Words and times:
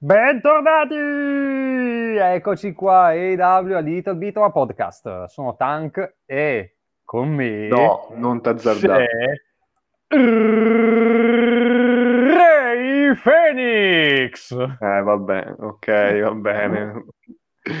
Bentornati! 0.00 0.94
Eccoci 2.16 2.72
qua, 2.72 3.12
EW 3.14 3.74
a 3.74 3.80
Little 3.80 4.14
Bit 4.14 4.36
of 4.36 4.44
a 4.44 4.50
Podcast. 4.50 5.24
Sono 5.24 5.56
Tank 5.56 6.18
e 6.24 6.76
con 7.02 7.28
me 7.30 7.66
No, 7.66 8.12
non 8.14 8.40
t'azzardare. 8.40 9.06
c'è 10.06 10.16
Ray 12.36 13.12
Phoenix. 13.20 14.52
Eh, 14.52 15.02
vabbè, 15.02 15.54
ok, 15.58 16.20
va 16.22 16.32
bene. 16.34 17.04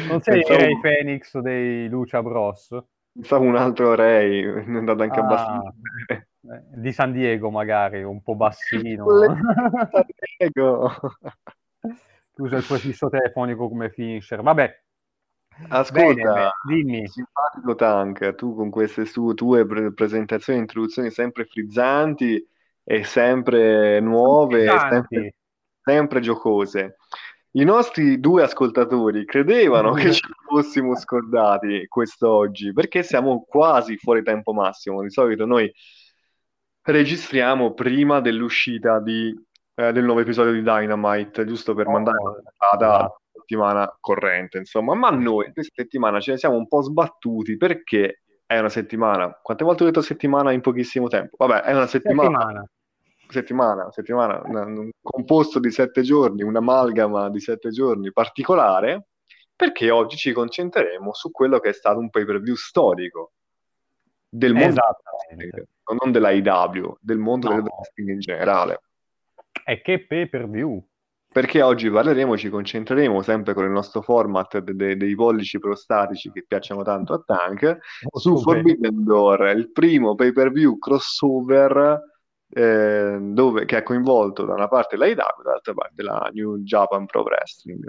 Non 0.08 0.20
sei 0.20 0.42
Pensavo- 0.42 0.58
Ray 0.58 0.80
Phoenix 0.80 1.38
dei 1.38 1.88
Lucia 1.88 2.20
Bros? 2.20 2.76
Pensavo 3.12 3.44
un 3.44 3.54
altro 3.56 3.94
Ray, 3.94 4.64
mi 4.66 4.74
è 4.74 4.78
andato 4.78 5.04
anche 5.04 5.20
Ah. 5.20 5.22
abbastanza 5.22 5.72
bene. 6.08 6.26
Di 6.74 6.90
San 6.92 7.12
Diego 7.12 7.50
magari, 7.50 8.02
un 8.02 8.20
po' 8.22 8.34
bassino. 8.34 9.06
Prego. 11.78 11.96
Usa 12.38 12.56
il 12.56 12.64
prefisso 12.64 13.08
telefonico 13.08 13.68
come 13.68 13.90
finisher. 13.90 14.42
Vabbè, 14.42 14.82
Ascolta, 15.70 16.14
bene, 16.14 16.50
bene, 16.62 16.82
dimmi. 16.82 17.08
simpatico 17.08 17.74
Tank, 17.74 18.34
tu 18.36 18.54
con 18.54 18.70
queste 18.70 19.04
su- 19.04 19.34
tue 19.34 19.66
pre- 19.66 19.92
presentazioni 19.92 20.58
e 20.58 20.62
introduzioni 20.62 21.10
sempre 21.10 21.46
frizzanti 21.46 22.46
e 22.84 23.04
sempre 23.04 23.98
nuove, 24.00 24.64
e 24.64 24.78
sempre, 24.78 25.34
sempre 25.82 26.20
giocose. 26.20 26.96
I 27.52 27.64
nostri 27.64 28.20
due 28.20 28.44
ascoltatori 28.44 29.24
credevano 29.24 29.92
che 29.94 30.12
ci 30.12 30.22
fossimo 30.46 30.94
scordati 30.94 31.86
quest'oggi 31.88 32.72
perché 32.72 33.02
siamo 33.02 33.44
quasi 33.48 33.96
fuori 33.96 34.22
tempo 34.22 34.52
massimo. 34.52 35.02
Di 35.02 35.10
solito 35.10 35.44
noi 35.44 35.70
registriamo 36.82 37.74
prima 37.74 38.20
dell'uscita 38.20 39.00
di, 39.00 39.34
eh, 39.78 39.92
del 39.92 40.04
nuovo 40.04 40.20
episodio 40.20 40.52
di 40.52 40.62
Dynamite, 40.62 41.44
giusto 41.44 41.72
per 41.74 41.86
Oh, 41.86 41.90
mandare 41.92 42.16
la 42.18 42.32
puntata 42.32 42.86
la 43.02 43.14
settimana 43.32 43.96
corrente, 44.00 44.58
insomma. 44.58 44.94
Ma 44.94 45.10
noi 45.10 45.52
questa 45.52 45.82
settimana 45.82 46.18
ce 46.20 46.32
ne 46.32 46.38
siamo 46.38 46.56
un 46.56 46.66
po' 46.66 46.82
sbattuti 46.82 47.56
perché 47.56 48.22
è 48.44 48.58
una 48.58 48.68
settimana. 48.68 49.38
Quante 49.40 49.62
volte 49.64 49.82
ho 49.84 49.86
detto 49.86 50.00
settimana 50.02 50.50
in 50.52 50.60
pochissimo 50.60 51.06
tempo? 51.08 51.36
Vabbè, 51.38 51.62
è 51.62 51.74
una 51.74 51.86
settimana 51.86 52.38
Settimana. 52.38 52.68
settimana, 53.28 53.90
settimana, 53.92 54.40
un, 54.44 54.78
un 54.78 54.90
composto 55.00 55.60
di 55.60 55.70
sette 55.70 56.02
giorni, 56.02 56.42
un'amalgama 56.42 57.30
di 57.30 57.40
sette 57.40 57.70
giorni 57.70 58.10
particolare, 58.12 59.06
perché 59.54 59.90
oggi 59.90 60.16
ci 60.16 60.32
concentreremo 60.32 61.12
su 61.14 61.30
quello 61.30 61.58
che 61.60 61.68
è 61.68 61.72
stato 61.72 61.98
un 62.00 62.10
pay-per-view 62.10 62.54
storico 62.56 63.32
del 64.28 64.54
mondo 64.54 64.74
del 64.74 65.38
wrestling, 65.38 65.66
non 66.02 66.10
della 66.12 66.30
IW, 66.30 66.96
del 67.00 67.18
mondo 67.18 67.48
No. 67.48 67.54
del 67.54 67.64
wrestling 67.64 68.08
in 68.10 68.18
generale. 68.20 68.80
E 69.64 69.80
che 69.82 70.06
pay 70.06 70.28
per 70.28 70.48
view. 70.48 70.84
Perché 71.30 71.60
oggi 71.60 71.90
parleremo, 71.90 72.38
ci 72.38 72.48
concentreremo 72.48 73.20
sempre 73.22 73.52
con 73.52 73.64
il 73.64 73.70
nostro 73.70 74.00
format 74.00 74.58
de- 74.58 74.74
de- 74.74 74.96
dei 74.96 75.14
pollici 75.14 75.58
prostatici 75.58 76.30
che 76.32 76.44
piacciono 76.46 76.82
tanto 76.82 77.12
a 77.12 77.22
Tank, 77.24 77.78
su 78.12 78.30
Molto 78.30 78.50
bene. 78.50 78.62
Forbidden 78.62 79.04
Door, 79.04 79.48
il 79.48 79.70
primo 79.70 80.14
pay-per-view 80.14 80.78
crossover 80.78 82.00
eh, 82.50 83.18
dove, 83.20 83.66
che 83.66 83.76
ha 83.76 83.82
coinvolto 83.82 84.44
da 84.46 84.54
una 84.54 84.68
parte 84.68 84.96
la 84.96 85.06
IW, 85.06 85.14
dall'altra 85.42 85.74
parte 85.74 86.02
la 86.02 86.30
New 86.32 86.56
Japan 86.58 87.04
Pro 87.04 87.22
Wrestling. 87.22 87.86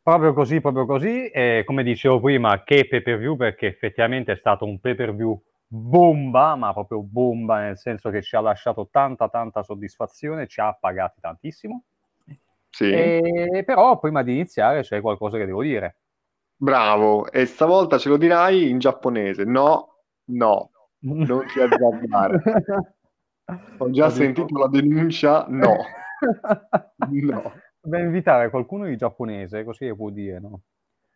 Proprio 0.00 0.32
così, 0.32 0.60
proprio 0.60 0.86
così. 0.86 1.28
E 1.28 1.62
come 1.64 1.82
dicevo 1.82 2.20
prima, 2.20 2.62
che 2.62 2.86
pay 2.86 3.02
per 3.02 3.18
view 3.18 3.36
perché 3.36 3.66
effettivamente 3.66 4.32
è 4.32 4.36
stato 4.36 4.64
un 4.64 4.78
pay 4.78 4.94
per 4.94 5.14
view 5.14 5.42
bomba, 5.74 6.54
ma 6.54 6.72
proprio 6.72 7.02
bomba 7.02 7.60
nel 7.60 7.76
senso 7.78 8.10
che 8.10 8.22
ci 8.22 8.36
ha 8.36 8.40
lasciato 8.40 8.88
tanta, 8.90 9.28
tanta 9.28 9.62
soddisfazione, 9.62 10.46
ci 10.46 10.60
ha 10.60 10.72
pagati 10.78 11.20
tantissimo. 11.20 11.84
Sì, 12.70 12.90
E 12.90 13.62
però 13.64 13.98
prima 13.98 14.22
di 14.22 14.32
iniziare 14.32 14.82
c'è 14.82 15.00
qualcosa 15.00 15.36
che 15.38 15.46
devo 15.46 15.62
dire. 15.62 15.96
bravo. 16.56 17.30
E 17.30 17.46
stavolta 17.46 17.98
ce 17.98 18.08
lo 18.08 18.16
dirai 18.16 18.68
in 18.68 18.78
giapponese. 18.78 19.44
No, 19.44 20.00
no, 20.30 20.70
non 21.04 21.46
ti 21.46 21.60
azzardare. 21.60 22.42
Ho 23.78 23.90
già 23.90 24.06
Ho 24.06 24.08
detto- 24.08 24.10
sentito 24.10 24.58
la 24.58 24.68
denuncia. 24.68 25.46
No, 25.48 25.76
no. 27.10 27.52
Dobbiamo 27.80 28.04
invitare 28.06 28.48
qualcuno 28.50 28.86
di 28.86 28.96
giapponese, 28.96 29.62
così 29.62 29.94
può 29.94 30.08
dire, 30.10 30.40
no? 30.40 30.60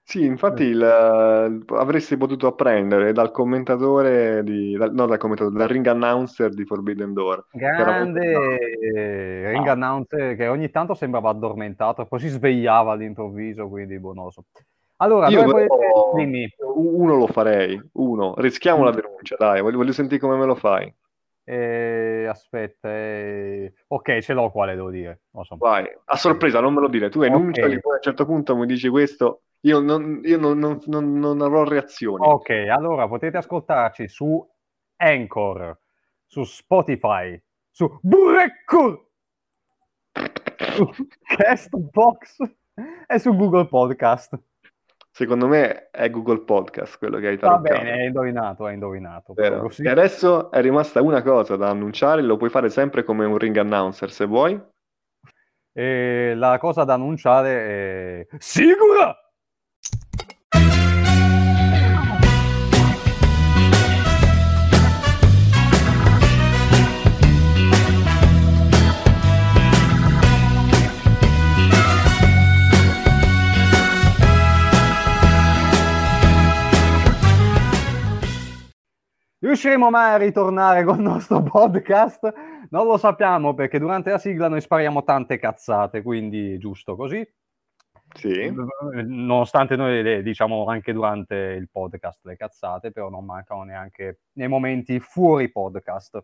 Sì, 0.08 0.24
infatti 0.24 0.62
il, 0.62 0.82
eh, 0.82 1.74
avresti 1.76 2.16
potuto 2.16 2.46
apprendere 2.46 3.12
dal 3.12 3.30
commentatore 3.30 4.42
di, 4.42 4.74
dal, 4.74 4.90
no, 4.94 5.04
dal 5.04 5.18
commentatore, 5.18 5.54
dal 5.54 5.68
ring 5.68 5.86
announcer 5.86 6.48
di 6.48 6.64
Forbidden 6.64 7.12
Door. 7.12 7.48
Grande 7.52 8.58
eh, 8.78 9.50
ring 9.50 9.66
Ah. 9.66 9.72
announcer 9.72 10.34
che 10.34 10.46
ogni 10.48 10.70
tanto 10.70 10.94
sembrava 10.94 11.28
addormentato, 11.28 12.06
poi 12.06 12.20
si 12.20 12.28
svegliava 12.28 12.92
all'improvviso, 12.92 13.68
quindi 13.68 13.98
boh, 13.98 14.14
non 14.14 14.24
lo 14.24 14.30
so. 14.30 14.44
Allora, 14.96 15.28
Io 15.28 15.44
però- 15.44 16.12
dimmi, 16.14 16.48
Uno 16.74 17.16
lo 17.16 17.26
farei, 17.26 17.78
uno. 17.92 18.32
Rischiamo 18.38 18.80
Mm. 18.80 18.84
la 18.86 18.90
denuncia, 18.92 19.36
dai, 19.38 19.60
voglio, 19.60 19.76
voglio 19.76 19.92
sentire 19.92 20.18
come 20.18 20.36
me 20.38 20.46
lo 20.46 20.54
fai. 20.54 20.90
Eh, 21.44 22.24
aspetta, 22.26 22.88
eh, 22.90 23.74
ok, 23.88 24.18
ce 24.20 24.32
l'ho 24.32 24.50
quale 24.50 24.74
devo 24.74 24.88
dire. 24.88 25.20
So. 25.42 25.56
Vai, 25.58 25.84
a 26.06 26.16
sorpresa, 26.16 26.60
non 26.60 26.72
me 26.72 26.80
lo 26.80 26.88
dire. 26.88 27.10
Tu 27.10 27.20
enunciali, 27.20 27.74
Ok. 27.74 27.80
poi 27.80 27.92
a 27.92 27.96
un 27.96 28.02
certo 28.02 28.24
punto 28.24 28.56
mi 28.56 28.64
dici 28.66 28.88
questo, 28.88 29.42
io 29.60 29.80
non, 29.80 30.20
io 30.24 30.38
non, 30.38 30.58
non- 30.58 30.80
non- 30.86 31.18
non 31.18 31.40
avrò 31.42 31.64
reazioni. 31.64 32.24
Ok, 32.26 32.50
allora 32.50 33.08
potete 33.08 33.36
ascoltarci 33.38 34.08
su 34.08 34.46
Anchor, 34.96 35.78
su 36.26 36.44
Spotify, 36.44 37.40
su 37.70 37.98
Burrekkul, 38.02 39.06
su 40.74 40.90
Castbox 41.36 42.36
e 43.06 43.18
su 43.18 43.34
Google 43.36 43.66
Podcast. 43.66 44.38
Secondo 45.10 45.48
me 45.48 45.90
è 45.90 46.08
Google 46.10 46.42
Podcast 46.44 46.96
quello 46.98 47.18
che 47.18 47.26
hai 47.26 47.36
Va 47.36 47.48
taroccato. 47.48 47.80
bene, 47.80 47.92
hai 47.92 48.06
indovinato, 48.06 48.66
hai 48.66 48.74
indovinato. 48.74 49.34
Così. 49.34 49.82
E 49.82 49.88
adesso 49.88 50.52
è 50.52 50.60
rimasta 50.60 51.02
una 51.02 51.22
cosa 51.22 51.56
da 51.56 51.68
annunciare, 51.70 52.22
lo 52.22 52.36
puoi 52.36 52.50
fare 52.50 52.68
sempre 52.70 53.02
come 53.02 53.24
un 53.24 53.36
ring 53.36 53.56
announcer 53.56 54.12
se 54.12 54.26
vuoi. 54.26 54.60
E 55.72 56.34
la 56.36 56.58
cosa 56.58 56.84
da 56.84 56.94
annunciare 56.94 58.28
è... 58.30 58.36
Sicura! 58.38 59.17
Riusciremo 79.48 79.88
mai 79.88 80.12
a 80.12 80.18
ritornare 80.18 80.84
col 80.84 81.00
nostro 81.00 81.40
podcast? 81.42 82.30
Non 82.68 82.86
lo 82.86 82.98
sappiamo 82.98 83.54
perché 83.54 83.78
durante 83.78 84.10
la 84.10 84.18
sigla 84.18 84.46
noi 84.46 84.60
spariamo 84.60 85.04
tante 85.04 85.38
cazzate, 85.38 86.02
quindi 86.02 86.58
giusto 86.58 86.94
così. 86.96 87.26
Sì. 88.12 88.52
Nonostante 89.06 89.74
noi 89.74 90.02
le 90.02 90.22
diciamo 90.22 90.66
anche 90.66 90.92
durante 90.92 91.34
il 91.34 91.70
podcast 91.70 92.26
le 92.26 92.36
cazzate, 92.36 92.92
però 92.92 93.08
non 93.08 93.24
mancano 93.24 93.62
neanche 93.62 94.20
nei 94.32 94.48
momenti 94.48 95.00
fuori 95.00 95.50
podcast. 95.50 96.22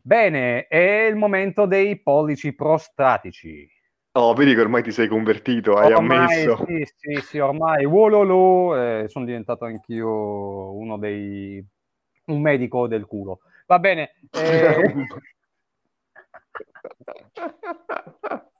Bene, 0.00 0.68
è 0.68 1.08
il 1.10 1.16
momento 1.16 1.66
dei 1.66 2.00
pollici 2.00 2.54
prostatici. 2.54 3.68
Oh, 4.12 4.32
vedi 4.34 4.54
che 4.54 4.60
ormai 4.60 4.84
ti 4.84 4.92
sei 4.92 5.08
convertito, 5.08 5.74
hai 5.74 5.92
Ormai, 5.92 6.44
ammesso. 6.44 6.64
sì, 6.66 6.86
sì, 6.96 7.20
sì, 7.20 7.38
ormai, 7.40 7.84
wololo, 7.84 8.76
eh, 8.76 9.08
sono 9.08 9.24
diventato 9.24 9.64
anch'io 9.64 10.72
uno 10.76 10.96
dei... 10.98 11.66
un 12.26 12.40
medico 12.40 12.86
del 12.86 13.06
culo. 13.06 13.40
Va 13.66 13.78
bene. 13.78 14.12
eh, 14.32 14.76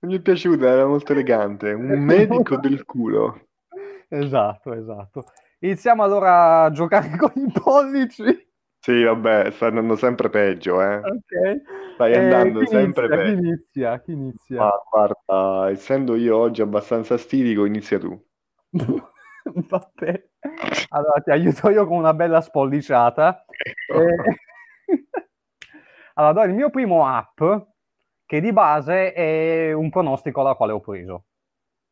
Mi 0.00 0.16
è 0.16 0.20
piaciuta, 0.20 0.66
era 0.68 0.86
molto 0.86 1.12
elegante. 1.12 1.72
Un 1.72 1.98
medico 2.04 2.56
del 2.56 2.84
culo. 2.84 3.48
esatto, 4.08 4.72
esatto. 4.72 5.24
Iniziamo 5.60 6.02
allora 6.02 6.64
a 6.64 6.70
giocare 6.70 7.16
con 7.16 7.32
i 7.36 7.50
pollici. 7.52 8.44
Sì, 8.78 9.02
vabbè, 9.02 9.50
sta 9.50 9.66
andando 9.66 9.96
sempre 9.96 10.30
peggio, 10.30 10.80
eh. 10.80 11.10
Ok. 11.10 11.32
Stai 11.94 12.14
Eh, 12.14 12.16
andando 12.16 12.64
chi 12.64 12.66
sempre 12.66 13.10
inizia, 13.10 13.18
chi 13.18 13.30
peggio. 13.30 13.32
inizia? 13.32 14.00
Chi 14.00 14.12
inizia? 14.12 14.64
Ma 14.64 14.70
guarda, 14.90 15.70
essendo 15.70 16.14
io 16.16 16.36
oggi 16.36 16.60
abbastanza 16.60 17.16
stitico, 17.16 17.64
inizia 17.64 17.98
tu. 17.98 18.22
Vabbè. 19.70 20.28
Allora 20.90 21.20
ti 21.20 21.30
aiuto 21.30 21.70
io 21.70 21.86
con 21.86 21.98
una 21.98 22.14
bella 22.14 22.40
spolliciata. 22.40 23.44
Ecco. 23.46 24.00
Eh, 24.00 24.16
Allora, 26.18 26.32
do 26.32 26.42
il 26.50 26.54
mio 26.54 26.70
primo 26.70 27.06
app, 27.06 27.42
che 28.24 28.40
di 28.40 28.52
base 28.52 29.12
è 29.12 29.72
un 29.72 29.90
pronostico 29.90 30.40
alla 30.40 30.54
quale 30.54 30.72
ho 30.72 30.80
preso. 30.80 31.24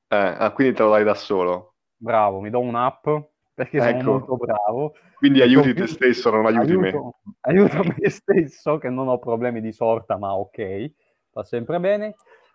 Eh, 0.09 0.17
ah, 0.17 0.51
quindi 0.53 0.75
te 0.75 0.83
lo 0.83 0.91
dai 0.91 1.05
da 1.05 1.15
solo. 1.15 1.75
Bravo, 1.97 2.41
mi 2.41 2.49
do 2.49 2.61
un'app 2.61 3.07
perché 3.53 3.81
sono 3.81 3.99
Ecco. 3.99 4.11
molto 4.11 4.37
bravo. 4.37 4.95
Quindi 5.17 5.43
aiuti 5.43 5.75
te 5.75 5.87
stesso, 5.87 6.31
non 6.31 6.47
aiuti 6.47 6.77
me. 6.77 6.89
aiuto, 6.89 7.19
aiuto 7.41 7.83
me 7.85 8.11
stesso, 8.11 8.79
che 8.79 8.89
non 8.89 9.09
ho 9.09 9.19
problemi 9.19 9.61
di 9.61 9.73
sorta, 9.73 10.17
ma 10.17 10.35
ok, 10.35 10.93
va 11.33 11.45
sempre 11.45 11.79
bene. 11.79 12.15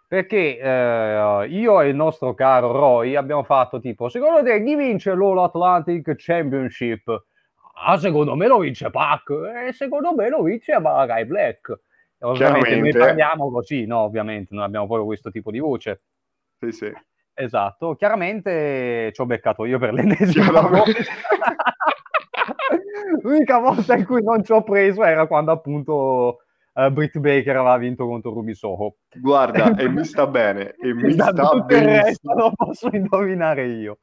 Perché 0.10 0.58
eh, 0.58 1.46
io 1.50 1.82
e 1.82 1.90
il 1.90 1.96
nostro 1.96 2.34
caro 2.34 2.72
Roy 2.72 3.16
abbiamo 3.16 3.44
fatto 3.44 3.80
tipo, 3.80 4.10
secondo 4.10 4.42
te 4.42 4.64
chi 4.64 4.76
vince 4.76 5.14
l'All 5.14 5.38
Atlantic 5.38 6.16
Championship? 6.16 7.26
Ah, 7.86 7.96
secondo 8.00 8.36
me 8.36 8.48
lo 8.48 8.58
vince 8.58 8.90
Pac 8.90 9.30
e 9.68 9.72
secondo 9.72 10.16
me 10.16 10.30
lo 10.30 10.42
vince 10.42 10.80
Malakai 10.80 11.26
Black. 11.26 11.80
Ovviamente 12.22 12.76
noi 12.76 12.92
parliamo 12.92 13.52
così, 13.52 13.86
no? 13.86 14.00
Ovviamente 14.00 14.56
non 14.56 14.64
abbiamo 14.64 14.88
proprio 14.88 15.06
questo 15.06 15.30
tipo 15.30 15.52
di 15.52 15.60
voce. 15.60 16.02
Sì, 16.60 16.72
sì. 16.72 16.92
Esatto, 17.36 17.94
chiaramente 17.94 19.12
ci 19.14 19.22
ho 19.22 19.28
beccato 19.28 19.64
io 19.66 19.78
per 19.78 19.94
l'ennesima 19.94 20.62
volta. 20.62 20.92
L'unica 23.22 23.60
volta 23.60 23.96
in 23.96 24.08
cui 24.08 24.24
non 24.24 24.44
ci 24.44 24.54
ho 24.54 24.64
preso 24.64 25.04
era 25.04 25.28
quando 25.28 25.52
appunto 25.52 26.40
uh, 26.86 26.92
Britt 26.92 27.18
Baker 27.18 27.56
aveva 27.58 27.78
vinto 27.78 28.06
contro 28.06 28.34
Ruby 28.34 28.54
Soho. 28.54 28.98
Guarda, 29.14 29.76
e 29.78 29.90
mi 29.90 30.04
sta 30.06 30.28
bene, 30.28 30.76
e 30.82 30.94
mi 30.94 31.10
esatto, 31.10 31.46
sta 31.46 31.60
benissimo. 31.62 32.34
lo 32.36 32.52
posso 32.56 32.90
indovinare 32.92 33.66
io. 33.66 33.98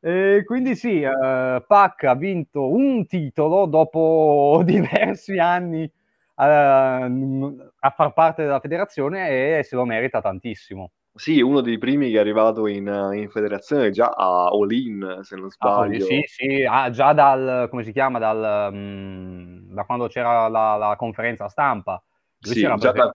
E 0.00 0.42
quindi 0.44 0.74
sì, 0.74 1.02
uh, 1.04 1.62
Pac 1.64 2.04
ha 2.04 2.14
vinto 2.14 2.68
un 2.68 3.06
titolo 3.06 3.66
dopo 3.66 4.62
diversi 4.66 5.38
anni 5.38 5.84
uh, 5.84 6.42
a 6.42 7.90
far 7.94 8.12
parte 8.12 8.42
della 8.42 8.58
federazione 8.58 9.58
e 9.58 9.62
se 9.62 9.76
lo 9.76 9.84
merita 9.84 10.20
tantissimo. 10.20 10.90
Sì, 11.14 11.42
uno 11.42 11.60
dei 11.60 11.76
primi 11.76 12.10
che 12.10 12.16
è 12.16 12.20
arrivato 12.20 12.66
in, 12.66 12.86
in 13.14 13.28
federazione 13.28 13.90
già 13.90 14.06
a 14.16 14.46
All-In, 14.46 15.18
se 15.22 15.36
non 15.36 15.50
sbaglio. 15.50 16.04
Ah, 16.04 16.06
sì, 16.06 16.22
sì, 16.24 16.64
ah, 16.66 16.88
già 16.88 17.12
dal, 17.12 17.68
come 17.68 17.84
si 17.84 17.92
chiama, 17.92 18.18
dal, 18.18 18.72
um, 18.72 19.74
da 19.74 19.84
quando 19.84 20.06
c'era 20.06 20.48
la, 20.48 20.76
la 20.76 20.96
conferenza 20.96 21.48
stampa. 21.48 22.02
Lui 22.40 22.54
sì, 22.54 22.60
già 22.60 22.76
da, 22.92 23.12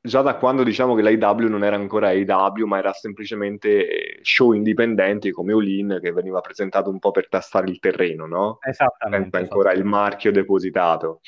già 0.00 0.22
da, 0.22 0.36
quando 0.36 0.62
diciamo 0.62 0.94
che 0.94 1.02
l'AW 1.02 1.48
non 1.48 1.64
era 1.64 1.74
ancora 1.74 2.10
AW, 2.10 2.64
ma 2.66 2.78
era 2.78 2.92
semplicemente 2.92 4.20
show 4.22 4.52
indipendenti 4.52 5.32
come 5.32 5.52
All-In 5.52 5.98
che 6.00 6.12
veniva 6.12 6.40
presentato 6.40 6.90
un 6.90 7.00
po' 7.00 7.10
per 7.10 7.28
tastare 7.28 7.68
il 7.68 7.80
terreno, 7.80 8.26
no? 8.26 8.58
Esattamente. 8.60 9.30
Senza 9.30 9.38
ancora 9.38 9.72
il 9.72 9.84
marchio 9.84 10.30
depositato. 10.30 11.22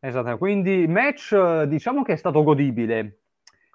Esattamente, 0.00 0.38
quindi 0.38 0.86
match 0.86 1.62
diciamo 1.64 2.02
che 2.02 2.14
è 2.14 2.16
stato 2.16 2.42
godibile 2.42 3.18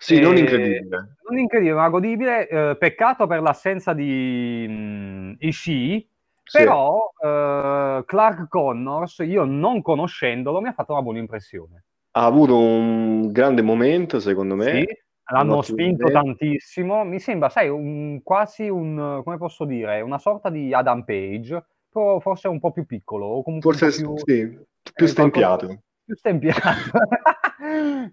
sì, 0.01 0.19
non 0.19 0.35
incredibile. 0.35 1.17
Non 1.29 1.37
incredibile, 1.37 1.75
ma 1.75 1.89
godibile. 1.89 2.47
Eh, 2.47 2.75
peccato 2.75 3.27
per 3.27 3.39
l'assenza 3.41 3.93
di 3.93 4.65
mh, 4.67 4.73
mm, 4.73 5.33
Ishii, 5.37 6.09
sì. 6.43 6.57
però 6.57 7.11
eh, 7.23 8.03
Clark 8.03 8.47
Connors, 8.47 9.19
io 9.19 9.43
non 9.43 9.83
conoscendolo, 9.83 10.59
mi 10.59 10.69
ha 10.69 10.73
fatto 10.73 10.93
una 10.93 11.03
buona 11.03 11.19
impressione. 11.19 11.83
Ha 12.13 12.25
avuto 12.25 12.57
un 12.57 13.31
grande 13.31 13.61
momento, 13.61 14.19
secondo 14.19 14.55
me. 14.55 14.71
Sì, 14.71 14.87
l'hanno 15.31 15.61
spinto 15.61 16.07
idea. 16.07 16.19
tantissimo. 16.19 17.03
Mi 17.03 17.19
sembra, 17.19 17.49
sai, 17.49 17.69
un, 17.69 18.21
quasi 18.23 18.69
un, 18.69 19.21
come 19.23 19.37
posso 19.37 19.65
dire, 19.65 20.01
una 20.01 20.17
sorta 20.17 20.49
di 20.49 20.73
Adam 20.73 21.03
Page, 21.03 21.63
però 21.91 22.19
forse 22.19 22.47
un 22.47 22.59
po' 22.59 22.71
più 22.71 22.87
piccolo. 22.87 23.27
O 23.27 23.43
comunque 23.43 23.71
forse 23.71 24.01
più, 24.01 24.17
sì, 24.17 24.47
più 24.95 25.05
eh, 25.05 25.07
stempiato. 25.07 25.65
Qualcosa, 25.67 25.87
più 26.05 26.15
stempiato. 26.15 26.89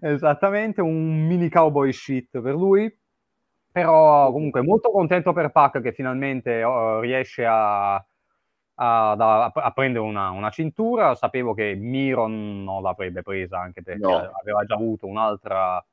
Esattamente, 0.01 0.81
un 0.81 1.25
mini 1.27 1.49
cowboy 1.49 1.91
shit 1.91 2.39
per 2.39 2.53
lui. 2.53 2.93
Però 3.71 4.31
comunque 4.31 4.61
molto 4.61 4.89
contento 4.89 5.31
per 5.31 5.51
Pac 5.51 5.81
che 5.81 5.93
finalmente 5.93 6.63
uh, 6.63 6.99
riesce 6.99 7.45
a, 7.45 7.93
a, 7.95 8.03
a, 9.11 9.51
a 9.53 9.71
prendere 9.71 10.03
una, 10.03 10.31
una, 10.31 10.49
cintura. 10.49 11.13
Sapevo 11.15 11.53
che 11.53 11.75
Miro 11.75 12.27
non 12.27 12.81
l'avrebbe 12.81 13.21
presa 13.21 13.59
anche 13.59 13.83
perché 13.83 14.01
no. 14.01 14.31
aveva 14.41 14.63
già 14.65 14.73
avuto 14.73 15.05
un'altra, 15.05 15.83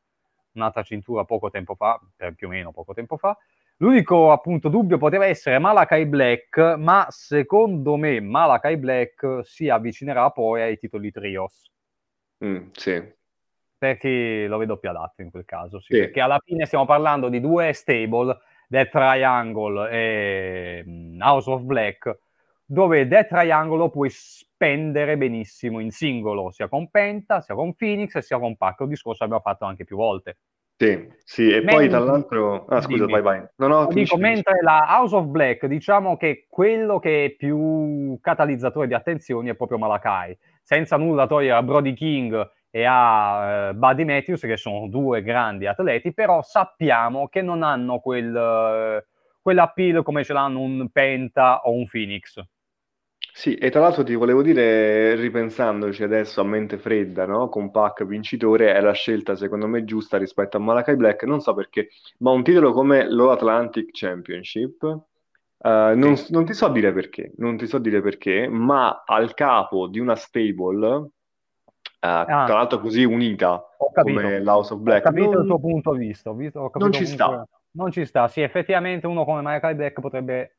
un'altra 0.53 0.83
cintura 0.83 1.25
poco 1.25 1.51
tempo 1.51 1.75
fa, 1.75 2.01
per 2.17 2.35
più 2.35 2.47
o 2.47 2.51
meno 2.51 2.73
poco 2.73 2.95
tempo 2.95 3.19
fa. 3.19 3.37
L'unico 3.79 4.33
appunto 4.33 4.71
dubbio 4.71 4.97
poteva 4.97 5.27
essere 5.27 5.59
Malakai 5.59 6.07
Black, 6.07 6.77
ma 6.79 7.07
secondo 7.11 7.97
me 7.97 8.21
Malakai 8.21 8.79
Black 8.79 9.41
si 9.43 9.69
avvicinerà 9.69 10.31
poi 10.31 10.63
ai 10.63 10.79
titoli 10.79 11.11
trios. 11.11 11.71
Mm, 12.43 12.69
sì. 12.73 13.15
Perché 13.79 14.47
lo 14.49 14.57
vedo 14.57 14.79
più 14.79 14.89
adatto 14.89 15.23
in 15.23 15.31
quel 15.31 15.45
caso, 15.45 15.81
sì, 15.81 15.95
sì. 15.95 16.01
Perché 16.01 16.21
alla 16.21 16.41
fine 16.45 16.65
stiamo 16.65 16.87
parlando 16.87 17.29
di 17.29 17.41
due 17.41 17.73
stable, 17.73 18.39
Death 18.69 18.91
Triangle 18.91 19.91
e 19.91 20.85
mm, 20.87 21.21
House 21.21 21.51
of 21.51 21.63
Black, 21.63 22.19
dove 22.65 23.07
Death 23.07 23.29
Triangle 23.29 23.77
lo 23.77 23.91
puoi 23.91 24.09
spendere 24.11 25.17
benissimo 25.17 25.81
in 25.81 25.91
singolo, 25.91 26.51
sia 26.51 26.69
con 26.69 26.91
Penta, 26.91 27.41
sia 27.41 27.55
con 27.55 27.75
Phoenix, 27.75 28.19
sia 28.19 28.39
con 28.39 28.57
Pac. 28.57 28.81
Un 28.81 28.89
discorso 28.89 29.25
abbiamo 29.25 29.43
fatto 29.43 29.67
anche 29.67 29.85
più 29.85 29.97
volte. 29.97 30.39
Sì, 30.79 31.11
sì, 31.25 31.51
e 31.51 31.61
mentre... 31.61 31.75
poi 31.75 31.89
tra 31.89 31.99
l'altro... 32.01 32.67
Ah, 32.67 32.83
scusa, 32.83 33.07
vai, 33.07 33.23
vai. 33.23 33.43
No, 33.57 33.67
no, 33.67 33.89
finisci, 33.89 34.15
dico, 34.15 34.17
mentre 34.19 34.61
la 34.61 34.87
House 34.89 35.15
of 35.15 35.25
Black, 35.27 35.65
diciamo 35.67 36.19
che 36.19 36.47
quello 36.49 36.99
che 36.99 37.25
è 37.25 37.31
più 37.31 38.19
catalizzatore 38.21 38.87
di 38.87 38.93
attenzioni 38.93 39.49
è 39.49 39.55
proprio 39.55 39.79
Malakai 39.79 40.37
senza 40.63 40.97
nulla 40.97 41.27
togliere 41.27 41.57
a 41.57 41.63
Brody 41.63 41.95
King 41.95 42.51
e 42.77 42.85
a 42.85 43.71
eh, 43.71 43.75
Buddy 43.75 44.05
Matthews, 44.05 44.43
che 44.43 44.59
sono 44.59 44.87
due 44.89 45.23
grandi 45.23 45.67
atleti, 45.67 46.13
però 46.13 46.43
sappiamo 46.43 47.27
che 47.27 47.41
non 47.41 47.63
hanno 47.63 48.01
quel, 48.01 48.37
eh, 48.37 49.07
quell'appeal 49.41 50.03
come 50.03 50.23
ce 50.25 50.35
l'hanno 50.35 50.61
un 50.61 50.91
Penta 50.91 51.63
o 51.63 51.73
un 51.73 51.87
Phoenix. 51.89 52.39
Sì, 53.33 53.55
e 53.55 53.71
tra 53.71 53.81
l'altro 53.81 54.05
ti 54.05 54.13
volevo 54.13 54.43
dire, 54.43 55.15
ripensandoci 55.15 56.03
adesso 56.03 56.43
a 56.43 56.45
mente 56.45 56.77
fredda, 56.77 57.25
no? 57.25 57.49
con 57.49 57.71
Pac 57.71 58.05
vincitore, 58.05 58.75
è 58.75 58.81
la 58.83 58.93
scelta 58.93 59.37
secondo 59.37 59.67
me 59.67 59.85
giusta 59.85 60.19
rispetto 60.19 60.59
a 60.59 60.61
Malakai 60.61 60.97
Black, 60.97 61.23
non 61.23 61.41
so 61.41 61.55
perché, 61.55 61.89
ma 62.19 62.33
un 62.33 62.43
titolo 62.43 62.73
come 62.73 63.11
lo 63.11 63.31
Atlantic 63.31 63.89
Championship 63.91 65.05
Uh, 65.59 65.97
non, 65.97 66.15
non, 66.29 66.45
ti 66.45 66.53
so 66.53 66.69
dire 66.69 66.93
perché, 66.93 67.33
non 67.39 67.57
ti 67.57 67.67
so 67.67 67.79
dire 67.79 68.03
perché, 68.03 68.47
ma 68.47 69.03
al 69.07 69.33
capo 69.33 69.89
di 69.89 69.99
una 69.99 70.15
stable, 70.15 71.13
ah, 72.07 72.45
tra 72.45 72.55
l'altro 72.55 72.81
così 72.81 73.05
unita 73.05 73.65
come 73.95 74.41
l'House 74.41 74.75
of 74.75 74.81
Black, 74.81 75.07
ho 75.07 75.11
capito 75.11 75.33
non, 75.33 75.43
il 75.43 75.49
tuo 75.49 75.59
punto 75.59 75.93
di 75.95 76.07
vista, 76.07 76.33
visto, 76.33 76.71
non 76.75 76.93
ci 76.93 77.07
sta. 77.07 77.47
Non 77.73 77.91
ci 77.91 78.07
sta, 78.07 78.27
sì, 78.29 78.41
effettivamente 78.41 79.07
uno 79.07 79.25
come 79.25 79.43
Michael 79.43 79.77
Black 79.77 80.01
potrebbe 80.01 80.55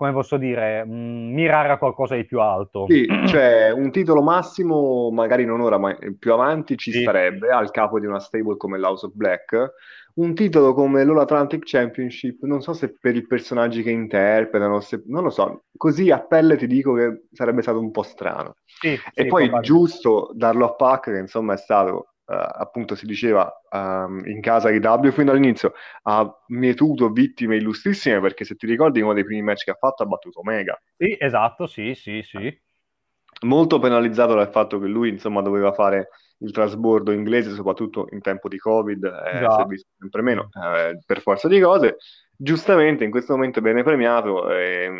come 0.00 0.12
posso 0.12 0.38
dire, 0.38 0.82
mh, 0.82 0.90
mm, 0.90 1.34
mirare 1.34 1.72
a 1.72 1.76
qualcosa 1.76 2.14
di 2.14 2.24
più 2.24 2.40
alto. 2.40 2.86
Sì, 2.88 3.06
cioè 3.28 3.70
un 3.70 3.90
titolo 3.90 4.22
massimo, 4.22 5.10
magari 5.10 5.44
non 5.44 5.60
ora, 5.60 5.76
ma 5.76 5.94
più 6.18 6.32
avanti 6.32 6.78
ci 6.78 6.90
sì. 6.90 7.02
starebbe 7.02 7.50
al 7.50 7.70
capo 7.70 8.00
di 8.00 8.06
una 8.06 8.18
stable 8.18 8.56
come 8.56 8.78
l'House 8.78 9.04
of 9.04 9.12
Black. 9.12 9.74
Un 10.20 10.34
titolo 10.34 10.74
come 10.74 11.02
l'All 11.02 11.18
Atlantic 11.18 11.62
Championship, 11.64 12.42
non 12.42 12.60
so 12.60 12.74
se 12.74 12.94
per 12.98 13.16
i 13.16 13.26
personaggi 13.26 13.82
che 13.82 13.90
interpretano, 13.90 14.80
se, 14.80 15.02
non 15.06 15.22
lo 15.22 15.30
so, 15.30 15.64
così 15.76 16.10
a 16.10 16.20
pelle 16.20 16.56
ti 16.56 16.66
dico 16.66 16.92
che 16.92 17.22
sarebbe 17.32 17.62
stato 17.62 17.80
un 17.80 17.90
po' 17.90 18.02
strano. 18.02 18.56
Sì, 18.66 18.88
e 18.88 19.22
sì, 19.22 19.26
poi 19.26 19.50
giusto 19.60 20.30
darlo 20.34 20.66
a 20.66 20.74
Pac, 20.74 21.04
che 21.04 21.18
insomma 21.18 21.54
è 21.54 21.58
stato 21.58 22.06
Uh, 22.30 22.46
appunto 22.58 22.94
si 22.94 23.06
diceva 23.06 23.52
um, 23.72 24.22
in 24.24 24.40
casa 24.40 24.70
di 24.70 24.78
W 24.78 25.10
fin 25.10 25.24
dall'inizio 25.24 25.72
ha 26.02 26.32
mietuto 26.50 27.10
vittime 27.10 27.56
illustrissime 27.56 28.20
perché 28.20 28.44
se 28.44 28.54
ti 28.54 28.66
ricordi 28.68 29.00
uno 29.00 29.14
dei 29.14 29.24
primi 29.24 29.42
match 29.42 29.64
che 29.64 29.72
ha 29.72 29.76
fatto 29.76 30.04
ha 30.04 30.06
battuto 30.06 30.38
Omega. 30.38 30.80
Sì 30.96 31.16
esatto 31.18 31.66
sì 31.66 31.92
sì 31.96 32.22
sì. 32.22 32.56
Molto 33.46 33.80
penalizzato 33.80 34.34
dal 34.34 34.48
fatto 34.48 34.78
che 34.78 34.86
lui 34.86 35.08
insomma 35.08 35.42
doveva 35.42 35.72
fare 35.72 36.10
il 36.42 36.52
trasbordo 36.52 37.12
inglese 37.12 37.50
soprattutto 37.50 38.06
in 38.10 38.20
tempo 38.20 38.48
di 38.48 38.58
covid 38.58 39.04
eh, 39.04 39.46
si 39.50 39.60
è 39.60 39.64
visto 39.66 39.88
sempre 39.98 40.22
meno 40.22 40.48
eh, 40.52 40.98
per 41.04 41.20
forza 41.20 41.48
di 41.48 41.60
cose 41.60 41.96
giustamente 42.34 43.04
in 43.04 43.10
questo 43.10 43.34
momento 43.34 43.60
viene 43.60 43.82
premiato 43.82 44.50
eh, 44.50 44.90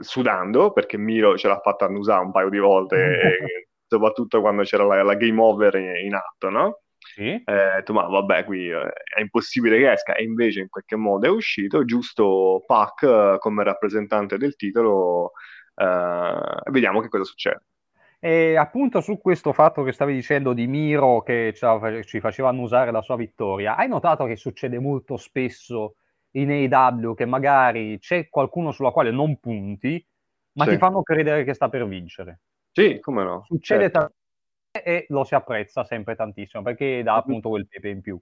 sudando 0.00 0.72
perché 0.72 0.98
Miro 0.98 1.36
ce 1.36 1.48
l'ha 1.48 1.60
fatta 1.60 1.86
annusare 1.86 2.24
un 2.24 2.30
paio 2.30 2.48
di 2.50 2.58
volte 2.58 3.38
soprattutto 3.90 4.40
quando 4.40 4.62
c'era 4.62 4.84
la, 4.84 5.02
la 5.02 5.14
game 5.14 5.40
over 5.40 5.74
in, 5.74 6.06
in 6.06 6.14
atto, 6.14 6.48
no? 6.48 6.80
Sì. 6.96 7.42
Eh, 7.44 7.82
tu, 7.84 7.92
ma 7.92 8.06
vabbè, 8.06 8.44
qui 8.44 8.70
eh, 8.70 8.92
è 9.16 9.20
impossibile 9.20 9.78
che 9.78 9.90
esca, 9.90 10.14
e 10.14 10.22
invece 10.22 10.60
in 10.60 10.68
qualche 10.68 10.94
modo 10.94 11.26
è 11.26 11.30
uscito, 11.30 11.84
giusto 11.84 12.62
Pac 12.64 13.02
eh, 13.02 13.36
come 13.40 13.64
rappresentante 13.64 14.36
del 14.38 14.54
titolo, 14.54 15.32
eh, 15.74 16.70
vediamo 16.70 17.00
che 17.00 17.08
cosa 17.08 17.24
succede. 17.24 17.64
E 18.22 18.54
appunto 18.54 19.00
su 19.00 19.18
questo 19.18 19.54
fatto 19.54 19.82
che 19.82 19.92
stavi 19.92 20.12
dicendo 20.12 20.52
di 20.52 20.66
Miro 20.66 21.22
che 21.22 21.54
ci 22.04 22.20
faceva 22.20 22.50
annusare 22.50 22.90
la 22.90 23.00
sua 23.00 23.16
vittoria, 23.16 23.76
hai 23.76 23.88
notato 23.88 24.26
che 24.26 24.36
succede 24.36 24.78
molto 24.78 25.16
spesso 25.16 25.94
in 26.32 26.50
AW 26.70 27.14
che 27.14 27.24
magari 27.24 27.98
c'è 27.98 28.28
qualcuno 28.28 28.72
sulla 28.72 28.90
quale 28.90 29.10
non 29.10 29.40
punti, 29.40 30.06
ma 30.52 30.64
sì. 30.64 30.72
ti 30.72 30.76
fanno 30.76 31.02
credere 31.02 31.44
che 31.44 31.54
sta 31.54 31.70
per 31.70 31.88
vincere. 31.88 32.40
Sì, 32.70 33.00
come 33.00 33.24
no. 33.24 33.42
Succede 33.46 33.84
certo. 33.84 33.98
tanto 33.98 34.14
e 34.70 35.06
lo 35.08 35.24
si 35.24 35.34
apprezza 35.34 35.82
sempre 35.82 36.14
tantissimo 36.14 36.62
perché 36.62 37.02
dà 37.02 37.16
appunto 37.16 37.48
quel 37.48 37.66
pepe 37.66 37.88
in 37.88 38.02
più. 38.02 38.20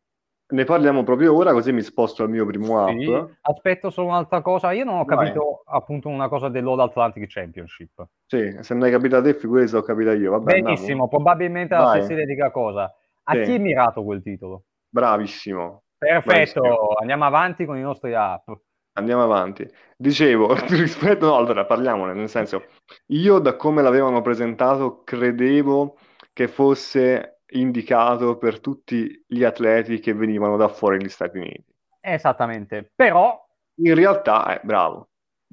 Ne 0.50 0.64
parliamo 0.64 1.02
proprio 1.02 1.37
ora, 1.37 1.52
così 1.52 1.73
mi 1.73 1.83
sposto 1.83 2.23
al 2.23 2.31
mio 2.31 2.47
primo 2.47 2.87
sì. 2.88 3.05
app. 3.05 3.31
Aspetto 3.43 3.90
solo 3.90 4.09
un'altra 4.09 4.40
cosa. 4.40 4.73
Io 4.73 4.85
non 4.85 4.99
ho 4.99 5.05
capito 5.05 5.62
Vai. 5.64 5.76
appunto 5.76 6.09
una 6.09 6.28
cosa 6.28 6.49
dell'All 6.49 6.81
Atlantic 6.81 7.26
Championship. 7.28 8.07
Sì, 8.25 8.57
se 8.61 8.75
non 8.75 8.85
hai 8.85 8.90
capito 8.90 9.17
a 9.17 9.23
te, 9.23 9.35
figurati 9.35 9.69
se 9.69 9.76
ho 9.76 9.83
capito 9.83 10.11
io. 10.12 10.31
Vabbè, 10.31 10.52
Benissimo, 10.52 10.73
andiamo. 10.78 11.09
probabilmente 11.09 11.75
la 11.75 11.90
stessa 11.90 12.14
identica 12.14 12.50
cosa. 12.50 12.95
A 13.25 13.33
sì. 13.35 13.43
chi 13.43 13.55
è 13.55 13.59
mirato 13.59 14.02
quel 14.02 14.23
titolo? 14.23 14.64
Bravissimo. 14.88 15.83
Perfetto, 15.99 16.61
Bravissimo. 16.61 16.88
andiamo 16.99 17.25
avanti 17.26 17.67
con 17.67 17.76
i 17.76 17.83
nostri 17.83 18.14
app. 18.14 18.49
Andiamo 18.95 19.23
avanti. 19.23 19.71
Dicevo, 19.97 20.55
rispetto, 20.69 21.26
no, 21.26 21.37
allora 21.37 21.67
parliamone, 21.67 22.14
nel 22.14 22.28
senso, 22.28 22.64
io 23.09 23.38
da 23.38 23.55
come 23.57 23.83
l'avevano 23.83 24.23
presentato 24.23 25.02
credevo 25.05 25.99
che 26.33 26.49
fosse 26.49 27.38
indicato 27.50 28.37
per 28.37 28.61
tutti 28.61 29.25
gli 29.26 29.45
atleti 29.45 30.00
che 30.00 30.12
venivano 30.12 30.57
da 30.57 30.69
fuori 30.69 30.99
dagli 30.99 31.09
Stati 31.09 31.38
Uniti. 31.38 31.75
Esattamente, 32.00 32.90
però... 32.95 33.45
In 33.81 33.95
realtà, 33.95 34.57
eh, 34.57 34.61
bravo. 34.64 35.09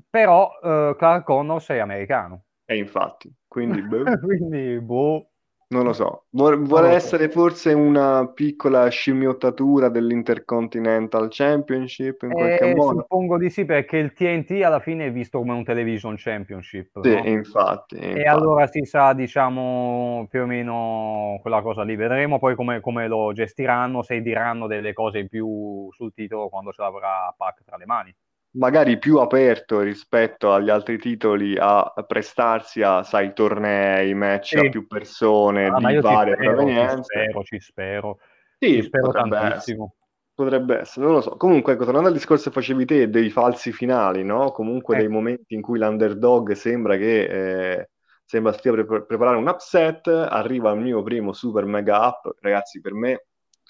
Però 0.09 0.49
uh, 0.61 0.95
Clark 0.95 1.23
Connors 1.23 1.67
è 1.69 1.77
americano. 1.77 2.45
E 2.65 2.77
infatti, 2.77 3.31
quindi... 3.47 3.81
Boh. 3.81 4.03
quindi, 4.19 4.79
boh... 4.79 5.29
Non 5.75 5.83
lo 5.83 5.91
so, 5.91 6.23
Vuole, 6.29 6.55
vuole 6.55 6.91
essere 6.91 7.27
forse 7.27 7.73
una 7.73 8.31
piccola 8.33 8.87
scimmiottatura 8.87 9.89
dell'Intercontinental 9.89 11.27
Championship 11.29 12.21
in 12.21 12.31
qualche 12.31 12.69
eh, 12.69 12.75
modo? 12.75 13.01
Suppongo 13.01 13.37
di 13.37 13.49
sì, 13.49 13.65
perché 13.65 13.97
il 13.97 14.13
TNT 14.13 14.63
alla 14.63 14.79
fine 14.79 15.07
è 15.07 15.11
visto 15.11 15.37
come 15.39 15.51
un 15.51 15.65
television 15.65 16.15
championship. 16.17 17.01
Sì, 17.01 17.09
no? 17.09 17.25
infatti, 17.25 17.95
infatti, 17.95 18.19
E 18.19 18.23
allora 18.23 18.67
si 18.67 18.85
sa, 18.85 19.11
diciamo, 19.11 20.27
più 20.29 20.43
o 20.43 20.45
meno 20.45 21.39
quella 21.41 21.61
cosa 21.61 21.83
lì. 21.83 21.97
Vedremo 21.97 22.39
poi 22.39 22.55
come, 22.55 22.79
come 22.79 23.09
lo 23.09 23.33
gestiranno, 23.33 24.01
se 24.01 24.21
diranno 24.21 24.67
delle 24.67 24.93
cose 24.93 25.19
in 25.19 25.27
più 25.27 25.89
sul 25.91 26.13
titolo 26.13 26.47
quando 26.47 26.71
ce 26.71 26.83
l'avrà 26.83 27.33
Pac 27.35 27.65
tra 27.65 27.75
le 27.75 27.85
mani 27.85 28.15
magari 28.55 28.97
più 28.97 29.17
aperto 29.17 29.81
rispetto 29.81 30.53
agli 30.53 30.69
altri 30.69 30.97
titoli 30.97 31.55
a 31.57 31.93
prestarsi 32.07 32.81
a, 32.81 33.03
sai, 33.03 33.33
tornei, 33.33 34.13
match 34.13 34.57
sì. 34.57 34.57
a 34.57 34.69
più 34.69 34.87
persone 34.87 35.67
ah, 35.67 35.77
di 35.77 35.99
varie 35.99 36.35
provenienze. 36.35 36.95
Ci 36.95 37.03
spero, 37.03 37.43
ci 37.43 37.59
spero. 37.59 38.19
Sì, 38.57 38.73
ci 38.75 38.83
spero 38.83 39.11
tantissimo. 39.11 39.83
Essere. 39.83 40.03
Potrebbe 40.35 40.79
essere, 40.79 41.05
non 41.05 41.15
lo 41.15 41.21
so. 41.21 41.37
Comunque, 41.37 41.73
ecco, 41.73 41.85
tornando 41.85 42.09
al 42.09 42.13
discorso 42.13 42.49
che 42.49 42.55
facevi 42.55 42.85
te 42.85 43.09
dei 43.09 43.29
falsi 43.29 43.71
finali, 43.71 44.23
no? 44.23 44.51
Comunque 44.51 44.95
eh. 44.95 44.99
dei 44.99 45.07
momenti 45.07 45.53
in 45.53 45.61
cui 45.61 45.79
l'underdog 45.79 46.51
sembra 46.51 46.97
che 46.97 47.23
eh, 47.23 47.89
sembra 48.25 48.51
stia 48.51 48.73
pre- 48.73 49.05
preparare 49.05 49.37
un 49.37 49.47
upset, 49.47 50.07
arriva 50.07 50.71
il 50.71 50.81
mio 50.81 51.01
primo 51.03 51.31
super 51.31 51.63
mega 51.65 52.05
up, 52.05 52.35
ragazzi, 52.41 52.81
per 52.81 52.93
me 52.93 53.27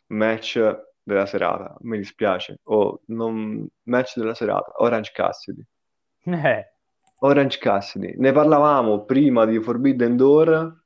match 0.07 0.59
della 1.05 1.27
serata, 1.27 1.77
mi 1.81 1.97
dispiace. 1.97 2.59
Oh, 2.63 3.01
non... 3.07 3.65
Match 3.83 4.17
della 4.17 4.33
serata, 4.33 4.73
Orange 4.77 5.11
Cassidy. 5.13 5.63
Eh. 6.23 6.71
Orange 7.19 7.59
Cassidy. 7.59 8.15
Ne 8.17 8.31
parlavamo 8.31 9.05
prima 9.05 9.45
di 9.45 9.59
Forbidden 9.61 10.17
Door, 10.17 10.83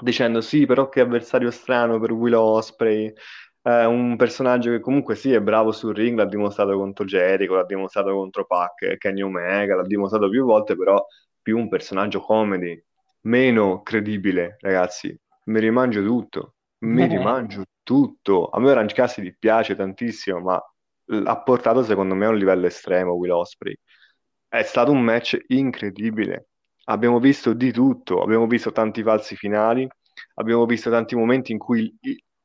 dicendo 0.00 0.40
sì, 0.40 0.66
però 0.66 0.88
che 0.88 1.00
avversario 1.00 1.50
strano 1.50 1.98
per 1.98 2.12
Willow 2.12 2.56
Osprey. 2.56 3.12
È 3.60 3.84
un 3.84 4.16
personaggio 4.16 4.70
che 4.70 4.80
comunque 4.80 5.14
sì, 5.14 5.32
è 5.32 5.40
bravo 5.40 5.72
sul 5.72 5.94
ring, 5.94 6.16
l'ha 6.16 6.26
dimostrato 6.26 6.76
contro 6.76 7.04
Jericho, 7.04 7.54
l'ha 7.54 7.64
dimostrato 7.64 8.14
contro 8.14 8.46
Pac, 8.46 8.96
Kenny 8.98 9.22
Omega, 9.22 9.74
l'ha 9.74 9.86
dimostrato 9.86 10.28
più 10.28 10.44
volte, 10.44 10.76
però 10.76 11.04
più 11.42 11.58
un 11.58 11.68
personaggio 11.68 12.20
comedy, 12.20 12.80
meno 13.22 13.82
credibile, 13.82 14.56
ragazzi. 14.60 15.18
Mi 15.46 15.60
rimangio 15.60 16.02
tutto, 16.04 16.54
mi 16.80 17.06
rimangio 17.06 17.64
tutto. 17.88 18.48
A 18.50 18.60
me 18.60 18.70
Orange 18.70 18.94
Cassidy 18.94 19.34
piace 19.38 19.74
tantissimo, 19.74 20.40
ma 20.40 20.62
ha 21.24 21.42
portato 21.42 21.82
secondo 21.82 22.14
me 22.14 22.26
a 22.26 22.28
un 22.28 22.36
livello 22.36 22.66
estremo 22.66 23.12
Will 23.12 23.30
Osprey. 23.30 23.74
È 24.46 24.62
stato 24.62 24.90
un 24.90 25.00
match 25.00 25.38
incredibile. 25.46 26.48
Abbiamo 26.84 27.18
visto 27.18 27.54
di 27.54 27.72
tutto, 27.72 28.20
abbiamo 28.22 28.46
visto 28.46 28.72
tanti 28.72 29.02
falsi 29.02 29.36
finali, 29.36 29.88
abbiamo 30.34 30.66
visto 30.66 30.90
tanti 30.90 31.16
momenti 31.16 31.52
in 31.52 31.58
cui 31.58 31.96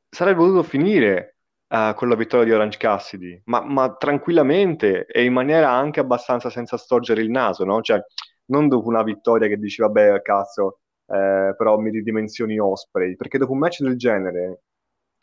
sarebbe 0.10 0.38
potuto 0.40 0.64
finire 0.64 1.36
uh, 1.68 1.94
con 1.94 2.08
la 2.08 2.16
vittoria 2.16 2.46
di 2.46 2.52
Orange 2.54 2.78
Cassidy, 2.78 3.42
ma, 3.46 3.62
ma, 3.66 3.96
tranquillamente 3.96 5.06
e 5.06 5.26
in 5.26 5.34
maniera 5.34 5.72
anche 5.72 6.00
abbastanza 6.00 6.50
senza 6.50 6.78
storgere 6.78 7.22
il 7.22 7.30
naso, 7.30 7.66
no? 7.66 7.82
Cioè, 7.82 8.02
non 8.46 8.70
dopo 8.70 8.88
una 8.88 9.04
vittoria 9.04 9.48
che 9.50 9.58
dici, 9.58 9.82
vabbè, 9.82 10.22
cazzo, 10.22 10.80
eh, 11.08 11.54
però 11.58 11.78
mi 11.78 11.90
ridimensioni 11.92 12.60
Osprey, 12.60 13.16
perché 13.16 13.38
dopo 13.38 13.52
un 13.54 13.60
match 13.60 13.82
del 13.82 13.98
genere 13.98 14.62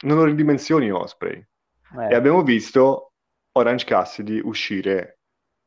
non 0.02 0.16
lo 0.16 0.24
ridimensioni 0.24 0.90
Osprey. 0.90 1.38
Eh. 1.38 2.12
E 2.12 2.14
abbiamo 2.14 2.42
visto 2.42 3.12
Orange 3.52 3.84
Cassidy 3.84 4.40
uscire 4.42 5.20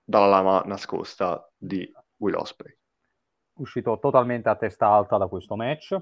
dalla 0.03 0.27
lama 0.27 0.61
nascosta 0.65 1.49
di 1.57 1.91
Will 2.17 2.35
Osprey. 2.35 2.75
Uscito 3.55 3.99
totalmente 3.99 4.49
a 4.49 4.55
testa 4.55 4.87
alta 4.87 5.17
da 5.17 5.27
questo 5.27 5.55
match. 5.55 5.95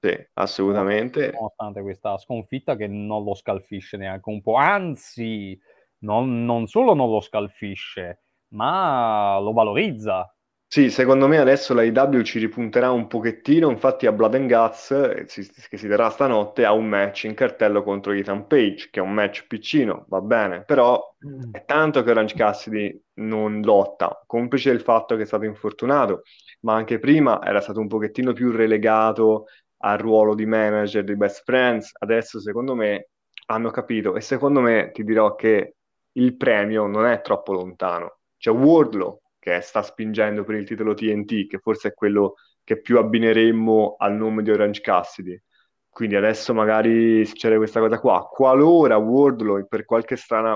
Sì, 0.00 0.28
assolutamente. 0.34 1.32
Nonostante 1.32 1.82
questa 1.82 2.18
sconfitta 2.18 2.76
che 2.76 2.86
non 2.86 3.24
lo 3.24 3.34
scalfisce 3.34 3.96
neanche 3.96 4.28
un 4.28 4.42
po', 4.42 4.54
anzi, 4.54 5.58
non, 6.00 6.44
non 6.44 6.66
solo 6.66 6.94
non 6.94 7.10
lo 7.10 7.20
scalfisce, 7.20 8.22
ma 8.48 9.38
lo 9.40 9.52
valorizza 9.52 10.32
sì, 10.70 10.90
secondo 10.90 11.28
me 11.28 11.38
adesso 11.38 11.72
la 11.72 11.82
IW 11.82 12.20
ci 12.20 12.38
ripunterà 12.38 12.90
un 12.90 13.06
pochettino, 13.06 13.70
infatti 13.70 14.04
a 14.06 14.12
Blood 14.12 14.34
and 14.34 14.52
Guts, 14.52 14.90
eh, 14.90 15.24
che 15.26 15.78
si 15.78 15.88
terrà 15.88 16.10
stanotte, 16.10 16.66
ha 16.66 16.72
un 16.72 16.86
match 16.86 17.24
in 17.24 17.32
cartello 17.32 17.82
contro 17.82 18.12
Ethan 18.12 18.46
Page, 18.46 18.90
che 18.90 19.00
è 19.00 19.02
un 19.02 19.14
match 19.14 19.46
piccino, 19.46 20.04
va 20.08 20.20
bene, 20.20 20.64
però 20.64 21.02
mm. 21.26 21.52
è 21.52 21.64
tanto 21.64 22.02
che 22.02 22.10
Orange 22.10 22.34
Cassidy 22.34 23.02
non 23.14 23.62
lotta, 23.62 24.22
complice 24.26 24.68
il 24.68 24.82
fatto 24.82 25.16
che 25.16 25.22
è 25.22 25.26
stato 25.26 25.46
infortunato, 25.46 26.20
ma 26.60 26.74
anche 26.74 26.98
prima 26.98 27.42
era 27.42 27.62
stato 27.62 27.80
un 27.80 27.88
pochettino 27.88 28.34
più 28.34 28.50
relegato 28.50 29.46
al 29.78 29.96
ruolo 29.96 30.34
di 30.34 30.44
manager 30.44 31.02
di 31.02 31.16
Best 31.16 31.44
Friends, 31.44 31.92
adesso 31.98 32.40
secondo 32.40 32.74
me 32.74 33.08
hanno 33.46 33.70
capito 33.70 34.16
e 34.16 34.20
secondo 34.20 34.60
me 34.60 34.90
ti 34.92 35.02
dirò 35.02 35.34
che 35.34 35.76
il 36.12 36.36
premio 36.36 36.86
non 36.86 37.06
è 37.06 37.22
troppo 37.22 37.54
lontano. 37.54 38.18
C'è 38.36 38.50
Wardlow 38.50 39.20
che 39.48 39.60
sta 39.62 39.82
spingendo 39.82 40.44
per 40.44 40.56
il 40.56 40.66
titolo 40.66 40.94
TNT, 40.94 41.46
che 41.46 41.58
forse 41.58 41.88
è 41.88 41.94
quello 41.94 42.34
che 42.62 42.80
più 42.80 42.98
abbineremmo 42.98 43.96
al 43.98 44.14
nome 44.14 44.42
di 44.42 44.50
Orange 44.50 44.80
Cassidy. 44.80 45.40
Quindi 45.88 46.16
adesso 46.16 46.52
magari 46.52 47.24
succede 47.24 47.56
questa 47.56 47.80
cosa 47.80 47.98
qua. 47.98 48.26
Qualora 48.28 48.96
Wardlow 48.98 49.66
per 49.66 49.84
qualche 49.84 50.16
strana 50.16 50.54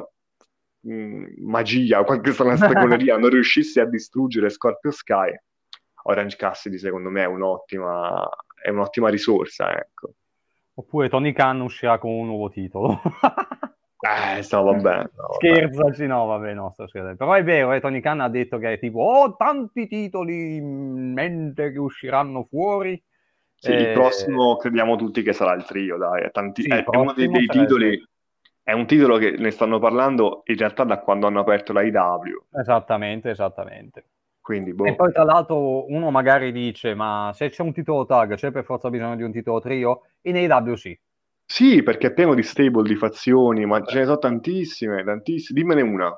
mh, 0.81 0.93
mm, 0.95 1.25
magia, 1.39 2.05
qualche 2.05 2.33
strana 2.33 2.57
stregoneria 2.57 3.17
non 3.17 3.31
riuscisse 3.31 3.81
a 3.81 3.87
distruggere 3.87 4.51
Scorpio 4.51 4.91
Sky, 4.91 5.35
Orange 6.05 6.37
Cassidy 6.37 6.79
secondo 6.79 7.09
me 7.09 7.23
è 7.23 7.27
un'ottima, 7.27 8.29
è 8.63 8.69
un'ottima 8.69 9.09
risorsa, 9.09 9.75
ecco. 9.75 10.13
Oppure 10.75 11.09
Tony 11.09 11.33
Khan 11.33 11.61
uscirà 11.61 11.99
con 11.99 12.11
un 12.11 12.27
nuovo 12.27 12.51
titolo. 12.51 13.01
Eh, 14.05 14.45
no, 14.51 14.63
vabbè. 14.65 14.97
No, 14.97 15.33
Scherzaci, 15.35 16.07
no, 16.07 16.27
vabbè, 16.27 16.55
no, 16.55 16.71
sto 16.73 16.89
scherzando. 16.89 17.17
Però 17.17 17.35
è 17.35 17.45
vero, 17.45 17.73
eh, 17.73 17.81
Tony 17.81 18.01
Khan 18.01 18.21
ha 18.21 18.29
detto 18.29 18.59
che 18.59 18.73
è 18.73 18.79
tipo, 18.81 18.99
oh, 18.99 19.37
tanti 19.37 19.87
titoli 19.87 20.57
in 20.57 21.13
mente 21.13 21.71
che 21.71 21.79
usciranno 21.79 22.43
fuori. 22.43 23.01
Sì, 23.55 23.71
eh... 23.71 23.81
il 23.81 23.93
prossimo 23.93 24.57
crediamo 24.57 24.97
tutti 24.97 25.23
che 25.23 25.33
sarà 25.33 25.55
il 25.55 25.65
trio, 25.65 25.99
dai. 25.99 26.23
È, 26.25 26.31
tanti... 26.33 26.63
sì, 26.63 26.69
è 26.69 26.85
uno 26.87 27.13
dei, 27.13 27.29
dei 27.29 27.47
titoli... 27.47 28.05
È 28.65 28.73
un 28.73 28.87
titolo 28.87 29.19
che 29.19 29.33
ne 29.33 29.51
stanno 29.51 29.79
parlando 29.79 30.43
in 30.47 30.57
realtà 30.57 30.85
da 30.85 30.99
quando 30.99 31.27
hanno 31.27 31.41
aperto 31.41 31.73
la 31.73 31.83
IW. 31.83 32.47
Esattamente, 32.61 33.31
esattamente. 33.31 34.05
Quindi, 34.41 34.75
boh. 34.75 34.85
E 34.85 34.97
poi 34.97 35.13
tra 35.13 35.23
l'altro 35.23 35.89
uno 35.91 36.11
magari 36.11 36.51
dice, 36.51 36.95
ma 36.95 37.31
se 37.35 37.51
c'è 37.51 37.63
un 37.63 37.73
titolo 37.73 38.05
tag, 38.05 38.35
c'è 38.35 38.51
per 38.51 38.65
forza 38.65 38.91
bisogno 38.91 39.15
di 39.15 39.23
un 39.23 39.33
titolo 39.33 39.61
trio? 39.61 40.03
In 40.23 40.37
AW 40.37 40.75
sì, 40.75 40.99
sì, 41.45 41.83
perché 41.83 42.09
è 42.09 42.13
pieno 42.13 42.35
di 42.35 42.43
stable, 42.43 42.83
di 42.83 42.97
fazioni, 42.97 43.67
ma 43.67 43.83
ce 43.85 43.99
ne 43.99 44.05
sono 44.05 44.19
tantissime, 44.19 45.05
tantissime. 45.05 45.61
Dimmene 45.61 45.83
una. 45.83 46.11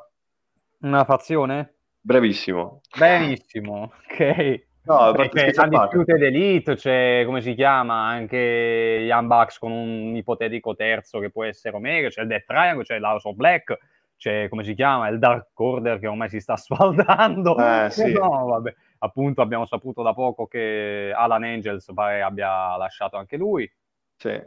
Una 0.81 1.05
fazione? 1.05 1.75
Bravissimo. 2.01 2.83
Benissimo, 2.97 3.93
ok. 4.11 4.63
No, 4.85 5.13
c'è 5.13 5.51
Undisputed 5.57 6.23
Elite, 6.23 6.75
c'è, 6.75 7.23
come 7.25 7.41
si 7.41 7.55
chiama, 7.55 8.07
anche 8.07 8.37
Young 8.37 9.27
Bucks 9.27 9.59
con 9.59 9.73
un 9.73 10.15
ipotetico 10.15 10.75
terzo 10.75 11.21
che 11.21 11.31
può 11.31 11.45
essere 11.45 11.75
Omega, 11.75 12.11
c'è 12.11 12.21
il 12.21 12.27
Death 12.27 12.45
Triangle, 12.45 12.85
c'è 12.85 12.99
l'House 12.99 13.27
of 13.27 13.35
Black, 13.35 13.79
c'è, 14.19 14.49
come 14.51 14.63
si 14.63 14.75
chiama, 14.75 15.09
il 15.09 15.19
Dark 15.19 15.59
Order 15.59 15.99
che 15.99 16.07
ormai 16.07 16.29
si 16.29 16.39
sta 16.39 16.57
sfaldando. 16.59 17.57
Eh, 17.57 17.89
sì. 17.91 18.13
No, 18.13 18.45
vabbè. 18.45 18.75
Appunto 18.99 19.41
abbiamo 19.41 19.65
saputo 19.65 20.03
da 20.03 20.13
poco 20.13 20.47
che 20.47 21.13
Alan 21.15 21.45
Angels 21.45 21.91
pare 21.95 22.21
abbia 22.21 22.77
lasciato 22.77 23.17
anche 23.17 23.39
lui. 23.39 23.71
Sì. 24.17 24.39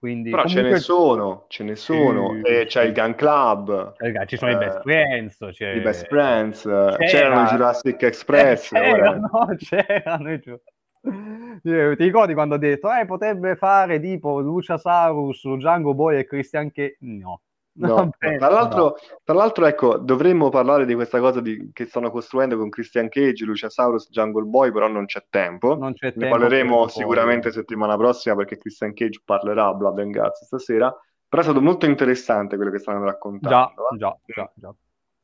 Quindi, 0.00 0.30
Però 0.30 0.44
comunque... 0.44 0.64
ce 0.64 0.70
ne 0.70 0.78
sono, 0.78 1.44
ce 1.48 1.62
ne 1.62 1.76
sono. 1.76 2.32
Sì, 2.42 2.50
e 2.50 2.64
c'è 2.64 2.84
il 2.84 2.94
Gun 2.94 3.14
Club. 3.14 3.96
Ci 4.24 4.38
sono 4.38 4.50
eh, 4.50 4.54
i 4.54 4.56
Best 4.56 4.80
Friends. 4.80 5.48
C'è... 5.50 5.74
I 5.74 5.80
Best 5.80 6.06
Friends. 6.06 6.62
C'era... 6.62 6.96
C'erano 6.96 7.42
i 7.42 7.46
Jurassic 7.48 8.02
Express. 8.02 8.72
Eh, 8.72 8.80
c'erano, 8.80 9.30
c'erano. 9.58 10.38
Ti 10.40 12.02
ricordi 12.02 12.32
quando 12.32 12.54
ho 12.54 12.58
detto, 12.58 12.90
eh, 12.90 13.04
potrebbe 13.04 13.56
fare 13.56 14.00
tipo 14.00 14.40
Luciasaurus, 14.40 15.46
Django 15.56 15.92
Boy 15.92 16.20
e 16.20 16.24
Christian 16.24 16.72
che... 16.72 16.96
No. 17.00 17.42
No. 17.80 18.10
Tra, 18.18 18.48
l'altro, 18.48 18.96
tra, 19.24 19.34
l'altro, 19.34 19.66
ecco, 19.66 19.96
dovremmo 19.96 20.50
parlare 20.50 20.84
di 20.84 20.94
questa 20.94 21.18
cosa 21.18 21.40
di, 21.40 21.70
che 21.72 21.86
stanno 21.86 22.10
costruendo 22.10 22.58
con 22.58 22.68
Christian 22.68 23.08
Cage, 23.08 23.44
Luciasaurus, 23.44 24.10
Jungle 24.10 24.44
Boy, 24.44 24.70
però 24.70 24.86
non 24.86 25.06
c'è 25.06 25.24
tempo. 25.30 25.76
Non 25.76 25.94
c'è 25.94 26.12
ne 26.16 26.28
parleremo 26.28 26.88
sicuramente 26.88 27.48
poi. 27.48 27.52
settimana 27.52 27.96
prossima 27.96 28.36
perché 28.36 28.58
Christian 28.58 28.92
Cage 28.92 29.22
parlerà 29.24 29.66
a 29.66 29.74
Blood 29.74 29.98
and 29.98 30.12
Guts 30.12 30.44
stasera. 30.44 30.94
Però 31.28 31.42
è 31.42 31.44
stato 31.44 31.62
molto 31.62 31.86
interessante 31.86 32.56
quello 32.56 32.70
che 32.70 32.78
stanno 32.78 33.04
raccontando. 33.04 33.82
Già, 33.96 34.12
eh. 34.12 34.24
già, 34.24 34.42
già, 34.42 34.52
già. 34.54 34.74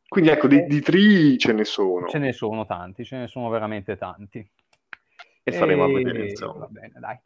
Quindi 0.09 0.31
ecco, 0.31 0.47
di, 0.47 0.65
di 0.67 0.81
tri 0.81 1.37
ce 1.37 1.53
ne 1.53 1.65
sono. 1.65 2.07
Ce 2.07 2.19
ne 2.19 2.33
sono 2.33 2.65
tanti, 2.65 3.05
ce 3.05 3.17
ne 3.19 3.27
sono 3.27 3.49
veramente 3.49 3.97
tanti. 3.97 4.49
E 5.43 5.53
staremo 5.53 5.85
a 5.85 5.89
E- 5.89 5.93
vedere, 5.93 6.29
insomma. 6.29 6.61
Va 6.61 6.69
bene, 6.69 6.93
dai. 6.99 7.19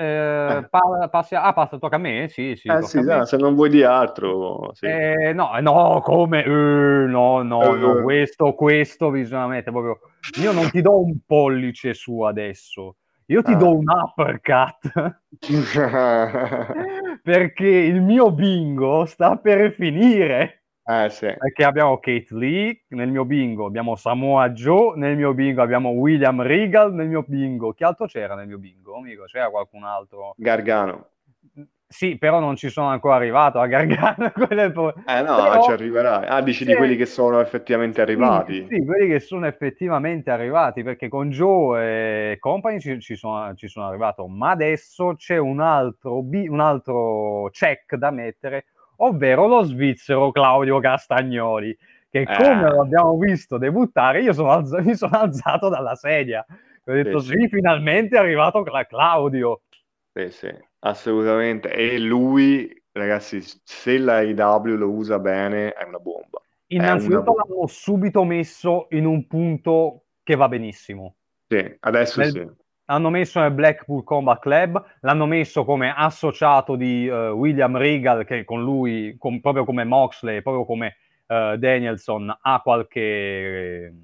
Eh, 0.00 0.66
pa- 0.70 1.08
passi- 1.10 1.34
ah, 1.34 1.52
passa, 1.52 1.76
tocca 1.76 1.96
a 1.96 1.98
me? 1.98 2.26
Sì, 2.28 2.56
sì, 2.56 2.68
Eh 2.68 2.80
sì, 2.80 2.96
a 3.00 3.02
dai, 3.02 3.26
se 3.26 3.36
non 3.36 3.54
vuoi 3.54 3.68
di 3.68 3.82
altro, 3.82 4.70
sì. 4.72 4.86
Eh, 4.86 5.34
no, 5.34 5.50
no, 5.60 6.00
come? 6.02 6.42
Eh, 6.42 6.48
no, 6.48 7.42
no, 7.42 7.74
no, 7.74 7.98
Eh. 7.98 8.02
questo, 8.02 8.54
questo 8.54 9.10
bisogna 9.10 9.46
mettere 9.46 9.72
proprio... 9.72 9.98
Io 10.40 10.52
non 10.52 10.70
ti 10.70 10.80
do 10.80 11.02
un 11.04 11.18
pollice 11.26 11.92
su 11.92 12.22
adesso, 12.22 12.96
io 13.26 13.42
ti 13.42 13.52
Ah. 13.52 13.56
do 13.56 13.76
un 13.76 13.84
uppercut, 13.86 15.20
perché 17.22 17.66
il 17.66 18.00
mio 18.00 18.30
bingo 18.32 19.04
sta 19.04 19.36
per 19.36 19.72
finire. 19.72 20.59
Eh 20.90 21.08
sì. 21.10 21.26
Perché 21.36 21.64
abbiamo 21.64 21.98
Kate 21.98 22.26
Lee 22.34 22.84
nel 22.88 23.08
mio 23.10 23.24
bingo, 23.24 23.66
abbiamo 23.66 23.96
Samoa 23.96 24.50
Joe 24.50 24.96
nel 24.96 25.16
mio 25.16 25.34
bingo, 25.34 25.62
abbiamo 25.62 25.90
William 25.90 26.42
Regal 26.42 26.92
nel 26.94 27.08
mio 27.08 27.24
bingo. 27.26 27.72
Chi 27.72 27.84
altro 27.84 28.06
c'era 28.06 28.34
nel 28.34 28.46
mio 28.46 28.58
bingo? 28.58 28.96
Amico, 28.96 29.24
c'era 29.24 29.50
qualcun 29.50 29.84
altro? 29.84 30.34
Gargano. 30.36 31.06
Sì, 31.92 32.18
però 32.18 32.38
non 32.38 32.54
ci 32.54 32.68
sono 32.68 32.86
ancora 32.86 33.16
arrivato 33.16 33.58
a 33.58 33.66
Gargano. 33.66 34.30
pro- 34.72 34.94
Eh 35.06 35.22
no, 35.22 35.34
Però- 35.42 35.62
ci 35.64 35.72
arriverai. 35.72 36.24
Ah, 36.28 36.40
dici 36.40 36.64
di 36.64 36.70
Sì. 36.70 36.76
quelli 36.76 36.94
che 36.94 37.04
sono 37.04 37.40
effettivamente 37.40 38.00
arrivati. 38.00 38.64
Sì, 38.68 38.76
sì, 38.76 38.84
quelli 38.84 39.08
che 39.08 39.18
sono 39.18 39.46
effettivamente 39.48 40.30
arrivati, 40.30 40.84
perché 40.84 41.08
con 41.08 41.30
Joe 41.30 42.32
e 42.32 42.38
Company 42.38 42.78
ci, 42.78 43.00
ci 43.00 43.16
sono, 43.16 43.54
ci 43.56 43.66
sono 43.66 43.88
arrivato, 43.88 44.28
ma 44.28 44.50
adesso 44.50 45.14
c'è 45.16 45.36
un 45.38 45.58
altro, 45.60 46.22
bi- 46.22 46.46
un 46.46 46.60
altro 46.60 47.48
check 47.50 47.96
da 47.96 48.12
mettere, 48.12 48.66
ovvero 49.02 49.46
lo 49.46 49.62
svizzero 49.62 50.30
Claudio 50.32 50.78
Castagnoli, 50.80 51.76
che 52.08 52.20
Eh. 52.20 52.24
come 52.36 52.62
l'abbiamo 52.72 53.16
visto 53.18 53.58
debuttare, 53.58 54.22
io 54.22 54.32
sono 54.32 54.50
alza- 54.50 54.80
mi 54.80 54.94
sono 54.94 55.16
alzato 55.18 55.68
dalla 55.68 55.94
sedia. 55.94 56.44
Ho 56.48 56.92
detto 56.92 57.18
Sì, 57.20 57.36
sì, 57.38 57.48
finalmente 57.48 58.16
è 58.16 58.18
arrivato 58.18 58.62
Cla- 58.62 58.86
Claudio. 58.86 59.62
Sì, 60.12 60.30
sì, 60.30 60.52
assolutamente. 60.80 61.70
E 61.72 61.98
lui, 61.98 62.68
ragazzi, 62.92 63.40
se 63.62 63.98
la 63.98 64.22
IW 64.22 64.76
lo 64.76 64.90
usa 64.90 65.18
bene, 65.18 65.72
è 65.72 65.84
una 65.84 65.98
bomba. 65.98 66.40
Innanzitutto 66.68 67.22
bomba. 67.32 67.44
l'hanno 67.48 67.66
subito 67.66 68.24
messo 68.24 68.86
in 68.90 69.04
un 69.06 69.26
punto 69.26 70.04
che 70.22 70.34
va 70.36 70.48
benissimo. 70.48 71.16
Sì, 71.48 71.76
adesso 71.80 72.20
Nel- 72.20 72.30
sì. 72.30 72.50
L'hanno 72.90 73.10
messo 73.10 73.38
nel 73.38 73.52
Blackpool 73.52 74.02
Combat 74.02 74.40
Club, 74.40 74.84
l'hanno 75.02 75.24
messo 75.24 75.64
come 75.64 75.94
associato 75.96 76.74
di 76.74 77.06
eh, 77.06 77.28
William 77.28 77.76
Regal, 77.76 78.24
che 78.24 78.42
con 78.44 78.64
lui, 78.64 79.14
con- 79.16 79.40
proprio 79.40 79.64
come 79.64 79.84
Moxley, 79.84 80.42
proprio 80.42 80.64
come 80.64 80.96
eh, 81.28 81.54
Danielson, 81.56 82.36
ha 82.40 82.60
qualche, 82.60 83.94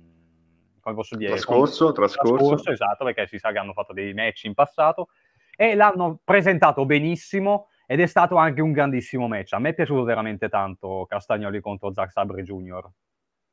come 0.81 0.95
posso 0.95 1.17
dire, 1.17 1.31
Trascorso, 1.33 1.91
trascorso. 1.91 2.71
esatto, 2.71 3.05
perché 3.05 3.27
si 3.27 3.41
sa 3.41 3.51
che 3.51 3.59
hanno 3.59 3.73
fatto 3.73 3.93
dei 3.93 4.15
match 4.15 4.45
in 4.45 4.55
passato, 4.55 5.09
e 5.57 5.75
l'hanno 5.75 6.21
presentato 6.23 6.87
benissimo, 6.87 7.71
ed 7.87 7.99
è 7.99 8.07
stato 8.07 8.37
anche 8.37 8.61
un 8.61 8.71
grandissimo 8.71 9.27
match. 9.27 9.53
A 9.55 9.59
me 9.59 9.71
è 9.71 9.75
piaciuto 9.75 10.05
veramente 10.05 10.49
tanto 10.49 11.07
Castagnoli 11.09 11.61
contro 11.61 11.93
Zack 11.93 12.13
Sabre 12.13 12.45
Jr. 12.45 12.89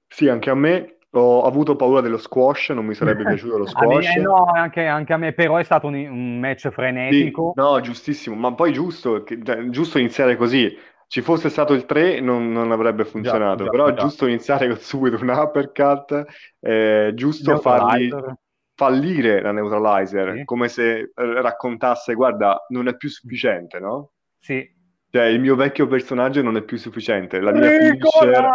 Sì, 0.10 0.30
anche 0.30 0.52
a 0.52 0.56
me. 0.56 0.98
Ho 1.16 1.44
avuto 1.44 1.76
paura 1.76 2.02
dello 2.02 2.18
squash, 2.18 2.70
non 2.70 2.86
mi 2.86 2.96
sarebbe 2.96 3.24
piaciuto 3.26 3.58
lo 3.58 3.64
A 3.66 3.68
me- 3.68 3.70
squash. 3.70 4.16
no, 4.16 4.46
anche, 4.46 4.86
anche 4.86 5.14
a 5.14 5.18
me, 5.18 5.34
però 5.34 5.58
è 5.58 5.64
stato 5.64 5.88
un, 5.88 5.94
un 5.94 6.40
match 6.40 6.62
Sì, 6.62 6.72
frenetico. 6.72 7.54
no, 7.56 7.80
giustissimo, 7.82 8.36
ma 8.36 8.54
poi 8.54 8.74
giusto, 8.74 9.24
che- 9.24 9.40
cioè, 9.44 9.70
giusto 9.70 10.00
iniziare 10.00 10.36
così. 10.36 10.76
Ci 11.08 11.22
fosse 11.22 11.50
stato 11.50 11.74
il 11.74 11.86
3 11.86 12.20
non, 12.22 12.52
non 12.52 12.72
avrebbe 12.72 13.06
funzionato, 13.06 13.66
già, 13.66 13.70
però 13.70 13.86
è 13.88 13.94
già. 13.94 14.02
giusto 14.02 14.26
iniziare 14.26 14.68
con 14.68 14.78
subito 14.78 15.22
un 15.22 15.30
uppercut, 15.30 16.26
eh, 16.60 17.12
giusto 17.14 17.58
fargli 17.58 18.10
fallire 18.76 19.40
la 19.42 19.52
neutralizer, 19.52 20.38
Sì. 20.38 20.46
come 20.46 20.68
se 20.68 20.98
eh, 20.98 21.12
raccontasse, 21.14 22.16
guarda, 22.16 22.66
non 22.70 22.88
è 22.88 22.96
più 22.96 23.10
sufficiente, 23.10 23.80
no? 23.80 24.14
Sì. 24.40 24.68
Cioè, 25.12 25.26
il 25.26 25.40
mio 25.40 25.56
vecchio 25.56 25.86
personaggio 25.86 26.42
non 26.42 26.58
è 26.58 26.64
più 26.64 26.78
sufficiente, 26.78 27.40
la 27.40 27.52
mia 27.52 27.70
finisher... 27.70 28.50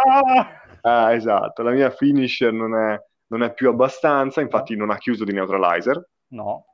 Ah, 0.81 1.13
esatto, 1.13 1.63
la 1.63 1.71
mia 1.71 1.89
finisher 1.89 2.51
non 2.53 2.75
è, 2.75 2.99
non 3.27 3.43
è 3.43 3.53
più 3.53 3.69
abbastanza, 3.69 4.41
infatti 4.41 4.75
non 4.75 4.89
ha 4.89 4.97
chiuso 4.97 5.23
di 5.23 5.33
neutralizer. 5.33 6.07
No, 6.29 6.65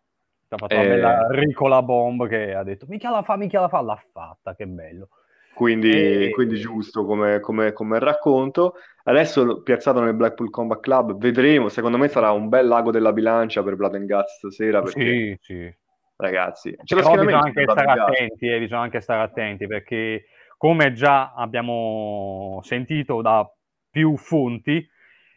ha 0.49 0.57
fatto 0.57 0.73
Eh. 0.73 0.77
una 0.77 0.87
bella 0.87 1.27
Ricola 1.29 1.81
Bomb 1.81 2.27
che 2.27 2.53
ha 2.53 2.63
detto 2.63 2.85
mica 2.87 3.09
la 3.09 3.23
fa, 3.23 3.35
mica 3.35 3.61
la 3.61 3.67
fa, 3.67 3.81
l'ha 3.81 4.01
fatta, 4.11 4.55
che 4.55 4.67
bello. 4.67 5.09
Quindi, 5.55 6.25
E- 6.25 6.29
quindi 6.31 6.57
giusto 6.59 7.05
come, 7.05 7.39
come- 7.39 7.71
come 7.71 7.99
racconto. 7.99 8.73
Adesso 9.03 9.61
piazzato 9.61 10.01
nel 10.01 10.13
Blackpool 10.13 10.49
Combat 10.49 10.81
Club, 10.81 11.17
vedremo. 11.17 11.69
Secondo 11.69 11.97
me 11.97 12.09
sarà 12.09 12.31
un 12.31 12.49
bel 12.49 12.67
lago 12.67 12.91
della 12.91 13.13
bilancia 13.13 13.63
per 13.63 13.75
Blood 13.75 13.95
and 13.95 14.07
Guts 14.07 14.35
stasera. 14.37 14.81
Perché, 14.81 14.99
Sì, 15.01 15.37
sì. 15.41 15.75
ragazzi, 16.17 16.75
c'è 16.83 16.95
Però 16.95 17.11
bisogna 17.11 17.39
anche 17.39 17.63
stare 17.63 18.01
attenti, 18.01 18.47
eh, 18.49 18.59
bisogna 18.59 18.81
anche 18.81 18.99
stare 18.99 19.21
attenti 19.21 19.65
perché 19.67 20.25
come 20.57 20.91
già 20.93 21.33
abbiamo 21.33 22.59
sentito 22.63 23.21
da 23.21 23.49
più 23.95 24.17
fonti, 24.17 24.85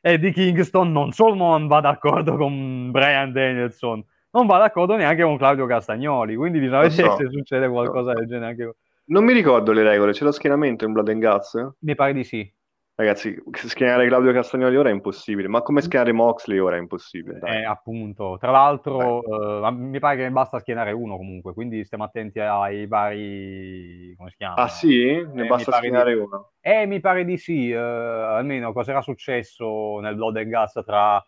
Eddie 0.01 0.33
Kingston 0.33 0.91
non 0.91 1.13
solo 1.13 1.37
non 1.37 1.69
va 1.69 1.79
d'accordo 1.79 2.37
con 2.37 2.91
Brian 2.91 3.31
Danielson, 3.31 4.05
non 4.33 4.47
va 4.47 4.59
d'accordo 4.59 4.97
neanche 4.97 5.23
con 5.23 5.37
Claudio 5.37 5.65
Castagnoli, 5.67 6.35
quindi 6.35 6.59
bisogna 6.59 6.81
vedere 6.81 7.09
so. 7.09 7.17
se 7.19 7.29
succede 7.31 7.69
qualcosa 7.69 8.11
so. 8.11 8.19
del 8.19 8.27
genere 8.27 8.51
anche 8.51 8.75
Non 9.05 9.23
mi 9.23 9.33
ricordo 9.33 9.71
le 9.71 9.85
regole. 9.85 10.11
C'è 10.11 10.25
lo 10.25 10.33
schieramento 10.33 10.85
in 10.85 10.93
Blood 10.93 11.09
and 11.09 11.23
Guts? 11.23 11.75
Mi 11.83 11.95
pare 11.95 12.13
di 12.13 12.25
sì. 12.25 12.53
Ragazzi, 12.99 13.41
schienare 13.53 14.09
Claudio 14.09 14.33
Castagnoli 14.33 14.75
ora 14.77 14.89
è 14.89 14.93
impossibile, 14.93 15.47
ma 15.47 15.63
come 15.63 15.81
schienare 15.83 16.11
Moxley 16.11 16.59
ora 16.59 16.75
è 16.75 16.81
impossibile. 16.81 17.39
dai. 17.39 17.61
Eh, 17.61 17.65
appunto, 17.65 18.39
tra 18.41 18.51
l'altro, 18.51 19.23
eh, 19.65 19.71
mi 19.71 20.01
pare 20.01 20.17
che 20.17 20.23
ne 20.23 20.33
basta 20.33 20.59
schienare 20.59 20.91
uno 20.91 21.17
comunque, 21.17 21.55
quindi 21.55 21.85
stiamo 21.85 22.03
attenti 22.03 22.41
ai 22.41 22.89
vari. 22.89 24.15
come 24.17 24.31
si 24.31 24.37
chiama? 24.37 24.57
Ah 24.57 24.69
sì? 24.69 25.11
Eh, 25.11 25.25
Ne 25.33 25.43
mi 25.43 25.47
basta 25.47 25.71
pare 25.71 25.83
di- 25.83 25.87
schienare 25.87 26.15
uno. 26.15 26.51
Eh, 26.61 26.87
mi 26.87 26.99
pare 26.99 27.25
di 27.25 27.37
sì, 27.37 27.71
eh, 27.71 27.77
almeno 27.77 28.73
cosa 28.73 28.91
era 28.91 29.01
successo 29.01 30.01
nel 30.01 30.17
Blood 30.17 30.39
and 30.39 30.51
Guts 30.51 30.83
tra 30.85 31.25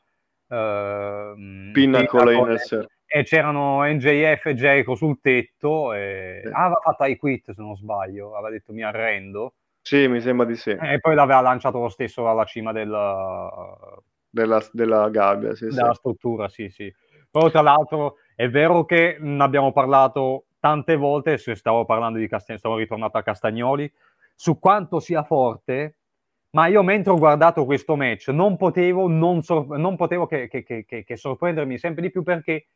ehm, 0.48 1.70
Pinnacle 1.72 2.52
e 2.54 2.58
Circle. 2.58 2.88
e 3.06 3.22
c'erano 3.22 3.84
NJF 3.84 4.46
e 4.46 4.54
Jericho 4.54 4.96
sul 4.96 5.20
tetto 5.20 5.92
e 5.92 6.40
Sì. 6.44 6.50
ah, 6.52 6.64
aveva 6.64 6.80
fatto 6.82 7.04
I 7.04 7.16
quit 7.16 7.52
se 7.52 7.62
non 7.62 7.76
sbaglio, 7.76 8.34
aveva 8.34 8.50
detto 8.50 8.72
mi 8.72 8.82
arrendo 8.82 9.54
Sì, 9.82 10.06
mi 10.08 10.20
sembra 10.20 10.46
di 10.46 10.56
sì. 10.56 10.70
e 10.70 10.98
poi 11.00 11.14
l'aveva 11.14 11.40
lanciato 11.40 11.78
lo 11.80 11.88
stesso 11.88 12.28
alla 12.28 12.44
cima 12.44 12.72
del, 12.72 12.90
Della, 14.32 14.62
della 14.72 15.08
gabbia, 15.10 15.54
sì, 15.54 15.68
sì. 15.70 15.74
della 15.76 15.94
struttura, 15.94 16.48
sì, 16.48 16.68
sì. 16.68 16.92
Poi 17.30 17.50
tra 17.50 17.62
l'altro 17.62 18.16
è 18.36 18.48
vero 18.48 18.84
che 18.84 19.16
ne 19.20 19.42
abbiamo 19.42 19.72
parlato 19.72 20.44
tante 20.60 20.96
volte, 20.96 21.38
se 21.38 21.54
stavo 21.54 21.84
parlando 21.84 22.18
di 22.18 22.28
Castagnoli, 22.28 22.58
stavo 22.60 22.76
ritornato 22.76 23.18
a 23.18 23.22
Castagnoli, 23.22 23.92
su 24.34 24.58
quanto 24.58 25.00
sia 25.00 25.22
forte, 25.24 25.96
ma 26.50 26.66
io 26.66 26.82
mentre 26.82 27.12
ho 27.12 27.16
guardato 27.16 27.64
questo 27.64 27.96
match 27.96 28.28
non 28.28 28.56
potevo, 28.56 29.08
non 29.08 29.42
sor- 29.42 29.78
non 29.78 29.96
potevo 29.96 30.26
che- 30.26 30.48
che- 30.48 30.62
che- 30.64 30.84
che 31.04 31.16
sorprendermi 31.16 31.78
sempre 31.78 32.02
di 32.02 32.10
più 32.10 32.22
perché 32.22 32.66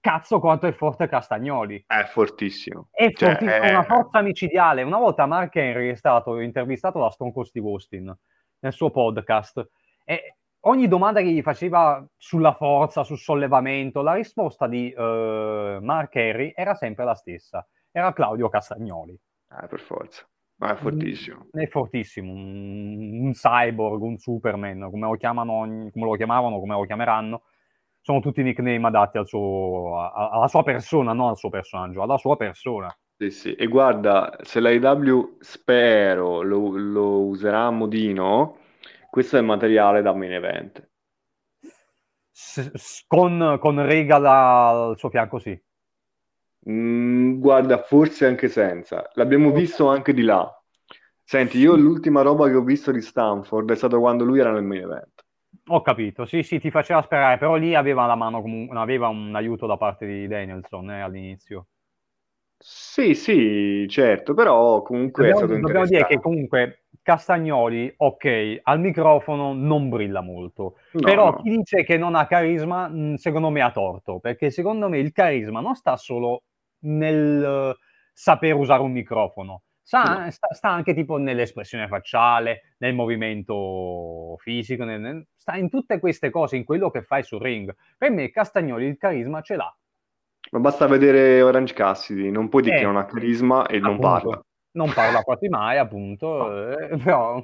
cazzo 0.00 0.40
quanto 0.40 0.66
è 0.66 0.72
forte 0.72 1.08
Castagnoli. 1.08 1.84
È 1.86 2.04
fortissimo. 2.04 2.88
È 2.90 3.10
Cioè, 3.12 3.30
fortissimo, 3.30 3.62
è- 3.62 3.70
una 3.70 3.82
forza 3.84 4.20
micidiale. 4.22 4.82
Una 4.82 4.98
volta 4.98 5.26
Mark 5.26 5.54
Henry 5.56 5.90
è 5.90 5.94
stato 5.94 6.38
intervistato 6.40 6.98
da 6.98 7.10
Stone 7.10 7.32
Cold 7.32 7.46
Steve 7.46 7.68
Austin 7.68 8.14
nel 8.60 8.72
suo 8.72 8.90
podcast 8.90 9.68
e 10.04 10.36
ogni 10.60 10.88
domanda 10.88 11.20
che 11.20 11.30
gli 11.30 11.42
faceva 11.42 12.04
sulla 12.16 12.52
forza, 12.52 13.04
sul 13.04 13.18
sollevamento, 13.18 14.02
la 14.02 14.14
risposta 14.14 14.66
di 14.66 14.90
eh, 14.90 15.78
Mark 15.80 16.14
Henry 16.16 16.52
era 16.54 16.74
sempre 16.74 17.04
la 17.04 17.14
stessa. 17.14 17.66
Era 17.92 18.12
Claudio 18.12 18.48
Castagnoli. 18.48 19.12
Eh, 19.12 19.66
per 19.66 19.80
forza. 19.80 20.24
Ma 20.56 20.72
è 20.72 20.76
fortissimo. 20.76 21.46
È 21.50 21.66
fortissimo, 21.66 22.30
un, 22.32 23.22
un 23.22 23.32
cyborg, 23.32 24.02
un 24.02 24.18
Superman, 24.18 24.90
come 24.90 25.06
lo 25.06 25.16
chiamano, 25.16 25.54
come 25.90 26.04
lo 26.04 26.12
chiamavano, 26.12 26.60
come 26.60 26.74
lo 26.74 26.84
chiameranno. 26.84 27.42
Sono 28.02 28.20
tutti 28.20 28.42
nickname 28.42 28.86
adatti 28.86 29.18
al 29.18 29.26
suo, 29.26 29.98
a- 30.00 30.30
alla 30.30 30.48
sua 30.48 30.62
persona, 30.62 31.12
non 31.12 31.28
al 31.28 31.36
suo 31.36 31.50
personaggio, 31.50 32.02
alla 32.02 32.18
sua 32.18 32.36
persona. 32.36 32.94
Sì, 33.16 33.30
sì. 33.30 33.54
E 33.54 33.66
guarda, 33.66 34.36
se 34.42 34.60
la 34.60 34.70
IW 34.70 35.36
spero 35.40 36.40
lo, 36.42 36.70
lo 36.76 37.24
userà 37.26 37.66
a 37.66 37.70
modino, 37.70 38.56
questo 39.10 39.36
è 39.36 39.40
materiale 39.42 40.02
da 40.02 40.14
main 40.14 40.32
event. 40.32 40.88
S- 42.32 42.70
s- 42.74 43.04
con, 43.06 43.58
con 43.60 43.80
Regal 43.86 44.24
al 44.26 44.98
suo 44.98 45.10
fianco, 45.10 45.38
sì. 45.38 45.56
Mm, 46.68 47.38
guarda, 47.40 47.82
forse 47.82 48.26
anche 48.26 48.48
senza. 48.48 49.08
L'abbiamo 49.14 49.50
visto 49.52 49.88
anche 49.88 50.12
di 50.14 50.22
là. 50.22 50.48
Senti, 51.24 51.58
io 51.58 51.76
l'ultima 51.76 52.22
roba 52.22 52.48
che 52.48 52.54
ho 52.54 52.62
visto 52.62 52.90
di 52.92 53.00
Stanford 53.02 53.70
è 53.72 53.76
stato 53.76 53.98
quando 54.00 54.24
lui 54.24 54.40
era 54.40 54.52
nel 54.52 54.64
main 54.64 54.82
event. 54.82 55.19
Ho 55.70 55.80
capito, 55.80 56.26
sì, 56.26 56.42
sì, 56.42 56.58
ti 56.60 56.70
faceva 56.70 57.00
sperare, 57.00 57.38
però 57.38 57.54
lì 57.56 57.74
aveva 57.74 58.04
la 58.04 58.14
mano 58.14 58.42
comunque, 58.42 58.76
aveva 58.78 59.08
un 59.08 59.34
aiuto 59.34 59.66
da 59.66 59.78
parte 59.78 60.04
di 60.04 60.26
Danielson 60.26 60.90
eh, 60.90 61.00
all'inizio. 61.00 61.68
Sì, 62.62 63.14
sì, 63.14 63.86
certo, 63.88 64.34
però 64.34 64.82
comunque 64.82 65.30
è 65.30 65.34
Dobbiamo, 65.34 65.46
stato 65.46 65.58
dobbiamo 65.60 65.86
dire 65.86 66.06
che 66.06 66.20
comunque 66.20 66.84
Castagnoli, 67.02 67.92
ok, 67.96 68.60
al 68.62 68.80
microfono 68.80 69.54
non 69.54 69.88
brilla 69.88 70.20
molto, 70.20 70.76
No, 70.92 71.00
però 71.02 71.32
no. 71.32 71.42
chi 71.42 71.56
dice 71.56 71.82
che 71.84 71.96
non 71.96 72.14
ha 72.14 72.26
carisma, 72.26 72.86
mh, 72.88 73.14
secondo 73.14 73.48
me 73.50 73.62
ha 73.62 73.70
torto, 73.72 74.18
perché 74.20 74.50
secondo 74.50 74.88
me 74.88 74.98
il 74.98 75.12
carisma 75.12 75.60
non 75.60 75.74
sta 75.74 75.96
solo 75.96 76.42
nel 76.80 77.42
eh, 77.42 77.76
saper 78.12 78.54
usare 78.54 78.82
un 78.82 78.92
microfono, 78.92 79.62
sa- 79.82 80.24
No. 80.24 80.30
sta, 80.30 80.52
sta 80.54 80.68
anche 80.70 80.94
tipo 80.94 81.16
nell'espressione 81.16 81.88
facciale, 81.88 82.74
nel 82.78 82.94
movimento 82.94 84.36
fisico, 84.38 84.84
nel- 84.84 85.00
nel- 85.00 85.26
sta 85.34 85.56
in 85.56 85.68
tutte 85.68 85.98
queste 85.98 86.30
cose, 86.30 86.56
in 86.56 86.64
quello 86.64 86.90
che 86.90 87.02
fai 87.02 87.22
sul 87.22 87.40
ring. 87.40 87.74
Per 87.98 88.10
me 88.10 88.30
Castagnoli 88.30 88.86
il 88.86 88.96
carisma 88.96 89.40
ce 89.40 89.56
l'ha. 89.56 89.74
Ma 90.52 90.58
basta 90.58 90.86
vedere 90.86 91.42
Orange 91.42 91.74
Cassidy, 91.74 92.30
non 92.30 92.48
puoi 92.48 92.62
dire 92.62 92.76
che 92.76 92.82
Eh, 92.82 92.86
non 92.86 92.96
ha 92.96 93.04
carisma 93.04 93.66
e 93.66 93.78
non 93.78 93.94
appunto, 93.94 94.08
parla. 94.08 94.44
non 94.72 94.92
parla 94.92 95.22
quasi 95.22 95.48
mai, 95.48 95.78
appunto, 95.78 96.68
eh, 96.78 96.96
però... 96.96 97.34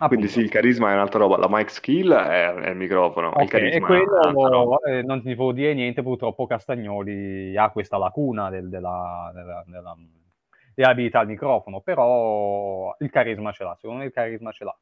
Quindi 0.00 0.24
Appunto. 0.26 0.26
sì, 0.28 0.40
il 0.40 0.48
carisma 0.48 0.90
è 0.90 0.94
un'altra 0.94 1.18
roba, 1.18 1.36
la 1.36 1.46
mic 1.50 1.68
skill 1.70 2.10
è, 2.14 2.54
è 2.54 2.70
il 2.70 2.76
microfono, 2.76 3.28
il 3.28 3.34
Ok, 3.34 3.42
e 3.42 3.46
carisma 3.48 3.86
è 3.88 3.90
un'altra 4.00 4.30
roba. 4.48 4.76
quello 4.78 4.98
eh, 4.98 5.02
non 5.02 5.20
ti 5.20 5.28
devo 5.28 5.52
dire 5.52 5.74
niente, 5.74 6.02
purtroppo 6.02 6.46
Castagnoli 6.46 7.54
ha 7.54 7.68
questa 7.70 7.98
lacuna 7.98 8.48
del- 8.48 8.70
della, 8.70 9.30
della, 9.34 9.62
della, 9.66 9.94
delle 10.74 10.90
abilità 10.90 11.20
al 11.20 11.26
microfono, 11.26 11.80
però 11.80 12.94
il 12.98 13.10
carisma 13.10 13.52
ce 13.52 13.64
l'ha, 13.64 13.76
secondo 13.78 14.00
me 14.00 14.06
il 14.06 14.12
carisma 14.12 14.52
ce 14.52 14.64
l'ha. 14.64 14.78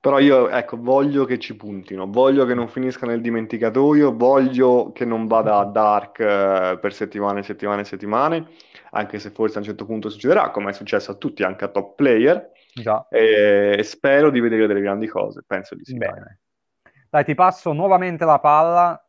Però 0.00 0.18
io, 0.18 0.48
ecco, 0.48 0.78
voglio 0.80 1.26
che 1.26 1.38
ci 1.38 1.54
puntino, 1.54 2.10
voglio 2.10 2.46
che 2.46 2.54
non 2.54 2.68
finisca 2.68 3.04
nel 3.04 3.20
dimenticatoio, 3.20 4.16
voglio 4.16 4.92
che 4.92 5.04
non 5.04 5.26
vada 5.26 5.58
a 5.58 5.66
dark 5.66 6.20
eh, 6.20 6.78
per 6.80 6.94
settimane 6.94 7.40
e 7.40 7.42
settimane 7.42 7.82
e 7.82 7.84
settimane, 7.84 8.46
anche 8.92 9.18
se 9.18 9.28
forse 9.28 9.56
a 9.56 9.58
un 9.58 9.66
certo 9.66 9.84
punto 9.84 10.08
succederà, 10.08 10.50
come 10.52 10.70
è 10.70 10.72
successo 10.72 11.10
a 11.10 11.16
tutti, 11.16 11.42
anche 11.42 11.66
a 11.66 11.68
top 11.68 11.96
player, 11.96 12.50
Già, 12.72 13.08
e 13.10 13.80
spero 13.84 14.30
di 14.30 14.40
vedere 14.40 14.66
delle 14.66 14.80
grandi 14.80 15.06
cose, 15.06 15.44
penso 15.46 15.74
di 15.74 15.84
sì. 15.84 15.98
dai. 15.98 16.08
bene. 16.08 16.40
Dai, 17.10 17.24
ti 17.24 17.34
passo 17.34 17.74
nuovamente 17.74 18.24
la 18.24 18.38
palla, 18.38 19.06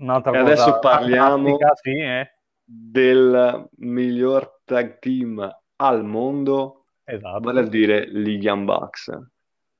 un'altra 0.00 0.30
E 0.30 0.40
cosa 0.40 0.52
adesso 0.52 0.78
parliamo 0.78 1.56
sì, 1.80 1.98
eh. 2.00 2.34
del 2.62 3.66
miglior 3.76 4.60
tag 4.64 4.98
team 4.98 5.62
al 5.76 6.04
mondo, 6.04 6.86
Esatto. 7.04 7.40
vale 7.40 7.60
a 7.60 7.66
dire 7.66 8.08
gli 8.10 8.38
Young 8.42 8.64
Bucks. 8.64 9.10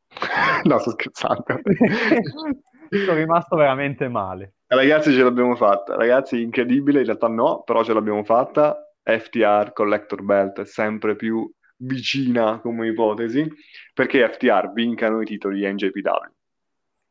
No, 0.64 0.78
sto 0.78 0.90
scherzando. 0.92 1.44
Sono 2.88 3.14
rimasto 3.14 3.56
veramente 3.56 4.08
male. 4.08 4.54
Ragazzi, 4.66 5.12
ce 5.12 5.22
l'abbiamo 5.22 5.56
fatta. 5.56 5.96
Ragazzi, 5.96 6.40
incredibile, 6.40 7.00
in 7.00 7.04
realtà 7.06 7.28
no, 7.28 7.62
però 7.64 7.84
ce 7.84 7.92
l'abbiamo 7.92 8.24
fatta. 8.24 8.78
FTR 9.02 9.72
Collector 9.72 10.22
Belt 10.22 10.60
è 10.60 10.64
sempre 10.64 11.16
più 11.16 11.50
vicina 11.78 12.60
come 12.60 12.86
ipotesi, 12.88 13.46
perché 13.92 14.26
FTR 14.28 14.72
vincano 14.72 15.20
i 15.20 15.26
titoli 15.26 15.70
NJPW. 15.70 16.32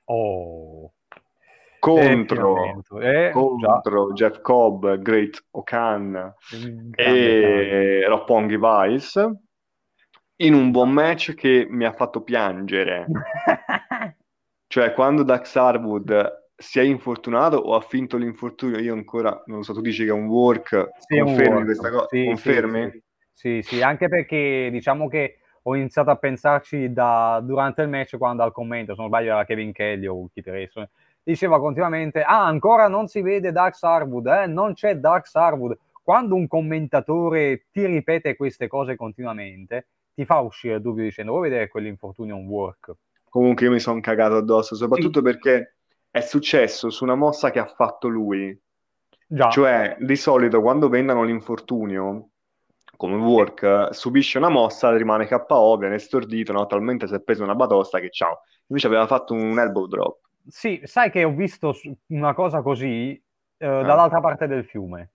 Oh. 0.05 0.93
Contro, 1.83 2.81
Eh, 3.01 3.31
contro 3.31 4.13
Jeff 4.13 4.39
Cobb, 4.39 4.87
Great 4.99 5.43
Okan 5.51 6.33
e 6.95 8.05
Roppongi 8.07 8.57
Vice 8.57 9.37
in 10.37 10.53
un 10.53 10.71
buon 10.71 10.91
match 10.91 11.33
che 11.33 11.67
mi 11.69 11.83
ha 11.83 11.91
fatto 11.91 12.21
piangere. 12.21 13.05
Cioè, 14.73 14.93
quando 14.93 15.23
Dax 15.23 15.55
Harwood 15.55 16.49
si 16.55 16.79
è 16.79 16.83
infortunato 16.83 17.57
o 17.57 17.75
ha 17.75 17.81
finto 17.81 18.17
l'infortunio, 18.17 18.79
io 18.79 18.93
ancora 18.93 19.43
non 19.45 19.57
lo 19.57 19.63
so, 19.63 19.73
tu 19.73 19.81
dici 19.81 20.03
che 20.03 20.09
è 20.09 20.13
un 20.13 20.25
work, 20.25 20.89
Sì, 20.97 21.19
un 21.19 21.25
confermi 21.25 21.51
work. 21.51 21.65
questa 21.65 21.89
cosa? 21.91 22.07
Sì, 22.07 22.25
Confermi? 22.25 22.89
Sì, 22.89 23.03
sì, 23.33 23.61
sì, 23.61 23.81
anche 23.83 24.07
perché 24.07 24.69
diciamo 24.71 25.07
che 25.09 25.39
ho 25.61 25.75
iniziato 25.75 26.09
a 26.09 26.15
pensarci 26.15 26.91
da, 26.91 27.39
durante 27.43 27.83
il 27.83 27.89
match 27.89 28.17
quando 28.17 28.41
al 28.41 28.51
commento, 28.51 28.95
se 28.95 28.99
non 29.01 29.09
sbaglio 29.09 29.33
era 29.33 29.45
Kevin 29.45 29.71
Kelly 29.73 30.07
o 30.07 30.27
per 30.33 30.55
esso, 30.55 30.89
diceva 31.23 31.59
continuamente, 31.59 32.21
ah, 32.21 32.45
ancora 32.45 32.87
non 32.87 33.07
si 33.07 33.21
vede 33.21 33.51
Dax 33.51 33.81
Harwood, 33.83 34.27
eh? 34.27 34.45
non 34.45 34.73
c'è 34.73 34.97
Dax 34.97 35.33
Harwood. 35.35 35.77
Quando 36.03 36.35
un 36.35 36.47
commentatore 36.47 37.65
ti 37.71 37.85
ripete 37.85 38.35
queste 38.35 38.67
cose 38.67 38.95
continuamente, 38.97 39.87
ti 40.13 40.25
fa 40.25 40.39
uscire 40.39 40.75
il 40.75 40.81
dubbio 40.81 41.03
dicendo, 41.03 41.31
vuoi 41.31 41.49
vedere 41.49 41.69
quell'infortunio 41.69 42.35
un 42.35 42.45
work? 42.47 42.91
Comunque 43.29 43.65
io 43.65 43.71
mi 43.71 43.79
sono 43.79 43.99
cagato 44.01 44.35
addosso, 44.35 44.75
soprattutto 44.75 45.21
perché 45.21 45.75
è 46.11 46.19
successo 46.19 46.89
su 46.89 47.03
una 47.03 47.15
mossa 47.15 47.49
che 47.49 47.59
ha 47.59 47.65
fatto 47.65 48.07
lui. 48.07 48.55
Già. 49.25 49.49
Cioè, 49.49 49.97
di 49.99 50.15
solito 50.15 50.61
quando 50.61 50.89
vendono 50.89 51.23
l'infortunio, 51.23 52.29
come 52.95 53.15
work, 53.15 53.89
subisce 53.91 54.37
una 54.37 54.49
mossa, 54.49 54.95
rimane 54.95 55.27
KO, 55.27 55.77
viene 55.77 55.97
stordito, 55.97 56.51
no? 56.51 56.67
talmente 56.67 57.07
si 57.07 57.15
è 57.15 57.21
preso 57.21 57.43
una 57.43 57.55
batosta 57.55 57.99
che 57.99 58.11
ciao. 58.11 58.41
Invece 58.67 58.87
aveva 58.87 59.07
fatto 59.07 59.33
un 59.33 59.57
elbow 59.57 59.87
drop. 59.87 60.19
Sì, 60.47 60.81
sai 60.83 61.09
che 61.09 61.23
ho 61.23 61.31
visto 61.31 61.73
una 62.07 62.33
cosa 62.33 62.61
così 62.61 63.11
eh, 63.57 63.65
Ah. 63.65 63.81
dall'altra 63.83 64.19
parte 64.19 64.47
del 64.47 64.65
fiume. 64.65 65.11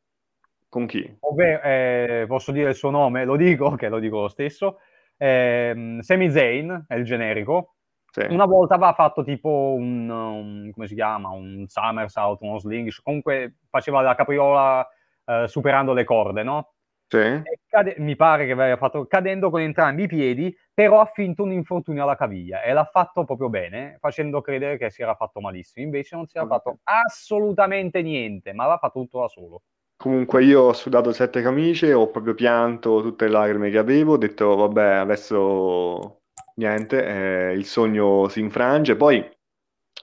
Con 0.69 0.87
chi? 0.87 1.17
Ovvero, 1.21 1.63
eh, 1.63 2.25
posso 2.27 2.53
dire 2.53 2.71
il 2.71 2.75
suo 2.75 2.91
nome? 2.91 3.25
Lo 3.25 3.37
dico, 3.37 3.71
che 3.77 3.89
lo 3.89 3.99
dico 3.99 4.21
lo 4.23 4.29
stesso. 4.29 4.79
Ehm, 5.17 6.01
Sami 6.01 6.31
Zayn 6.31 6.85
è 6.89 6.95
il 6.95 7.05
generico. 7.05 7.75
Sì. 8.11 8.27
Una 8.31 8.47
volta 8.47 8.75
aveva 8.75 8.95
fatto 8.95 9.23
tipo 9.23 9.75
un, 9.77 10.09
un- 10.09 10.71
come 10.73 10.87
si 10.87 10.95
chiama? 10.95 11.29
Un 11.31 11.67
somersault, 11.69 12.41
uno 12.41 12.59
sling, 12.59 12.91
comunque 13.03 13.57
faceva 13.69 14.01
la 14.01 14.15
capriola 14.15 14.87
eh, 15.27 15.45
superando 15.47 15.93
le 15.93 16.05
corde, 16.05 16.43
no? 16.43 16.73
Sì? 17.09 17.43
Cade- 17.67 17.97
mi 17.99 18.17
pare 18.17 18.45
che 18.45 18.53
aveva 18.53 18.77
fatto 18.77 19.07
cadendo 19.07 19.49
con 19.51 19.61
entrambi 19.61 20.03
i 20.03 20.07
piedi, 20.07 20.55
però 20.73 21.01
ha 21.01 21.07
finto 21.07 21.43
un 21.43 21.53
infortunio 21.53 22.03
alla 22.03 22.17
caviglia 22.17 22.63
e 22.63 22.73
l'ha 22.73 22.85
fatto 22.85 23.25
proprio 23.25 23.49
bene, 23.49 23.97
facendo 23.99 24.41
credere 24.43 24.77
che 24.77 24.91
si 24.91 25.03
era 25.03 25.15
fatto 25.15 25.41
malissimo. 25.41 25.85
Invece 25.85 26.17
non 26.17 26.27
si 26.27 26.37
era 26.37 26.47
fatto 26.47 26.79
assolutamente 26.85 28.03
niente, 28.03 28.53
ma 28.53 28.67
l'ha 28.67 28.79
fatto 28.79 29.01
tutto 29.01 29.21
da 29.21 29.29
solo. 29.29 29.63
Comunque 29.97 30.45
io 30.45 30.61
ho 30.63 30.73
sudato 30.75 31.13
sette 31.13 31.43
camicie, 31.43 31.93
ho 31.93 32.09
proprio 32.09 32.35
pianto 32.35 33.03
tutte 33.03 33.25
le 33.25 33.33
lacrime 33.33 33.71
che 33.71 33.79
avevo, 33.79 34.13
ho 34.13 34.17
detto 34.17 34.55
vabbè 34.55 34.95
adesso 34.95 36.21
niente, 36.55 37.05
eh, 37.51 37.53
il 37.55 37.65
sogno 37.65 38.29
si 38.29 38.41
infrange. 38.41 38.95
Poi 38.95 39.29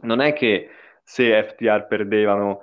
non 0.02 0.20
è 0.20 0.34
che 0.34 0.70
se 1.02 1.44
FTR 1.44 1.88
perdevano 1.88 2.62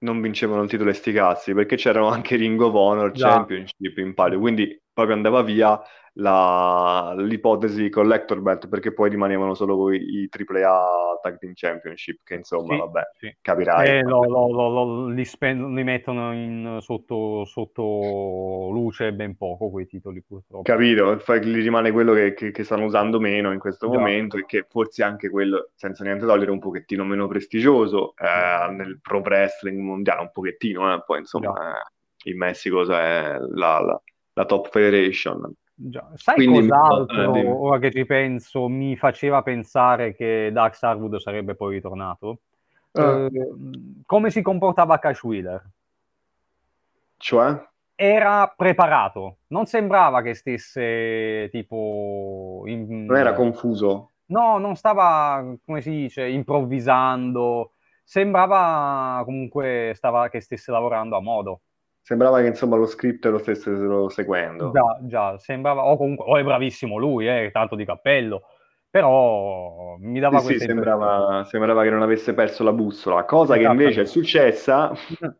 non 0.00 0.20
vincevano 0.20 0.62
il 0.62 0.68
titolo 0.68 0.90
e 0.90 0.94
sti 0.94 1.12
cazzi, 1.12 1.54
perché 1.54 1.76
c'erano 1.76 2.08
anche 2.08 2.36
Ring 2.36 2.60
of 2.60 2.74
Honor, 2.74 3.10
Già. 3.12 3.28
Championship 3.28 3.96
in 3.98 4.14
palio, 4.14 4.38
quindi 4.38 4.80
proprio 4.92 5.16
andava 5.16 5.42
via 5.42 5.80
la- 6.14 7.14
l'ipotesi 7.16 7.88
Collector 7.88 8.40
Belt, 8.40 8.68
perché 8.68 8.92
poi 8.92 9.10
rimanevano 9.10 9.54
solo 9.54 9.92
i, 9.92 10.22
i 10.22 10.28
AAA 10.28 11.18
Tag 11.22 11.38
Team 11.38 11.52
Championship, 11.54 12.20
che 12.24 12.34
insomma, 12.34 12.74
Sì, 12.74 12.78
vabbè, 12.80 13.02
sì. 13.18 13.36
capirai. 13.40 13.88
Eh, 13.88 14.02
lo- 14.02 14.24
lo- 14.24 14.48
lo- 14.48 15.08
li, 15.08 15.24
spen- 15.24 15.74
li 15.74 15.84
mettono 15.84 16.32
in- 16.32 16.78
sotto, 16.80 17.44
sotto 17.44 18.70
luce 18.72 19.12
ben 19.12 19.36
poco 19.36 19.70
quei 19.70 19.86
titoli 19.86 20.22
purtroppo. 20.22 20.62
Capito? 20.62 21.14
Gli 21.40 21.62
rimane 21.62 21.90
quello 21.90 22.12
che, 22.12 22.34
che- 22.34 22.50
che 22.50 22.64
stanno 22.64 22.84
usando 22.84 23.20
meno 23.20 23.52
in 23.52 23.58
questo 23.58 23.88
Già. 23.90 23.98
momento 23.98 24.36
e 24.36 24.44
che 24.46 24.66
forse 24.68 25.02
anche 25.02 25.28
quello, 25.30 25.70
senza 25.74 26.04
niente 26.04 26.26
togliere, 26.26 26.50
un 26.50 26.58
pochettino 26.58 27.04
meno 27.04 27.26
prestigioso 27.28 28.14
eh, 28.16 28.70
nel 28.72 28.98
pro 29.00 29.20
wrestling 29.20 29.78
mondiale, 29.78 30.22
un 30.22 30.30
pochettino, 30.32 30.92
eh, 30.94 31.02
poi 31.04 31.18
insomma 31.20 31.52
eh, 32.24 32.30
in 32.30 32.36
Messico 32.38 32.84
c'è 32.84 33.38
la, 33.38 33.80
la- 33.80 34.02
la 34.32 34.44
top 34.44 34.68
federation. 34.70 35.52
Già. 35.82 36.10
Sai 36.14 36.34
Quindi- 36.34 36.68
cos'altro, 36.68 37.34
eh, 37.34 37.46
ora 37.46 37.78
che 37.78 37.90
ci 37.90 38.04
penso, 38.04 38.68
mi 38.68 38.96
faceva 38.96 39.40
pensare 39.42 40.14
che 40.14 40.50
Dax 40.52 40.82
Harwood 40.82 41.16
sarebbe 41.16 41.54
poi 41.54 41.74
ritornato? 41.76 42.40
Eh, 42.92 43.30
come 44.04 44.30
si 44.30 44.42
comportava 44.42 44.98
Cash 44.98 45.22
Wheeler? 45.22 45.64
Cioè? 47.16 47.68
Era 47.94 48.52
preparato, 48.54 49.36
non 49.48 49.64
sembrava 49.66 50.20
che 50.22 50.34
stesse 50.34 51.48
tipo... 51.50 52.62
in- 52.66 53.04
Non 53.06 53.16
era 53.16 53.32
confuso? 53.32 54.10
No, 54.26 54.58
non 54.58 54.76
stava, 54.76 55.42
come 55.64 55.80
si 55.80 55.90
dice, 55.90 56.26
improvvisando. 56.26 57.72
Sembrava 58.04 59.22
comunque 59.24 59.92
stava, 59.94 60.28
che 60.28 60.40
stesse 60.40 60.70
lavorando 60.70 61.16
a 61.16 61.20
modo. 61.20 61.60
Sembrava 62.10 62.40
che 62.40 62.48
insomma 62.48 62.74
lo 62.74 62.86
script 62.86 63.24
lo 63.26 63.38
stessero 63.38 64.08
seguendo. 64.08 64.72
Già, 64.72 64.98
già, 65.02 65.38
sembrava, 65.38 65.84
o 65.84 65.96
comunque, 65.96 66.24
o 66.26 66.38
è 66.38 66.42
bravissimo 66.42 66.96
lui, 66.96 67.28
eh, 67.28 67.50
tanto 67.52 67.76
di 67.76 67.84
cappello, 67.84 68.48
però 68.90 69.94
mi 70.00 70.18
dava 70.18 70.38
Sì, 70.38 70.46
sì, 70.46 70.48
questa 70.54 70.72
sembrava, 70.72 71.44
sembrava 71.44 71.84
che 71.84 71.90
non 71.90 72.02
avesse 72.02 72.34
perso 72.34 72.64
la 72.64 72.72
bussola, 72.72 73.24
cosa 73.26 73.56
che 73.56 73.62
invece 73.62 74.00
è 74.00 74.04
successa, 74.06 74.88
impressione. 74.88 75.38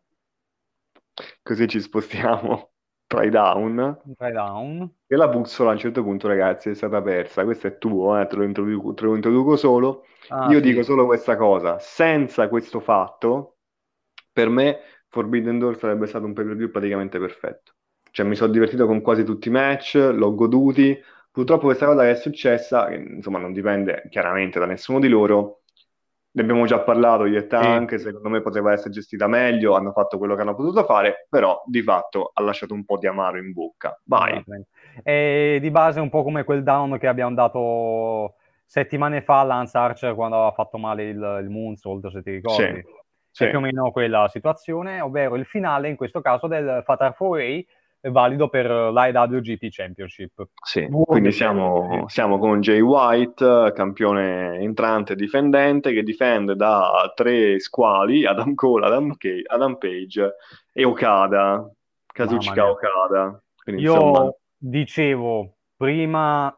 così 1.43 1.67
ci 1.67 1.81
spostiamo 1.81 2.69
tra 3.05 3.23
i 3.25 3.29
down. 3.29 3.99
Down. 4.05 4.93
E 5.07 5.15
la 5.17 5.27
bussola 5.27 5.71
a 5.71 5.73
un 5.73 5.79
certo 5.79 6.01
punto, 6.03 6.29
ragazzi, 6.29 6.69
è 6.69 6.73
stata 6.73 7.01
persa. 7.01 7.43
Questo 7.43 7.67
è 7.67 7.77
tuo, 7.77 8.17
eh, 8.17 8.27
te 8.27 8.37
lo 8.37 8.43
introduco, 8.43 8.93
te 8.93 9.03
lo 9.03 9.15
introduco 9.15 9.57
solo. 9.57 10.05
Ah, 10.29 10.47
Io 10.49 10.59
sì. 10.59 10.61
dico 10.61 10.83
solo 10.83 11.05
questa 11.05 11.35
cosa. 11.35 11.79
Senza 11.79 12.47
questo 12.47 12.79
fatto, 12.79 13.57
per 14.31 14.47
me 14.47 14.79
Forbidden 15.11 15.59
Door 15.59 15.77
sarebbe 15.77 16.07
stato 16.07 16.25
un 16.25 16.33
pay-per-view 16.33 16.71
praticamente 16.71 17.19
perfetto. 17.19 17.73
cioè 18.11 18.25
mi 18.25 18.35
sono 18.35 18.51
divertito 18.51 18.87
con 18.87 19.01
quasi 19.01 19.23
tutti 19.23 19.49
i 19.49 19.51
match, 19.51 19.95
l'ho 19.95 20.33
goduti. 20.33 20.97
Purtroppo 21.29 21.65
questa 21.65 21.85
cosa 21.85 22.03
che 22.03 22.11
è 22.11 22.15
successa, 22.15 22.87
che 22.87 22.95
insomma 22.95 23.37
non 23.37 23.53
dipende 23.53 24.03
chiaramente 24.09 24.59
da 24.59 24.65
nessuno 24.65 24.99
di 24.99 25.07
loro, 25.09 25.61
ne 26.33 26.41
abbiamo 26.41 26.65
già 26.65 26.79
parlato 26.79 27.25
io 27.25 27.39
e 27.39 27.47
te 27.47 27.57
anche, 27.57 27.99
secondo 27.99 28.29
me 28.29 28.41
poteva 28.41 28.71
essere 28.71 28.91
gestita 28.91 29.27
meglio, 29.27 29.75
hanno 29.75 29.91
fatto 29.91 30.17
quello 30.17 30.35
che 30.35 30.41
hanno 30.41 30.55
potuto 30.55 30.83
fare, 30.85 31.27
però 31.29 31.61
di 31.65 31.81
fatto 31.81 32.31
ha 32.33 32.41
lasciato 32.41 32.73
un 32.73 32.85
po' 32.85 32.97
di 32.97 33.07
amaro 33.07 33.37
in 33.37 33.51
bocca. 33.51 33.99
Vai. 34.05 34.41
E 35.03 35.57
di 35.61 35.71
base 35.71 35.99
è 35.99 36.01
un 36.01 36.09
po' 36.09 36.23
come 36.23 36.45
quel 36.45 36.63
down 36.63 36.97
che 36.97 37.07
abbiamo 37.07 37.33
dato 37.33 38.35
settimane 38.65 39.21
fa 39.21 39.41
a 39.41 39.43
Lance 39.43 39.77
Archer 39.77 40.15
quando 40.15 40.37
aveva 40.37 40.53
fatto 40.53 40.77
male 40.77 41.03
il, 41.09 41.39
il 41.41 41.49
Moonsault, 41.49 42.07
se 42.09 42.21
ti 42.21 42.31
ricordi. 42.31 42.81
Sì, 42.81 42.83
sì. 43.31 43.45
È 43.45 43.49
più 43.49 43.59
o 43.59 43.61
meno 43.61 43.91
quella 43.91 44.27
situazione, 44.27 44.99
ovvero 44.99 45.35
il 45.35 45.45
finale 45.45 45.87
in 45.87 45.95
questo 45.95 46.21
caso 46.21 46.47
del 46.47 46.81
Fatal 46.85 47.15
4A 47.17 47.65
è 48.01 48.09
valido 48.09 48.49
per 48.49 48.65
l'IWGP 48.67 49.67
Championship. 49.69 50.47
Sì, 50.65 50.87
quindi 50.89 51.31
siamo, 51.31 52.05
siamo, 52.07 52.39
con 52.39 52.59
Jay 52.59 52.79
White, 52.79 53.73
campione 53.75 54.57
entrante 54.57 55.13
e 55.13 55.15
difendente, 55.15 55.93
che 55.93 56.01
difende 56.01 56.55
da 56.55 57.11
tre 57.15 57.59
squali, 57.59 58.25
Adam 58.25 58.55
Cole, 58.55 58.87
Adam, 58.87 59.15
K- 59.15 59.43
Adam 59.45 59.75
Page 59.75 60.33
e 60.73 60.83
Okada, 60.83 61.71
Kazuchika 62.07 62.71
Okada. 62.71 63.39
Quindi, 63.63 63.83
Io 63.83 63.93
insomma... 63.93 64.33
dicevo 64.57 65.57
prima 65.77 66.53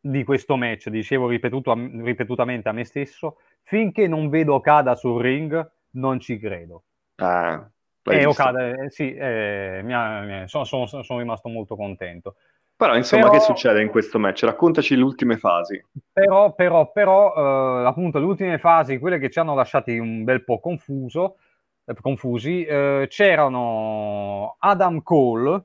di 0.00 0.24
questo 0.24 0.56
match, 0.56 0.88
dicevo 0.88 1.28
ripetuto, 1.28 1.74
ripetutamente 1.74 2.68
a 2.68 2.72
me 2.72 2.84
stesso, 2.84 3.36
finché 3.62 4.08
non 4.08 4.28
vedo 4.30 4.54
Okada 4.54 4.96
sul 4.96 5.22
ring, 5.22 5.77
non 5.98 6.20
ci 6.20 6.38
credo. 6.38 6.84
Eh, 7.16 7.60
eh, 8.04 8.24
Okada, 8.24 8.68
eh, 8.68 8.90
sì, 8.90 9.14
eh, 9.14 9.80
mi 9.82 9.92
ha, 9.92 10.20
mi 10.20 10.48
sono, 10.48 10.64
sono, 10.64 10.86
sono, 10.86 11.18
rimasto 11.18 11.48
molto 11.48 11.76
contento. 11.76 12.36
Però, 12.76 12.94
insomma, 12.94 13.28
però, 13.28 13.34
che 13.34 13.40
succede 13.40 13.82
in 13.82 13.88
questo 13.88 14.18
match? 14.18 14.44
Raccontaci 14.44 14.94
le 14.94 15.02
ultime 15.02 15.36
fasi. 15.36 15.84
Però, 16.12 16.54
però, 16.54 16.92
però, 16.92 17.80
eh, 17.82 17.86
appunto, 17.86 18.18
le 18.18 18.24
ultime 18.24 18.58
fasi, 18.58 18.98
quelle 18.98 19.18
che 19.18 19.30
ci 19.30 19.40
hanno 19.40 19.54
lasciati 19.54 19.98
un 19.98 20.22
bel 20.22 20.44
po' 20.44 20.60
confuso, 20.60 21.38
eh, 21.84 21.94
confusi, 22.00 22.64
eh, 22.64 23.06
c'erano 23.08 24.56
Adam 24.60 25.02
Cole, 25.02 25.64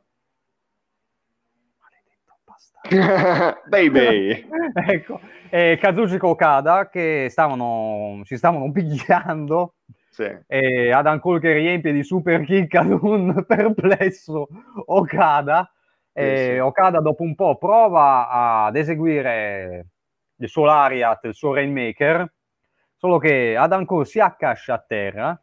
Baby! 3.70 4.46
ecco, 4.88 5.20
e 5.50 5.78
Kazuchika 5.80 6.28
Okada 6.28 6.90
che 6.90 7.28
stavano, 7.30 8.22
si 8.26 8.36
stavano 8.36 8.72
pigliando 8.72 9.76
sì. 10.14 10.32
E 10.46 10.92
Adam 10.92 11.18
Cole 11.18 11.40
che 11.40 11.54
riempie 11.54 11.92
di 11.92 12.04
super 12.04 12.44
kick 12.44 12.76
ad 12.76 12.92
un 13.02 13.34
perplesso 13.48 14.48
Okada. 14.86 15.68
Sì, 16.14 16.38
sì. 16.38 16.58
Okada 16.60 17.00
dopo 17.00 17.24
un 17.24 17.34
po' 17.34 17.58
prova 17.58 18.30
ad 18.30 18.76
eseguire 18.76 19.88
il 20.36 20.48
suo 20.48 20.66
Lariat, 20.66 21.24
il 21.24 21.34
suo 21.34 21.56
Rainmaker, 21.56 22.32
solo 22.96 23.18
che 23.18 23.56
Adam 23.58 23.86
Cole 23.86 24.06
si 24.06 24.20
accascia 24.20 24.76
a 24.76 24.86
terra. 24.88 25.42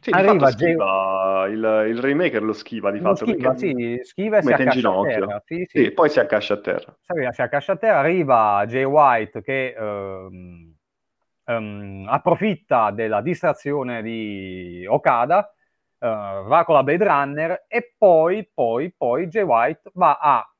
Sì, 0.00 0.10
arriva 0.10 0.50
schiva, 0.50 1.44
Jay... 1.46 1.52
il, 1.52 1.90
il 1.90 2.00
Rainmaker 2.00 2.42
lo 2.42 2.52
schiva 2.52 2.90
di 2.90 2.98
lo 2.98 3.14
fatto. 3.14 3.30
Schiva, 3.30 3.56
sì, 3.56 4.00
schiva 4.02 4.38
e 4.38 4.42
si 4.42 4.52
accascia 4.52 4.90
a 4.90 5.02
terra. 5.02 5.42
Sì. 5.44 5.64
sì, 5.68 5.90
poi 5.92 6.08
si 6.08 6.18
accascia 6.18 6.54
a 6.54 6.60
terra. 6.60 6.96
Si 7.30 7.40
accascia 7.40 7.72
a 7.72 7.76
terra, 7.76 7.98
arriva 8.00 8.64
Jay 8.66 8.84
White 8.84 9.42
che... 9.42 9.76
Ehm, 9.78 10.67
um, 11.48 12.06
approfitta 12.08 12.90
della 12.90 13.20
distrazione 13.20 14.02
di 14.02 14.84
Okada, 14.88 15.52
uh, 15.98 16.06
va 16.46 16.62
con 16.64 16.74
la 16.74 16.82
Blade 16.82 17.04
Runner 17.04 17.64
e 17.66 17.94
poi, 17.96 18.48
poi, 18.52 18.92
poi 18.96 19.26
Jay 19.28 19.42
White 19.42 19.90
va 19.94 20.18
a 20.20 20.52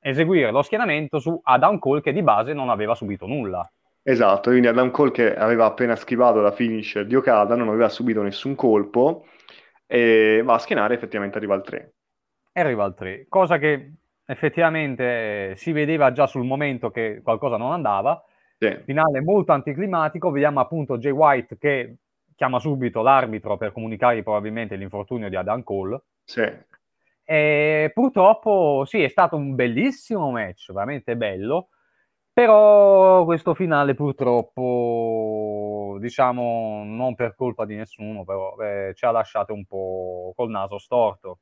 eseguire 0.00 0.50
lo 0.50 0.62
schienamento 0.62 1.18
su 1.18 1.38
Adam 1.42 1.78
Cole 1.78 2.00
che 2.00 2.12
di 2.12 2.22
base 2.22 2.52
non 2.52 2.68
aveva 2.68 2.94
subito 2.94 3.26
nulla. 3.26 3.68
Esatto, 4.04 4.50
quindi 4.50 4.66
Adam 4.66 4.90
Cole 4.90 5.12
che 5.12 5.34
aveva 5.34 5.66
appena 5.66 5.94
schivato 5.94 6.40
la 6.40 6.50
finish 6.50 7.00
di 7.02 7.14
Okada, 7.14 7.54
non 7.54 7.68
aveva 7.68 7.88
subito 7.88 8.20
nessun 8.22 8.56
colpo 8.56 9.26
e 9.86 10.42
va 10.44 10.54
a 10.54 10.58
schienare 10.58 10.94
effettivamente 10.94 11.36
arriva 11.36 11.54
al 11.54 11.62
3. 11.62 11.92
E 12.52 12.60
arriva 12.60 12.82
al 12.82 12.94
3, 12.94 13.26
cosa 13.28 13.58
che 13.58 13.92
effettivamente 14.26 15.54
si 15.54 15.70
vedeva 15.70 16.10
già 16.10 16.26
sul 16.26 16.44
momento 16.44 16.90
che 16.90 17.20
qualcosa 17.22 17.56
non 17.56 17.70
andava, 17.70 18.20
sì. 18.62 18.78
Finale 18.84 19.20
molto 19.20 19.50
anticlimatico, 19.50 20.30
vediamo 20.30 20.60
appunto 20.60 20.98
Jay 20.98 21.10
White 21.10 21.58
che 21.58 21.96
chiama 22.36 22.60
subito 22.60 23.02
l'arbitro 23.02 23.56
per 23.56 23.72
comunicare 23.72 24.22
probabilmente 24.22 24.76
l'infortunio 24.76 25.28
di 25.28 25.34
Adam 25.34 25.64
Cole. 25.64 26.02
Sì. 26.22 26.48
E 27.24 27.90
purtroppo 27.92 28.84
sì, 28.86 29.02
è 29.02 29.08
stato 29.08 29.36
un 29.36 29.56
bellissimo 29.56 30.30
match, 30.30 30.72
veramente 30.72 31.16
bello, 31.16 31.70
però 32.32 33.24
questo 33.24 33.54
finale 33.54 33.94
purtroppo, 33.94 35.96
diciamo, 36.00 36.84
non 36.84 37.16
per 37.16 37.34
colpa 37.34 37.64
di 37.64 37.74
nessuno, 37.74 38.24
però 38.24 38.56
eh, 38.58 38.92
ci 38.94 39.04
ha 39.04 39.10
lasciato 39.10 39.52
un 39.52 39.64
po' 39.64 40.32
col 40.36 40.50
naso 40.50 40.78
storto. 40.78 41.38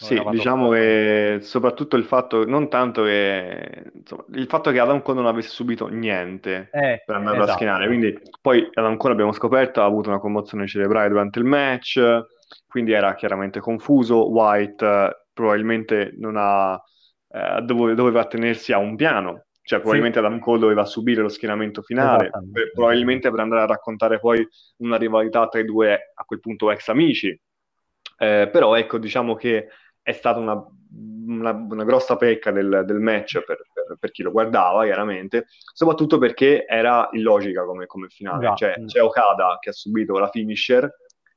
Sì, 0.00 0.18
diciamo 0.30 0.70
che 0.70 1.40
soprattutto 1.42 1.96
il 1.96 2.04
fatto, 2.04 2.46
non 2.46 2.70
tanto 2.70 3.02
che, 3.02 3.92
insomma, 3.92 4.24
il 4.32 4.46
fatto 4.46 4.70
che 4.70 4.80
Adam 4.80 5.02
Cole 5.02 5.18
non 5.18 5.26
avesse 5.26 5.50
subito 5.50 5.88
niente 5.88 6.70
eh, 6.72 7.02
per 7.04 7.16
andare 7.16 7.36
esatto. 7.36 7.50
a 7.50 7.54
schienare, 7.54 7.86
quindi 7.86 8.18
poi 8.40 8.66
Adam 8.72 8.96
Cole 8.96 9.12
abbiamo 9.12 9.32
scoperto 9.32 9.82
ha 9.82 9.84
avuto 9.84 10.08
una 10.08 10.18
commozione 10.18 10.66
cerebrale 10.66 11.10
durante 11.10 11.38
il 11.38 11.44
match, 11.44 12.00
quindi 12.66 12.92
era 12.92 13.14
chiaramente 13.14 13.60
confuso, 13.60 14.30
White 14.30 14.86
eh, 14.86 15.26
probabilmente 15.34 16.14
non 16.16 16.36
ha, 16.38 16.82
eh, 17.28 17.60
dove, 17.60 17.94
doveva 17.94 18.22
attenersi 18.22 18.72
a 18.72 18.78
un 18.78 18.96
piano, 18.96 19.48
cioè 19.62 19.80
probabilmente 19.80 20.18
sì. 20.18 20.24
Adam 20.24 20.38
Cole 20.38 20.60
doveva 20.60 20.86
subire 20.86 21.20
lo 21.20 21.28
schienamento 21.28 21.82
finale, 21.82 22.30
probabilmente 22.72 23.30
per 23.30 23.40
andare 23.40 23.60
a 23.60 23.66
raccontare 23.66 24.18
poi 24.18 24.48
una 24.78 24.96
rivalità 24.96 25.46
tra 25.46 25.60
i 25.60 25.64
due 25.66 26.12
a 26.14 26.24
quel 26.24 26.40
punto 26.40 26.70
ex 26.70 26.88
amici, 26.88 27.38
eh, 28.16 28.48
però 28.50 28.74
ecco 28.76 28.96
diciamo 28.96 29.34
che 29.34 29.68
è 30.02 30.12
stata 30.12 30.38
una, 30.38 30.54
una, 31.26 31.52
una 31.52 31.84
grossa 31.84 32.16
pecca 32.16 32.50
del, 32.50 32.82
del 32.84 32.98
match 32.98 33.42
per, 33.44 33.58
per, 33.72 33.96
per, 33.98 34.10
chi 34.10 34.22
lo 34.22 34.30
guardava, 34.30 34.84
chiaramente, 34.84 35.46
soprattutto 35.72 36.18
perché 36.18 36.64
era 36.66 37.08
illogica 37.12 37.64
come, 37.64 37.86
come 37.86 38.08
finale. 38.08 38.46
Già. 38.46 38.54
Cioè, 38.54 38.84
c'è 38.86 39.02
Okada 39.02 39.58
che 39.60 39.70
ha 39.70 39.72
subito 39.72 40.18
la 40.18 40.28
finisher, 40.28 40.90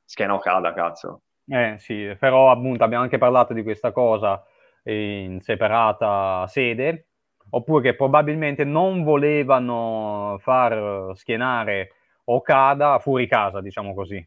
schiena 0.04 0.34
Okada, 0.34 0.72
cazzo. 0.72 1.22
Eh 1.46 1.76
sì, 1.78 2.16
però 2.18 2.50
appunto 2.50 2.84
abbiamo 2.84 3.02
anche 3.02 3.18
parlato 3.18 3.52
di 3.52 3.62
questa 3.62 3.92
cosa 3.92 4.42
in 4.84 5.40
separata 5.40 6.46
sede, 6.48 7.08
oppure 7.50 7.82
che 7.82 7.96
probabilmente 7.96 8.64
non 8.64 9.02
volevano 9.02 10.38
far 10.40 11.12
schienare 11.14 11.90
Okada 12.24 12.98
fuori 12.98 13.26
casa, 13.28 13.60
diciamo 13.60 13.94
così. 13.94 14.26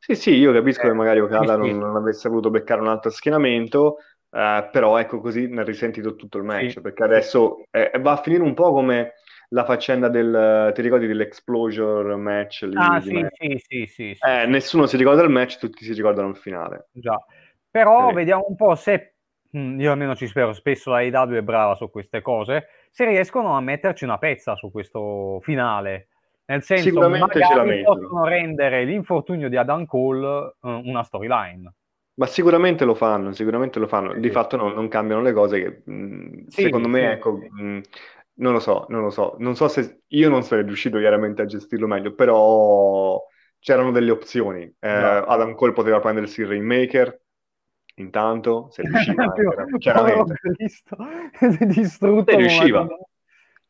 Sì, 0.00 0.14
sì, 0.14 0.34
io 0.34 0.50
capisco 0.50 0.82
che 0.82 0.88
eh, 0.88 0.94
magari 0.94 1.20
Okada 1.20 1.56
non, 1.56 1.76
non 1.76 1.94
avesse 1.94 2.30
voluto 2.30 2.48
beccare 2.48 2.80
un 2.80 2.88
altro 2.88 3.10
schienamento, 3.10 3.98
eh, 4.30 4.68
però 4.72 4.96
ecco 4.96 5.20
così 5.20 5.46
ne 5.46 5.60
ha 5.60 5.64
risentito 5.64 6.16
tutto 6.16 6.38
il 6.38 6.44
match, 6.44 6.70
sì. 6.70 6.80
perché 6.80 7.04
adesso 7.04 7.64
eh, 7.70 7.92
va 8.00 8.12
a 8.12 8.16
finire 8.16 8.42
un 8.42 8.54
po' 8.54 8.72
come 8.72 9.12
la 9.50 9.64
faccenda 9.64 10.08
del, 10.08 10.72
ti 10.74 10.80
ricordi 10.80 11.06
dell'Explosure 11.06 12.16
match? 12.16 12.62
Lì, 12.62 12.76
ah 12.76 12.98
sì, 12.98 13.26
sì, 13.30 13.58
sì, 13.58 13.86
sì, 13.86 14.14
sì, 14.14 14.26
eh, 14.26 14.46
Nessuno 14.46 14.86
si 14.86 14.96
ricorda 14.96 15.22
il 15.22 15.30
match, 15.30 15.58
tutti 15.58 15.84
si 15.84 15.92
ricordano 15.92 16.28
il 16.28 16.36
finale. 16.36 16.88
Già, 16.92 17.22
però 17.70 18.10
vediamo 18.12 18.46
un 18.48 18.56
po' 18.56 18.74
se, 18.76 19.16
hm, 19.50 19.78
io 19.78 19.92
almeno 19.92 20.16
ci 20.16 20.26
spero, 20.26 20.54
spesso 20.54 20.90
la 20.90 20.98
AEW 20.98 21.36
è 21.36 21.42
brava 21.42 21.74
su 21.74 21.90
queste 21.90 22.22
cose, 22.22 22.68
se 22.90 23.04
riescono 23.04 23.54
a 23.54 23.60
metterci 23.60 24.04
una 24.04 24.16
pezza 24.16 24.54
su 24.54 24.70
questo 24.70 25.40
finale 25.42 26.08
nel 26.50 26.62
senso, 26.64 26.82
Sicuramente 26.82 27.40
ce 27.40 27.54
la 27.54 27.62
mettono. 27.62 28.00
possono 28.00 28.24
rendere 28.24 28.84
l'infortunio 28.84 29.48
di 29.48 29.56
Adam 29.56 29.86
Cole 29.86 30.56
uh, 30.58 30.68
una 30.68 31.04
storyline. 31.04 31.72
Ma 32.14 32.26
sicuramente 32.26 32.84
lo 32.84 32.94
fanno, 32.96 33.32
sicuramente 33.32 33.78
lo 33.78 33.86
fanno. 33.86 34.14
Di 34.14 34.30
fatto 34.30 34.56
no, 34.56 34.72
non 34.72 34.88
cambiano 34.88 35.22
le 35.22 35.32
cose 35.32 35.62
che, 35.62 35.90
mh, 35.90 36.46
sì, 36.48 36.62
secondo 36.62 36.88
me, 36.88 37.00
sì. 37.00 37.06
ecco, 37.06 37.32
mh, 37.36 37.80
non 38.34 38.52
lo 38.52 38.58
so, 38.58 38.86
non 38.88 39.02
lo 39.02 39.10
so. 39.10 39.36
Non 39.38 39.54
so 39.54 39.68
se 39.68 40.02
io 40.08 40.28
non 40.28 40.42
sarei 40.42 40.64
riuscito 40.64 40.98
chiaramente 40.98 41.42
a 41.42 41.46
gestirlo 41.46 41.86
meglio, 41.86 42.14
però 42.14 43.22
c'erano 43.60 43.92
delle 43.92 44.10
opzioni. 44.10 44.62
Eh, 44.62 44.88
no. 44.88 45.22
Adam 45.24 45.54
Cole 45.54 45.72
poteva 45.72 46.00
prendersi 46.00 46.40
il 46.40 46.48
Rainmaker, 46.48 47.20
intanto, 47.94 48.70
se 48.72 48.82
riusciva, 48.82 49.24
eh, 49.34 49.78
chiaramente. 49.78 50.34
distrutto. 51.66 52.32
Se 52.32 52.36
riusciva. 52.36 52.88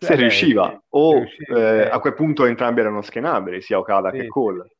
Se 0.02 0.14
riusciva, 0.14 0.82
o 0.88 1.12
riusciva, 1.12 1.58
eh, 1.58 1.88
a 1.90 2.00
quel 2.00 2.14
punto 2.14 2.46
entrambi 2.46 2.80
erano 2.80 3.02
schienabili, 3.02 3.60
sia 3.60 3.78
Okada 3.78 4.10
sì. 4.10 4.18
che 4.18 4.26
Cole. 4.28 4.76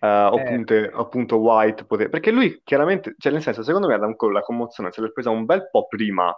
Uh, 0.00 0.06
appunto, 0.06 0.74
appunto, 0.74 1.36
White 1.36 1.84
poteva... 1.84 2.08
perché 2.08 2.30
lui 2.30 2.60
chiaramente, 2.64 3.14
cioè 3.18 3.32
nel 3.32 3.42
senso, 3.42 3.62
secondo 3.62 3.86
me 3.86 3.94
Adam 3.94 4.16
Cole 4.16 4.34
la 4.34 4.40
commozione 4.40 4.90
se 4.92 5.02
l'è 5.02 5.12
presa 5.12 5.28
un 5.28 5.44
bel 5.44 5.68
po' 5.70 5.86
prima 5.86 6.34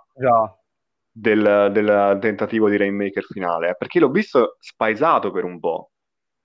del, 1.12 1.70
del, 1.72 2.18
tentativo 2.20 2.68
di 2.68 2.76
Rainmaker 2.76 3.24
finale, 3.24 3.70
eh, 3.70 3.76
perché 3.76 4.00
l'ho 4.00 4.10
visto 4.10 4.56
spaesato 4.58 5.30
per 5.30 5.44
un 5.44 5.60
po'. 5.60 5.90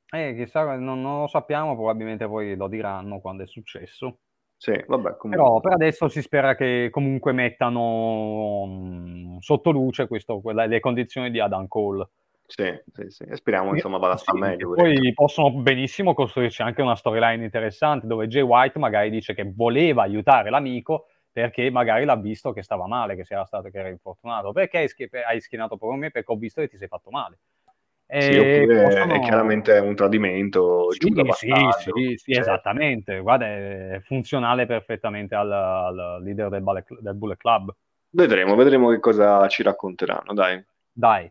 Eh, 0.09 0.35
chissà, 0.35 0.63
non, 0.77 1.01
non, 1.01 1.21
lo 1.21 1.27
sappiamo, 1.27 1.75
probabilmente 1.75 2.27
poi 2.27 2.55
lo 2.55 2.67
diranno 2.67 3.19
quando 3.19 3.43
è 3.43 3.47
successo. 3.47 4.19
Sì, 4.57 4.73
vabbè. 4.87 5.17
Però 5.29 5.59
per 5.59 5.73
adesso 5.73 6.07
si 6.07 6.21
spera 6.21 6.55
che 6.55 6.89
comunque 6.91 7.31
mettano 7.31 8.65
mh, 8.65 9.37
sotto 9.39 9.69
luce 9.71 10.07
questo, 10.07 10.41
quella, 10.41 10.65
le 10.65 10.79
condizioni 10.79 11.29
di 11.29 11.39
Adam 11.39 11.67
Cole. 11.67 12.09
Sì, 12.47 12.63
sì, 12.93 13.05
sì. 13.09 13.23
E 13.23 13.35
speriamo 13.35 13.73
insomma 13.73 13.97
vada 13.97 14.13
a 14.13 14.17
Sì, 14.17 14.31
meglio. 14.37 14.73
poi 14.73 14.93
perché- 14.93 15.13
possono 15.13 15.51
benissimo 15.51 16.13
costruirci 16.13 16.61
anche 16.61 16.81
una 16.81 16.95
storyline 16.95 17.43
interessante 17.43 18.07
dove 18.07 18.27
Jay 18.27 18.41
White 18.41 18.79
magari 18.79 19.09
dice 19.09 19.33
che 19.35 19.51
voleva 19.53 20.03
aiutare 20.03 20.49
l'amico 20.49 21.07
perché 21.31 21.69
magari 21.69 22.03
l'ha 22.05 22.15
visto 22.15 22.51
che 22.51 22.63
stava 22.63 22.87
male, 22.87 23.15
che, 23.15 23.23
era 23.27 23.45
stato, 23.45 23.69
che 23.69 23.77
era 23.77 23.89
infortunato. 23.89 24.53
Perché 24.53 24.77
hai, 24.79 24.87
hai 25.27 25.39
schinato 25.39 25.77
proprio 25.77 25.99
me? 25.99 26.09
Perché 26.09 26.31
ho 26.31 26.35
visto 26.37 26.61
che 26.61 26.67
ti 26.67 26.77
sei 26.77 26.87
fatto 26.87 27.11
male. 27.11 27.37
Sì, 28.09 28.35
E 28.35 28.39
oppure 28.39 28.83
possono- 28.83 29.13
è 29.13 29.19
chiaramente 29.19 29.77
un 29.79 29.95
tradimento 29.95 30.87
Sì, 30.91 30.97
giù 30.99 31.09
da 31.09 31.23
sì, 31.33 31.47
sì, 31.47 32.15
sì, 32.17 32.31
Cioè, 32.31 32.41
esattamente. 32.41 33.19
Guarda, 33.19 33.45
è 33.45 34.01
funzionale 34.03 34.65
perfettamente 34.65 35.35
al, 35.35 35.51
al 35.51 36.21
leader 36.23 36.49
del, 36.49 36.61
Bullet- 36.61 36.99
del 36.99 37.15
Bullet 37.15 37.37
Club. 37.37 37.75
Vedremo, 38.09 38.55
vedremo 38.55 38.89
che 38.89 38.99
cosa 38.99 39.47
ci 39.47 39.61
racconteranno, 39.63 40.33
dai. 40.33 40.63
Dai, 40.91 41.29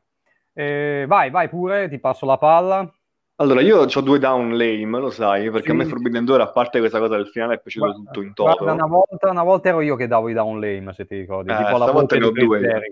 Eh, 0.53 1.05
vai, 1.07 1.31
vai 1.31 1.49
pure, 1.49 1.89
ti 1.89 1.99
passo 1.99 2.25
la 2.27 2.39
palla. 2.39 2.91
Allora, 3.39 3.61
io 3.61 3.81
ho 3.81 4.01
due 4.01 4.19
down 4.19 4.57
lame, 4.57 4.99
lo 4.99 5.11
sai, 5.11 5.51
perché 5.51 5.73
a 5.73 5.75
me 5.75 5.85
Sì. 5.85 5.91
Forbidden 5.91 6.25
Door, 6.25 6.41
a 6.41 6.51
parte 6.53 6.79
questa 6.79 6.99
cosa 6.99 7.17
del 7.17 7.27
finale, 7.29 7.55
è 7.55 7.61
piaciuto 7.61 7.87
Guarda, 7.87 8.05
tutto 8.05 8.23
in 8.23 8.33
toto. 8.33 8.65
guarda, 8.65 8.73
una 8.73 8.87
volta, 8.87 9.31
una 9.31 9.43
volta 9.43 9.69
ero 9.69 9.81
io 9.83 9.97
che 9.97 10.07
davo 10.07 10.31
i 10.31 10.33
down 10.33 10.59
lame, 10.59 10.95
se 10.95 11.05
ti 11.05 11.19
ricordi, 11.19 11.51
Eh, 11.51 11.57
tipo 11.57 11.77
la 11.77 11.85
stavolta 11.85 12.17
voce 12.17 12.19
ne 12.19 12.25
ho 12.25 12.47
due. 12.47 12.83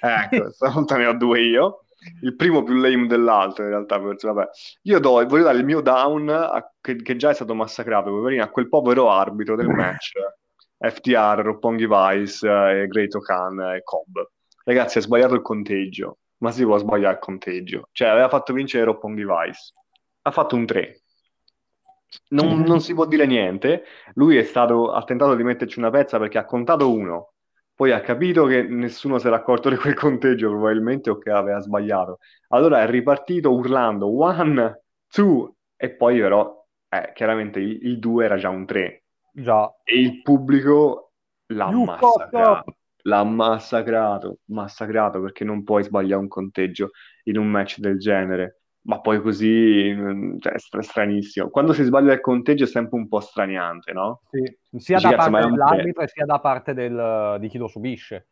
Ecco, 0.00 0.50
stavolta 0.50 0.96
ne 0.96 1.06
ho 1.06 1.12
due 1.12 1.40
io. 1.42 1.84
Il 2.22 2.34
primo 2.36 2.62
più 2.62 2.74
lame 2.74 3.06
dell'altro, 3.06 3.64
in 3.64 3.70
realtà. 3.70 4.00
perché, 4.00 4.26
Vabbè. 4.26 4.48
Io 4.82 4.98
do, 4.98 5.24
voglio 5.26 5.44
dare 5.44 5.58
il 5.58 5.64
mio 5.64 5.80
down, 5.80 6.28
a- 6.28 6.72
che, 6.80 6.96
che 6.96 7.16
già 7.16 7.30
è 7.30 7.34
stato 7.34 7.54
massacrato, 7.54 8.10
poverino, 8.10 8.42
a 8.42 8.48
quel 8.48 8.68
povero 8.68 9.10
arbitro 9.10 9.56
del 9.56 9.68
match. 9.68 10.12
FTR, 10.78 11.40
Roppongi 11.42 11.86
Vice, 11.86 12.48
eh, 12.48 12.86
Great 12.88 13.16
Khan 13.20 13.60
e 13.60 13.82
Cobb. 13.84 14.18
Ragazzi, 14.64 14.98
ha 14.98 15.00
sbagliato 15.00 15.34
il 15.34 15.42
conteggio. 15.42 16.18
Ma 16.38 16.50
si 16.50 16.64
può 16.64 16.76
sbagliare 16.76 17.14
il 17.14 17.20
conteggio. 17.20 17.88
Cioè, 17.92 18.08
aveva 18.08 18.28
fatto 18.28 18.52
vincere 18.52 18.84
Roppongi 18.84 19.24
Vice. 19.24 19.72
Ha 20.22 20.30
fatto 20.32 20.56
un 20.56 20.66
3. 20.66 21.02
Non, 22.30 22.60
non 22.60 22.80
si 22.80 22.94
può 22.94 23.06
dire 23.06 23.26
niente. 23.26 23.84
Lui 24.14 24.36
è 24.36 24.42
stato, 24.42 24.90
ha 24.92 25.02
tentato 25.04 25.34
di 25.34 25.42
metterci 25.44 25.78
una 25.78 25.90
pezza 25.90 26.18
perché 26.18 26.38
ha 26.38 26.44
contato 26.44 26.92
uno. 26.92 27.31
Poi 27.82 27.90
ha 27.90 28.00
capito 28.00 28.46
che 28.46 28.62
nessuno 28.62 29.18
si 29.18 29.26
era 29.26 29.34
accorto 29.34 29.68
di 29.68 29.74
quel 29.74 29.94
conteggio, 29.94 30.50
probabilmente, 30.50 31.10
o 31.10 31.18
che 31.18 31.30
aveva 31.32 31.58
sbagliato. 31.58 32.18
Allora 32.50 32.80
è 32.80 32.86
ripartito 32.86 33.52
urlando 33.52 34.06
one, 34.16 34.82
two, 35.08 35.56
e 35.74 35.90
poi 35.90 36.20
però, 36.20 36.64
eh, 36.88 37.10
chiaramente 37.12 37.58
il 37.58 37.98
2 37.98 38.24
era 38.24 38.36
già 38.36 38.50
un 38.50 38.66
3. 38.66 39.02
Già. 39.32 39.68
E 39.82 39.98
il 39.98 40.22
pubblico 40.22 41.14
l'ha 41.46 41.70
You 41.70 41.82
massacrato. 41.82 42.76
L'ha 42.98 43.24
massacrato, 43.24 44.38
massacrato 44.44 45.20
perché 45.20 45.42
non 45.42 45.64
puoi 45.64 45.82
sbagliare 45.82 46.22
un 46.22 46.28
conteggio 46.28 46.90
in 47.24 47.36
un 47.36 47.48
match 47.48 47.80
del 47.80 47.98
genere. 47.98 48.61
Ma 48.84 49.00
poi 49.00 49.20
così, 49.20 49.92
mm, 49.94 50.38
cioè, 50.38 50.54
è 50.54 50.58
stra- 50.58 50.82
stranissimo. 50.82 51.50
Quando 51.50 51.72
si 51.72 51.84
sbaglia 51.84 52.12
il 52.12 52.20
conteggio 52.20 52.64
è 52.64 52.66
sempre 52.66 52.98
un 52.98 53.06
po' 53.06 53.20
straniante, 53.20 53.92
no? 53.92 54.22
Sì, 54.30 54.42
sia 54.78 54.96
Dici, 54.96 55.08
da 55.08 55.16
parte 55.16 55.46
dell'arbitro 55.50 56.02
e 56.02 56.08
sia 56.08 56.24
da 56.24 56.40
parte 56.40 56.74
del- 56.74 57.36
di 57.38 57.48
chi 57.48 57.58
lo 57.58 57.68
subisce. 57.68 58.28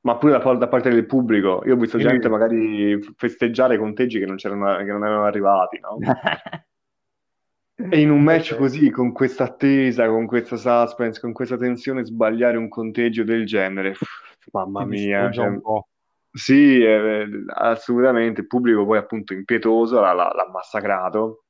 Ma 0.00 0.16
pure 0.18 0.38
da, 0.38 0.54
da 0.54 0.68
parte 0.68 0.90
del 0.90 1.06
pubblico. 1.06 1.62
Io 1.64 1.74
ho 1.74 1.78
visto 1.78 1.98
Sì. 1.98 2.04
gente 2.04 2.28
magari 2.28 3.00
festeggiare 3.16 3.78
conteggi 3.78 4.18
che 4.18 4.26
non 4.26 4.36
c'erano, 4.36 4.76
che 4.76 4.84
non 4.84 5.04
erano 5.04 5.24
arrivati, 5.24 5.80
no? 5.80 5.96
E 7.76 8.00
in 8.00 8.08
un 8.08 8.22
match 8.22 8.54
così, 8.54 8.88
con 8.90 9.10
questa 9.12 9.44
attesa, 9.44 10.06
con 10.06 10.26
questa 10.26 10.56
suspense, 10.56 11.20
con 11.20 11.32
questa 11.32 11.56
tensione, 11.56 12.04
sbagliare 12.04 12.56
un 12.56 12.68
conteggio 12.68 13.24
del 13.24 13.44
genere, 13.44 13.94
mamma 14.52 14.84
mia, 14.84 15.28
cioè, 15.32 15.48
un 15.48 15.60
po'. 15.60 15.88
Sì, 16.34 16.82
eh, 16.82 17.26
assolutamente. 17.54 18.40
Il 18.42 18.46
pubblico 18.46 18.84
poi 18.84 18.98
appunto 18.98 19.32
impietoso 19.34 20.00
l'ha, 20.00 20.12
l'ha- 20.12 20.48
massacrato 20.52 21.44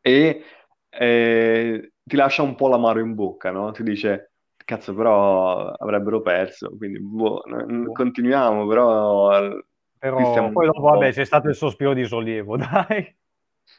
e 0.00 0.44
eh, 0.90 1.92
ti 2.02 2.16
lascia 2.16 2.42
un 2.42 2.54
po' 2.54 2.68
l'amaro 2.68 3.00
in 3.00 3.14
bocca, 3.14 3.50
no? 3.50 3.70
Ti 3.72 3.82
dice, 3.82 4.32
cazzo, 4.56 4.94
però 4.94 5.70
avrebbero 5.72 6.20
perso, 6.22 6.76
quindi 6.76 7.00
boh, 7.00 7.42
Boh. 7.84 7.92
continuiamo, 7.92 8.66
però 8.66 9.32
eh, 9.46 9.64
Però 9.98 10.50
poi 10.50 10.66
dopo, 10.66 10.80
po'... 10.80 10.88
vabbè, 10.90 11.12
c'è 11.12 11.24
stato 11.24 11.48
il 11.48 11.54
sospiro 11.54 11.92
di 11.94 12.04
sollievo, 12.04 12.56
dai. 12.58 13.16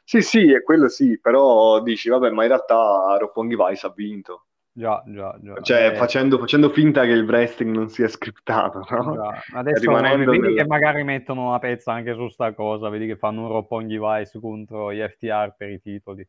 Sì, 0.04 0.22
sì, 0.22 0.52
è 0.52 0.64
quello 0.64 0.88
sì, 0.88 1.20
però 1.20 1.82
dici, 1.82 2.10
vabbè, 2.10 2.30
ma 2.32 2.44
in 2.44 2.50
realtà 2.50 3.16
Roppongi 3.20 3.56
Vice 3.56 3.86
ha 3.86 3.94
vinto. 3.96 4.48
Già, 4.74 5.04
già, 5.06 5.38
già. 5.42 5.60
Cioè, 5.64 5.92
Eh, 5.92 5.98
facendo, 5.98 6.38
facendo 6.40 6.70
finta 6.70 7.04
che 7.04 7.12
il 7.12 7.24
wrestling 7.26 7.76
non 7.76 7.90
sia 7.90 8.08
scriptato, 8.08 8.80
no? 8.92 9.12
già. 9.12 9.46
Adesso 9.54 9.80
rimanendo 9.80 10.32
vedi 10.32 10.40
nel- 10.40 10.56
che 10.56 10.66
magari 10.66 11.04
mettono 11.04 11.48
una 11.50 11.60
pezza 11.60 11.92
anche 11.94 12.14
su 12.14 12.28
sta 12.30 12.54
cosa, 12.54 12.90
vedi 12.90 13.08
che 13.08 13.18
fanno 13.18 13.42
un 13.44 13.48
Roppongi 13.50 13.98
Vice 14.00 14.40
contro 14.40 14.94
gli 14.94 15.00
FTR 15.02 15.54
per 15.58 15.70
i 15.70 15.82
titoli. 15.82 16.28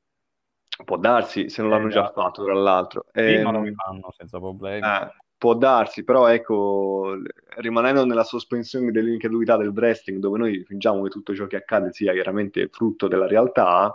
Può 0.85 0.97
darsi, 0.97 1.49
se 1.49 1.63
non 1.63 1.71
Eh, 1.71 1.75
l'hanno 1.77 1.89
già 1.89 2.11
fatto, 2.13 2.45
tra 2.45 2.55
l'altro. 2.55 3.05
Sì, 3.25 3.37
Ehm, 3.37 3.43
ma 3.43 3.51
lo 3.53 3.63
rifanno 3.63 4.11
senza 4.13 4.39
problemi. 4.39 4.83
eh, 4.85 5.11
può 5.37 5.55
darsi, 5.55 6.03
però 6.05 6.27
ecco, 6.29 7.15
rimanendo 7.59 8.05
nella 8.05 8.25
sospensione 8.25 8.91
dell'incredulità 8.91 9.57
del 9.57 9.69
wrestling, 9.69 10.19
dove 10.21 10.39
noi 10.39 10.65
fingiamo 10.65 11.03
che 11.03 11.11
tutto 11.11 11.35
ciò 11.35 11.47
che 11.47 11.57
accade 11.57 11.93
sia 11.93 12.13
chiaramente 12.13 12.69
frutto 12.69 13.07
della 13.09 13.27
realtà, 13.27 13.95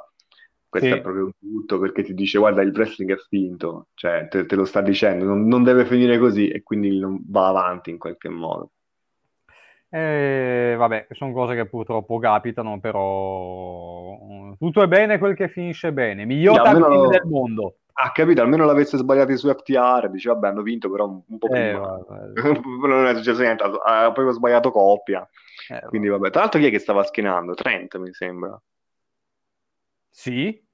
questo 0.69 0.89
Sì. 0.89 0.95
è 0.95 1.01
proprio 1.01 1.25
un 1.25 1.31
tutto 1.39 1.79
perché 1.79 2.03
ti 2.03 2.13
dice 2.13 2.37
guarda 2.37 2.61
il 2.61 2.71
wrestling 2.73 3.13
è 3.13 3.17
finto, 3.17 3.87
cioè 3.93 4.27
te, 4.29 4.45
te 4.45 4.55
lo 4.55 4.65
sta 4.65 4.81
dicendo, 4.81 5.25
non, 5.25 5.47
non 5.47 5.63
deve 5.63 5.85
finire 5.85 6.17
così 6.17 6.49
e 6.49 6.63
quindi 6.63 6.99
non 6.99 7.19
va 7.27 7.47
avanti 7.47 7.89
in 7.89 7.97
qualche 7.97 8.29
modo. 8.29 8.71
Eh, 9.89 10.75
vabbè, 10.77 11.07
sono 11.11 11.31
cose 11.31 11.55
che 11.55 11.65
purtroppo 11.65 12.19
capitano, 12.19 12.79
però 12.79 14.53
tutto 14.57 14.81
è 14.81 14.87
bene 14.87 15.17
quel 15.17 15.35
che 15.35 15.47
finisce 15.47 15.93
bene. 15.93 16.25
Miglior 16.25 16.57
tag 16.61 16.75
almeno 16.81 17.07
del 17.07 17.23
mondo. 17.25 17.75
Ah, 17.93 18.11
capito, 18.11 18.41
almeno 18.41 18.65
l'avesse 18.65 18.97
sbagliato 18.97 19.35
su 19.37 19.49
FTR, 19.49 20.09
dice 20.11 20.29
vabbè 20.29 20.49
hanno 20.49 20.61
vinto 20.61 20.91
però 20.91 21.07
un, 21.07 21.21
un 21.25 21.37
po' 21.37 21.47
Eh, 21.47 21.71
prima. 21.71 21.97
non 22.87 23.07
è 23.07 23.15
successo 23.15 23.41
niente, 23.41 23.63
ha 23.63 24.11
proprio 24.11 24.31
sbagliato 24.31 24.71
coppia. 24.71 25.27
Eh, 25.69 25.85
Quindi 25.87 26.07
vabbè, 26.07 26.29
tra 26.29 26.41
l'altro 26.41 26.59
chi 26.59 26.67
è 26.67 26.69
che 26.69 26.79
stava 26.79 27.03
schinando? 27.03 27.53
Trent 27.55 27.97
mi 27.97 28.13
sembra. 28.13 28.61
Sì? 30.23 30.65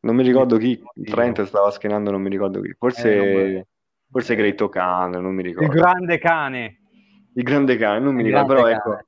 Non 0.00 0.16
mi 0.16 0.22
ricordo 0.22 0.56
chi. 0.58 0.82
Trent 1.04 1.42
stava 1.44 1.70
schinando, 1.70 2.10
non 2.10 2.20
mi 2.22 2.28
ricordo 2.28 2.60
chi. 2.60 2.68
Eh, 2.68 2.76
Forse, 2.78 3.08
me- 3.24 3.66
forse 4.10 4.32
eh, 4.32 4.36
Great 4.36 4.68
Khan, 4.68 5.10
non 5.10 5.34
mi 5.34 5.42
Il 5.42 5.44
ricordo. 5.44 5.80
grande 5.80 6.18
cane. 6.18 6.78
Il 7.34 7.42
grande 7.44 7.76
cane, 7.76 8.00
non 8.00 8.14
mi 8.14 8.22
Il 8.22 8.26
ricordo, 8.28 8.54
però 8.54 8.66
ecco, 8.66 8.90
cane. 8.90 9.06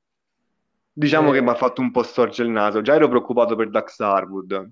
diciamo 0.91 1.29
Eh. 1.29 1.33
che 1.33 1.41
mi 1.41 1.49
ha 1.49 1.55
fatto 1.55 1.81
un 1.81 1.91
po' 1.91 2.03
storcere 2.03 2.47
il 2.47 2.53
naso. 2.53 2.81
Già 2.81 2.95
ero 2.95 3.07
preoccupato 3.07 3.55
per 3.55 3.69
Dax 3.69 3.99
Harwood. 3.99 4.71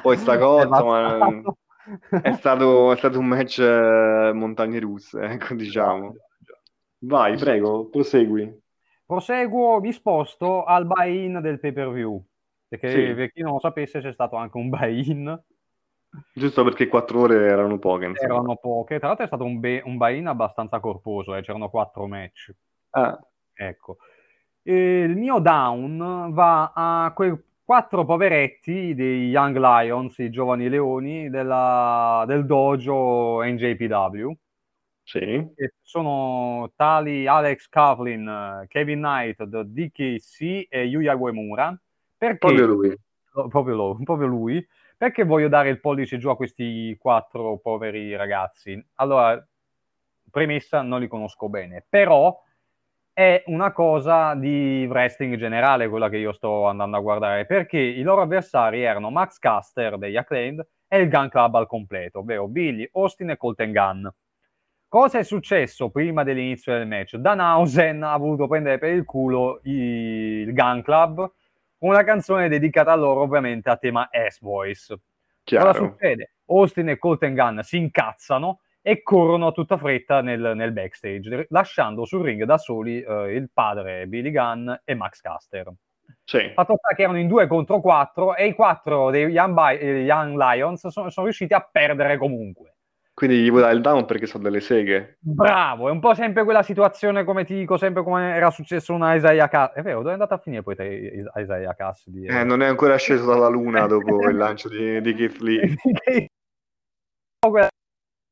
Poi 0.00 0.16
sta 0.16 0.36
cosa, 0.38 0.68
È 0.68 0.84
ma 0.84 1.42
è 2.20 2.32
stato, 2.32 2.92
è 2.92 2.96
stato 2.96 3.18
un 3.18 3.26
match 3.26 3.58
eh, 3.60 4.32
montagne 4.34 4.78
russe, 4.80 5.20
ecco, 5.22 5.54
diciamo. 5.54 6.14
Vai, 7.00 7.36
prego, 7.36 7.88
prosegui. 7.88 8.60
Proseguo, 9.06 9.80
mi 9.80 9.92
sposto 9.92 10.62
al 10.64 10.86
buy-in 10.86 11.40
del 11.42 11.58
pay-per-view. 11.58 12.24
Perché 12.68 12.90
Sì. 12.90 13.14
per 13.14 13.32
chi 13.32 13.42
non 13.42 13.52
lo 13.54 13.58
sapesse 13.60 14.00
c'è 14.00 14.12
stato 14.12 14.36
anche 14.36 14.56
un 14.58 14.68
buy-in. 14.68 15.42
Giusto 16.32 16.64
perché 16.64 16.88
quattro 16.88 17.20
ore 17.22 17.46
erano 17.46 17.78
poche, 17.78 18.06
insomma. 18.06 18.32
Erano 18.34 18.56
poche. 18.56 18.98
Tra 18.98 19.08
l'altro 19.08 19.24
è 19.24 19.28
stato 19.28 19.44
un, 19.44 19.58
be- 19.60 19.82
un 19.84 19.96
buy-in 19.96 20.26
abbastanza 20.26 20.80
corposo, 20.80 21.34
eh, 21.34 21.42
c'erano 21.42 21.68
quattro 21.70 22.06
match. 22.06 22.52
Ah, 22.90 23.18
Ecco. 23.60 23.96
E 24.62 25.00
il 25.00 25.16
mio 25.16 25.38
down 25.40 26.30
va 26.32 26.72
a 26.74 27.12
quei 27.14 27.34
quattro 27.64 28.04
poveretti 28.04 28.94
dei 28.94 29.28
Young 29.28 29.56
Lions, 29.56 30.16
i 30.18 30.30
giovani 30.30 30.68
leoni 30.68 31.28
della- 31.28 32.24
del 32.26 32.46
dojo 32.46 33.42
NJPW, 33.42 34.30
sì. 35.02 35.46
sono 35.82 36.70
tali 36.76 37.26
Alex 37.26 37.68
eh, 38.28 38.66
Kevin 38.68 38.98
Knight, 39.00 39.42
DKC 39.44 40.66
e 40.68 40.84
Yuya 40.84 41.14
Uemura. 41.16 41.76
Perché 42.18 42.36
Proprio 42.38 42.66
lui. 42.66 42.96
proprio, 43.30 43.74
lo- 43.74 43.98
proprio 44.02 44.26
lui, 44.26 44.66
perché 44.96 45.24
voglio 45.24 45.48
dare 45.48 45.68
il 45.70 45.80
pollice 45.80 46.18
giù 46.18 46.28
a 46.28 46.36
questi 46.36 46.96
quattro 46.98 47.58
poveri 47.58 48.16
ragazzi? 48.16 48.84
Allora, 48.96 49.40
premessa, 50.30 50.82
non 50.82 51.00
li 51.00 51.06
conosco 51.08 51.48
bene, 51.48 51.84
però 51.88 52.36
è 53.12 53.42
una 53.46 53.72
cosa 53.72 54.34
di 54.34 54.86
wrestling 54.88 55.36
generale 55.36 55.88
quella 55.88 56.08
che 56.08 56.18
io 56.18 56.32
sto 56.32 56.66
andando 56.66 56.96
a 56.96 57.00
guardare, 57.00 57.46
perché 57.46 57.78
i 57.78 58.02
loro 58.02 58.22
avversari 58.22 58.82
erano 58.82 59.10
Max 59.10 59.38
Caster 59.38 59.98
degli 59.98 60.16
Acclaimed 60.16 60.66
e 60.88 60.98
il 60.98 61.08
Gun 61.08 61.28
Club 61.28 61.54
al 61.56 61.66
completo, 61.66 62.20
ovvero 62.20 62.48
Billy, 62.48 62.88
Austin 62.92 63.30
e 63.30 63.36
Colton 63.36 63.72
Gunn. 63.72 64.06
Cosa 64.88 65.18
è 65.18 65.22
successo 65.22 65.90
prima 65.90 66.22
dell'inizio 66.24 66.72
del 66.72 66.86
match? 66.86 67.16
Danhausen 67.16 68.02
ha 68.02 68.16
voluto 68.16 68.46
prendere 68.48 68.78
per 68.78 68.92
il 68.92 69.04
culo 69.04 69.60
il 69.64 70.52
Gun 70.52 70.82
Club, 70.82 71.32
una 71.78 72.04
canzone 72.04 72.48
dedicata 72.48 72.92
a 72.92 72.96
loro 72.96 73.22
ovviamente 73.22 73.70
a 73.70 73.76
tema 73.76 74.08
S-Voice. 74.10 74.98
Cosa 75.44 75.72
succede? 75.72 76.32
Austin 76.46 76.90
e 76.90 76.98
Colton 76.98 77.34
Gunn 77.34 77.58
si 77.60 77.76
incazzano 77.76 78.60
e 78.82 79.02
corrono 79.02 79.48
a 79.48 79.52
tutta 79.52 79.76
fretta 79.76 80.20
nel, 80.22 80.52
nel 80.54 80.72
backstage, 80.72 81.46
lasciando 81.50 82.04
sul 82.04 82.24
ring 82.24 82.44
da 82.44 82.58
soli 82.58 83.02
eh, 83.02 83.34
il 83.34 83.50
padre 83.52 84.06
Billy 84.06 84.30
Gunn 84.30 84.70
e 84.84 84.94
Max 84.94 85.20
Caster. 85.20 85.72
Sì. 86.24 86.50
Fatto 86.54 86.76
sta 86.76 86.94
che 86.94 87.02
erano 87.02 87.18
in 87.18 87.28
due 87.28 87.46
contro 87.46 87.80
quattro 87.80 88.34
e 88.34 88.46
i 88.46 88.54
quattro 88.54 89.10
dei 89.10 89.26
Young, 89.26 89.54
By- 89.54 89.78
eh, 89.78 90.02
Young 90.02 90.36
Lions 90.36 90.86
sono, 90.88 91.10
sono, 91.10 91.26
riusciti 91.26 91.54
a 91.54 91.60
perdere 91.60 92.16
comunque. 92.16 92.76
Quindi 93.18 93.42
gli 93.42 93.50
vuoi 93.50 93.62
dare 93.62 93.74
il 93.74 93.80
down 93.80 94.04
perché 94.04 94.26
sono 94.26 94.44
delle 94.44 94.60
seghe. 94.60 95.16
Bravo, 95.18 95.88
è 95.88 95.90
un 95.90 95.98
po' 95.98 96.14
sempre 96.14 96.44
quella 96.44 96.62
situazione, 96.62 97.24
come 97.24 97.44
ti 97.44 97.52
dico, 97.52 97.76
sempre 97.76 98.04
come 98.04 98.32
era 98.32 98.48
successo 98.52 98.94
una 98.94 99.16
Isaiah 99.16 99.48
Cass. 99.48 99.72
È 99.72 99.82
vero, 99.82 99.96
dove 99.98 100.10
è 100.10 100.12
andata 100.12 100.36
a 100.36 100.38
finire 100.38 100.62
poi 100.62 100.76
te, 100.76 101.28
Isaiah 101.34 101.74
Cass? 101.74 102.06
Di... 102.06 102.26
Eh, 102.26 102.44
non 102.44 102.62
è 102.62 102.66
ancora 102.66 102.94
sceso 102.94 103.26
dalla 103.26 103.48
luna 103.48 103.86
dopo 103.90 104.28
il 104.28 104.36
lancio 104.36 104.68
di, 104.68 105.00
di 105.00 105.14
Keith 105.14 105.38
Lee. 105.38 105.76
quella 107.40 107.68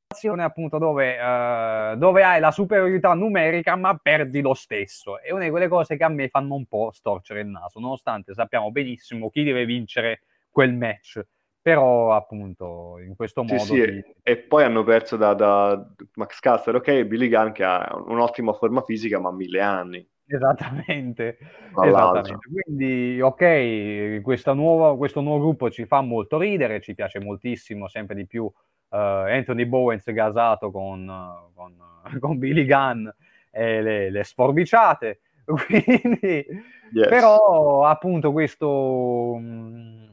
situazione 0.07 0.45
appunto 0.45 0.79
dove, 0.79 1.19
uh, 1.19 1.97
dove, 1.97 2.23
hai 2.23 2.39
la 2.39 2.53
superiorità 2.53 3.13
numerica 3.15 3.75
ma 3.75 3.99
perdi 4.01 4.41
lo 4.41 4.55
stesso. 4.55 5.21
È 5.21 5.33
una 5.33 5.43
di 5.43 5.51
quelle 5.51 5.67
cose 5.67 5.97
che 5.97 6.05
a 6.05 6.09
me 6.09 6.29
fanno 6.29 6.55
un 6.55 6.65
po' 6.65 6.93
storcere 6.93 7.41
il 7.41 7.49
naso, 7.49 7.81
nonostante 7.81 8.35
sappiamo 8.35 8.71
benissimo 8.71 9.31
chi 9.31 9.43
deve 9.43 9.65
vincere 9.65 10.21
quel 10.49 10.73
match 10.75 11.21
però 11.67 12.15
appunto 12.15 12.97
in 13.05 13.17
questo 13.17 13.43
modo... 13.43 13.59
Sì, 13.59 13.75
sì, 13.75 14.05
e 14.23 14.37
poi 14.37 14.63
hanno 14.63 14.85
perso 14.85 15.17
da, 15.17 15.35
da 15.35 15.85
Max 16.15 16.39
Caster, 16.39 16.77
ok, 16.77 17.03
Billy 17.03 17.29
Gunn 17.29 17.51
che 17.51 17.65
ha 17.65 18.05
un'ottima 18.07 18.53
forma 18.53 18.83
fisica 18.83 19.19
ma 19.19 19.33
mille 19.33 19.61
anni. 19.61 20.09
Esattamente, 20.27 21.39
esattamente. 21.85 22.39
quindi 22.65 23.21
ok, 23.21 24.23
nuova, 24.55 24.97
questo 24.97 25.21
nuovo 25.21 25.41
gruppo 25.41 25.69
ci 25.69 25.87
fa 25.87 26.03
molto 26.03 26.39
ridere, 26.39 26.81
ci 26.81 26.95
piace 26.95 27.19
moltissimo, 27.19 27.89
sempre 27.89 28.15
di 28.15 28.29
più 28.29 28.45
uh, 28.45 28.53
Anthony 28.89 29.65
Bowens 29.67 30.09
gasato 30.13 30.71
con, 30.71 31.13
con, 31.53 31.75
con 32.21 32.39
Billy 32.39 32.65
Gunn 32.65 33.09
e 33.51 33.83
le, 33.83 34.11
le 34.11 34.23
sforbiciate, 34.23 35.19
quindi, 35.67 36.47
yes. 36.93 37.09
però 37.09 37.85
appunto 37.87 38.31
questo... 38.31 39.35
Mh, 39.37 40.06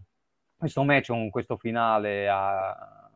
questo 0.63 0.83
match 0.83 1.07
con 1.07 1.29
questo 1.29 1.57
finale 1.57 2.29
a... 2.29 3.09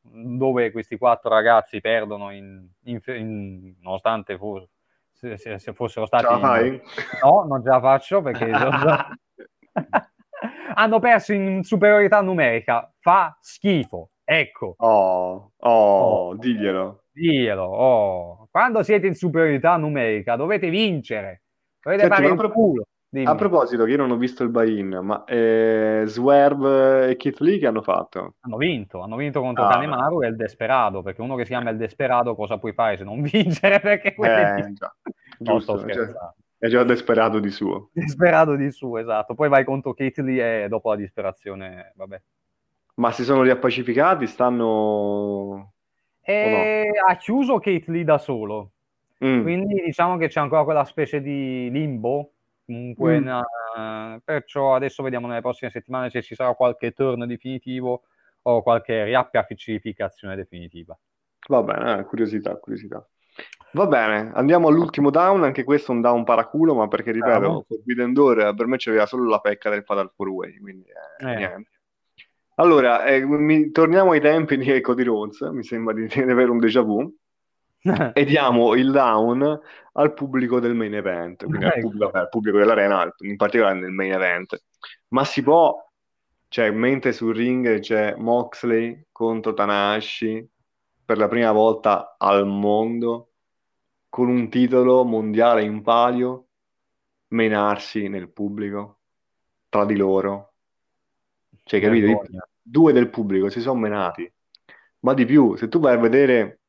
dove 0.00 0.70
questi 0.70 0.96
quattro 0.96 1.28
ragazzi 1.28 1.78
perdono 1.80 2.30
in, 2.30 2.66
in, 2.84 2.98
in... 3.06 3.74
nonostante 3.82 4.38
fu... 4.38 4.58
se, 5.12 5.36
se, 5.36 5.58
se, 5.58 5.74
fossero 5.74 6.06
stati 6.06 6.24
no, 6.24 7.44
non 7.46 7.62
ce 7.62 7.68
la 7.68 7.80
faccio 7.80 8.22
perché 8.22 8.50
hanno 10.74 10.98
perso 11.00 11.34
in 11.34 11.62
superiorità 11.62 12.22
numerica. 12.22 12.90
Fa 12.98 13.36
schifo 13.40 14.12
ecco. 14.24 14.74
Oh, 14.78 15.52
oh, 15.56 15.68
oh. 15.68 16.34
diglielo. 16.36 17.02
Diglielo 17.12 17.62
oh. 17.62 18.48
quando 18.50 18.82
siete 18.82 19.06
in 19.06 19.14
superiorità 19.14 19.76
numerica 19.76 20.36
dovete 20.36 20.70
vincere. 20.70 21.42
Dovete 21.82 22.04
Senti, 22.04 22.16
fare 22.16 22.28
il 22.28 22.36
pro- 22.36 22.50
culo 22.50 22.84
Dimmi. 23.12 23.26
A 23.26 23.34
proposito, 23.34 23.84
che 23.84 23.90
io 23.90 23.96
non 23.96 24.12
ho 24.12 24.16
visto 24.16 24.44
il 24.44 24.50
buy-in, 24.50 25.00
ma 25.02 25.24
eh, 25.24 26.04
Swerve 26.06 27.08
e 27.08 27.16
Keith 27.16 27.40
Lee 27.40 27.58
che 27.58 27.66
hanno 27.66 27.82
fatto? 27.82 28.34
Hanno 28.38 28.56
vinto, 28.56 29.00
hanno 29.00 29.16
vinto 29.16 29.40
contro 29.40 29.64
ah. 29.64 29.68
Kanemaru 29.68 30.22
e 30.22 30.28
il 30.28 30.36
Desperado, 30.36 31.02
perché 31.02 31.20
uno 31.20 31.34
che 31.34 31.42
si 31.42 31.50
chiama 31.50 31.70
il 31.70 31.76
Desperado 31.76 32.36
cosa 32.36 32.58
puoi 32.58 32.72
fare 32.72 32.96
se 32.96 33.02
non 33.02 33.20
vincere? 33.26 33.80
Perché. 33.80 34.14
Eh, 34.14 34.72
già. 34.74 34.94
Giusto, 35.40 35.84
cioè, 35.88 36.12
è 36.56 36.68
già 36.68 36.84
Desperado 36.84 37.40
di 37.40 37.50
suo. 37.50 37.90
Desperado 37.92 38.54
di 38.54 38.70
suo, 38.70 38.98
esatto. 38.98 39.34
Poi 39.34 39.48
vai 39.48 39.64
contro 39.64 39.92
Keith 39.92 40.18
Lee 40.18 40.64
e 40.64 40.68
dopo 40.68 40.90
la 40.90 40.96
disperazione, 40.96 41.92
vabbè. 41.96 42.22
Ma 42.94 43.10
si 43.10 43.24
sono 43.24 43.42
riappacificati? 43.42 44.28
Stanno... 44.28 45.72
E... 46.20 46.92
No? 46.94 47.10
Ha 47.10 47.16
chiuso 47.16 47.58
Keith 47.58 47.88
Lee 47.88 48.04
da 48.04 48.18
solo. 48.18 48.70
Mm. 49.24 49.42
Quindi 49.42 49.82
diciamo 49.82 50.16
che 50.16 50.28
c'è 50.28 50.38
ancora 50.38 50.62
quella 50.62 50.84
specie 50.84 51.20
di 51.20 51.68
limbo 51.72 52.34
Comunque, 52.70 53.18
mm. 53.18 54.16
perciò 54.24 54.76
adesso 54.76 55.02
vediamo 55.02 55.26
nelle 55.26 55.40
prossime 55.40 55.72
settimane 55.72 56.08
se 56.08 56.22
ci 56.22 56.36
sarà 56.36 56.54
qualche 56.54 56.92
turn 56.92 57.26
definitivo 57.26 58.02
o 58.42 58.62
qualche 58.62 59.02
riappacificazione 59.04 60.36
definitiva. 60.36 60.96
Va 61.48 61.62
bene, 61.64 61.98
eh, 61.98 62.04
curiosità, 62.04 62.54
curiosità. 62.56 63.04
Va 63.72 63.86
bene, 63.86 64.30
andiamo 64.34 64.68
all'ultimo 64.68 65.10
down, 65.10 65.42
anche 65.42 65.64
questo 65.64 65.90
è 65.90 65.94
un 65.96 66.00
down 66.00 66.22
paraculo, 66.22 66.74
ma 66.74 66.86
perché 66.86 67.10
ripeto, 67.10 67.58
ah, 67.58 67.64
Forbidden 67.66 68.12
Door 68.12 68.54
per 68.54 68.66
me 68.66 68.76
c'aveva 68.78 69.06
solo 69.06 69.28
la 69.28 69.40
pecca 69.40 69.68
del 69.70 69.82
Fatal 69.82 70.12
4-Way, 70.16 70.58
quindi 70.58 70.88
eh, 70.88 71.30
eh. 71.32 71.36
niente. 71.36 71.70
Allora, 72.54 73.04
eh, 73.04 73.24
mi, 73.24 73.70
torniamo 73.72 74.12
ai 74.12 74.20
tempi 74.20 74.56
di 74.56 74.80
Cody 74.80 75.02
Rhodes, 75.02 75.40
mi 75.40 75.64
sembra 75.64 75.92
di, 75.92 76.06
di 76.06 76.20
avere 76.20 76.50
un 76.50 76.58
déjà 76.58 76.82
vu. 76.82 77.12
e 78.14 78.24
diamo 78.24 78.74
il 78.74 78.90
down 78.90 79.60
al 79.92 80.12
pubblico 80.14 80.60
del 80.60 80.74
main 80.74 80.94
event, 80.94 81.44
quindi 81.44 81.64
al 81.64 81.80
pubblico, 81.80 82.10
al 82.10 82.28
pubblico, 82.28 82.58
dell'arena, 82.58 83.12
in 83.18 83.36
particolare 83.36 83.78
nel 83.78 83.90
main 83.90 84.12
event. 84.12 84.62
Ma 85.08 85.24
si 85.24 85.42
può, 85.42 85.76
cioè, 86.48 86.70
mentre 86.70 87.12
sul 87.12 87.34
ring 87.34 87.80
c'è 87.80 88.14
Moxley 88.16 89.06
contro 89.10 89.54
Tanahashi 89.54 90.46
per 91.04 91.18
la 91.18 91.28
prima 91.28 91.52
volta 91.52 92.16
al 92.18 92.46
mondo, 92.46 93.30
con 94.08 94.28
un 94.28 94.48
titolo 94.50 95.04
mondiale 95.04 95.62
in 95.62 95.82
palio, 95.82 96.48
menarsi 97.28 98.08
nel 98.08 98.30
pubblico, 98.30 99.00
tra 99.68 99.84
di 99.84 99.96
loro. 99.96 100.52
Cioè, 101.64 101.80
capito? 101.80 102.22
Due 102.62 102.92
del 102.92 103.08
pubblico 103.10 103.48
si 103.48 103.60
sono 103.60 103.80
menati. 103.80 104.30
Ma 105.00 105.14
di 105.14 105.24
più, 105.24 105.56
se 105.56 105.68
tu 105.68 105.80
vai 105.80 105.94
a 105.94 105.98
vedere 105.98 106.59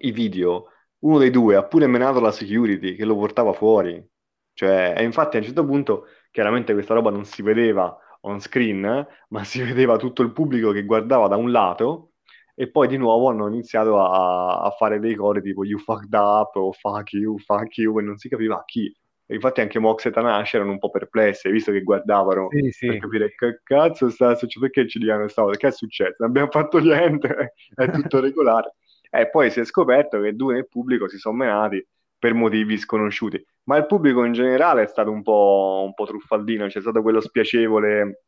i 0.00 0.10
video, 0.12 0.68
uno 1.00 1.18
dei 1.18 1.30
due 1.30 1.56
ha 1.56 1.64
pure 1.64 1.86
menato 1.86 2.20
la 2.20 2.32
security 2.32 2.94
che 2.94 3.04
lo 3.04 3.16
portava 3.16 3.52
fuori. 3.52 4.04
Cioè, 4.52 4.94
e 4.96 5.02
infatti 5.04 5.36
a 5.36 5.40
un 5.40 5.44
certo 5.46 5.64
punto, 5.64 6.06
chiaramente 6.30 6.72
questa 6.72 6.94
roba 6.94 7.10
non 7.10 7.24
si 7.24 7.42
vedeva 7.42 7.96
on 8.22 8.40
screen, 8.40 8.84
eh, 8.84 9.06
ma 9.30 9.44
si 9.44 9.62
vedeva 9.62 9.96
tutto 9.96 10.22
il 10.22 10.32
pubblico 10.32 10.72
che 10.72 10.84
guardava 10.84 11.28
da 11.28 11.36
un 11.36 11.50
lato 11.50 12.12
e 12.54 12.70
poi 12.70 12.88
di 12.88 12.96
nuovo 12.96 13.28
hanno 13.28 13.48
iniziato 13.48 14.00
a, 14.00 14.62
a 14.62 14.70
fare 14.70 14.98
dei 14.98 15.14
cori 15.14 15.42
tipo 15.42 15.62
you 15.64 15.78
fucked 15.78 16.14
up 16.14 16.56
o 16.56 16.72
fuck 16.72 17.12
you, 17.12 17.38
fuck 17.38 17.76
you 17.76 17.98
e 17.98 18.02
non 18.02 18.16
si 18.16 18.28
capiva 18.28 18.62
chi. 18.64 18.90
E 19.28 19.34
infatti 19.34 19.60
anche 19.60 19.80
Mox 19.80 20.06
e 20.06 20.12
Tanash 20.12 20.54
erano 20.54 20.70
un 20.70 20.78
po' 20.78 20.88
perplessi, 20.88 21.50
visto 21.50 21.72
che 21.72 21.82
guardavano 21.82 22.48
sì, 22.48 22.70
sì. 22.70 22.86
per 22.86 22.98
capire 22.98 23.34
che 23.34 23.60
cazzo 23.62 24.08
sta 24.08 24.36
succedendo, 24.36 24.72
perché 24.72 24.88
ci 24.88 24.98
dicono 25.00 25.20
questa 25.20 25.42
cosa, 25.42 25.58
che 25.58 25.66
è 25.66 25.72
successo? 25.72 26.14
Non 26.18 26.28
abbiamo 26.28 26.50
fatto 26.50 26.78
niente, 26.78 27.54
è 27.74 27.90
tutto 27.90 28.20
regolare. 28.20 28.76
E 29.18 29.28
poi 29.30 29.50
si 29.50 29.60
è 29.60 29.64
scoperto 29.64 30.20
che 30.20 30.34
due 30.34 30.54
nel 30.54 30.68
pubblico 30.68 31.08
si 31.08 31.18
sono 31.18 31.36
menati 31.36 31.84
per 32.18 32.34
motivi 32.34 32.76
sconosciuti. 32.78 33.44
Ma 33.64 33.76
il 33.76 33.86
pubblico 33.86 34.24
in 34.24 34.32
generale 34.32 34.82
è 34.82 34.86
stato 34.86 35.10
un 35.10 35.22
po', 35.22 35.82
un 35.84 35.94
po 35.94 36.04
truffaldino, 36.04 36.66
c'è 36.66 36.80
stato 36.80 37.02
quello 37.02 37.20
spiacevole 37.20 38.22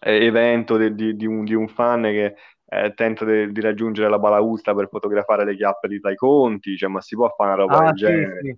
eh, 0.00 0.24
evento 0.24 0.76
de, 0.76 0.94
di, 0.94 1.16
di, 1.16 1.26
un, 1.26 1.44
di, 1.44 1.54
un, 1.54 1.68
fan 1.68 2.02
che 2.02 2.34
eh, 2.66 2.94
tenta 2.94 3.24
de, 3.24 3.50
di 3.52 3.60
raggiungere 3.60 4.08
la 4.08 4.18
balaustra 4.18 4.74
per 4.74 4.88
fotografare 4.88 5.44
le 5.44 5.56
chiappe 5.56 5.88
di 5.88 6.00
Tai 6.00 6.16
Conti, 6.16 6.76
cioè, 6.76 6.88
ma 6.88 7.00
si 7.00 7.14
può 7.14 7.32
fare 7.36 7.52
una 7.52 7.62
roba 7.62 7.78
ah, 7.78 7.84
del 7.86 7.98
sì, 7.98 8.04
genere? 8.04 8.40
Sì. 8.42 8.56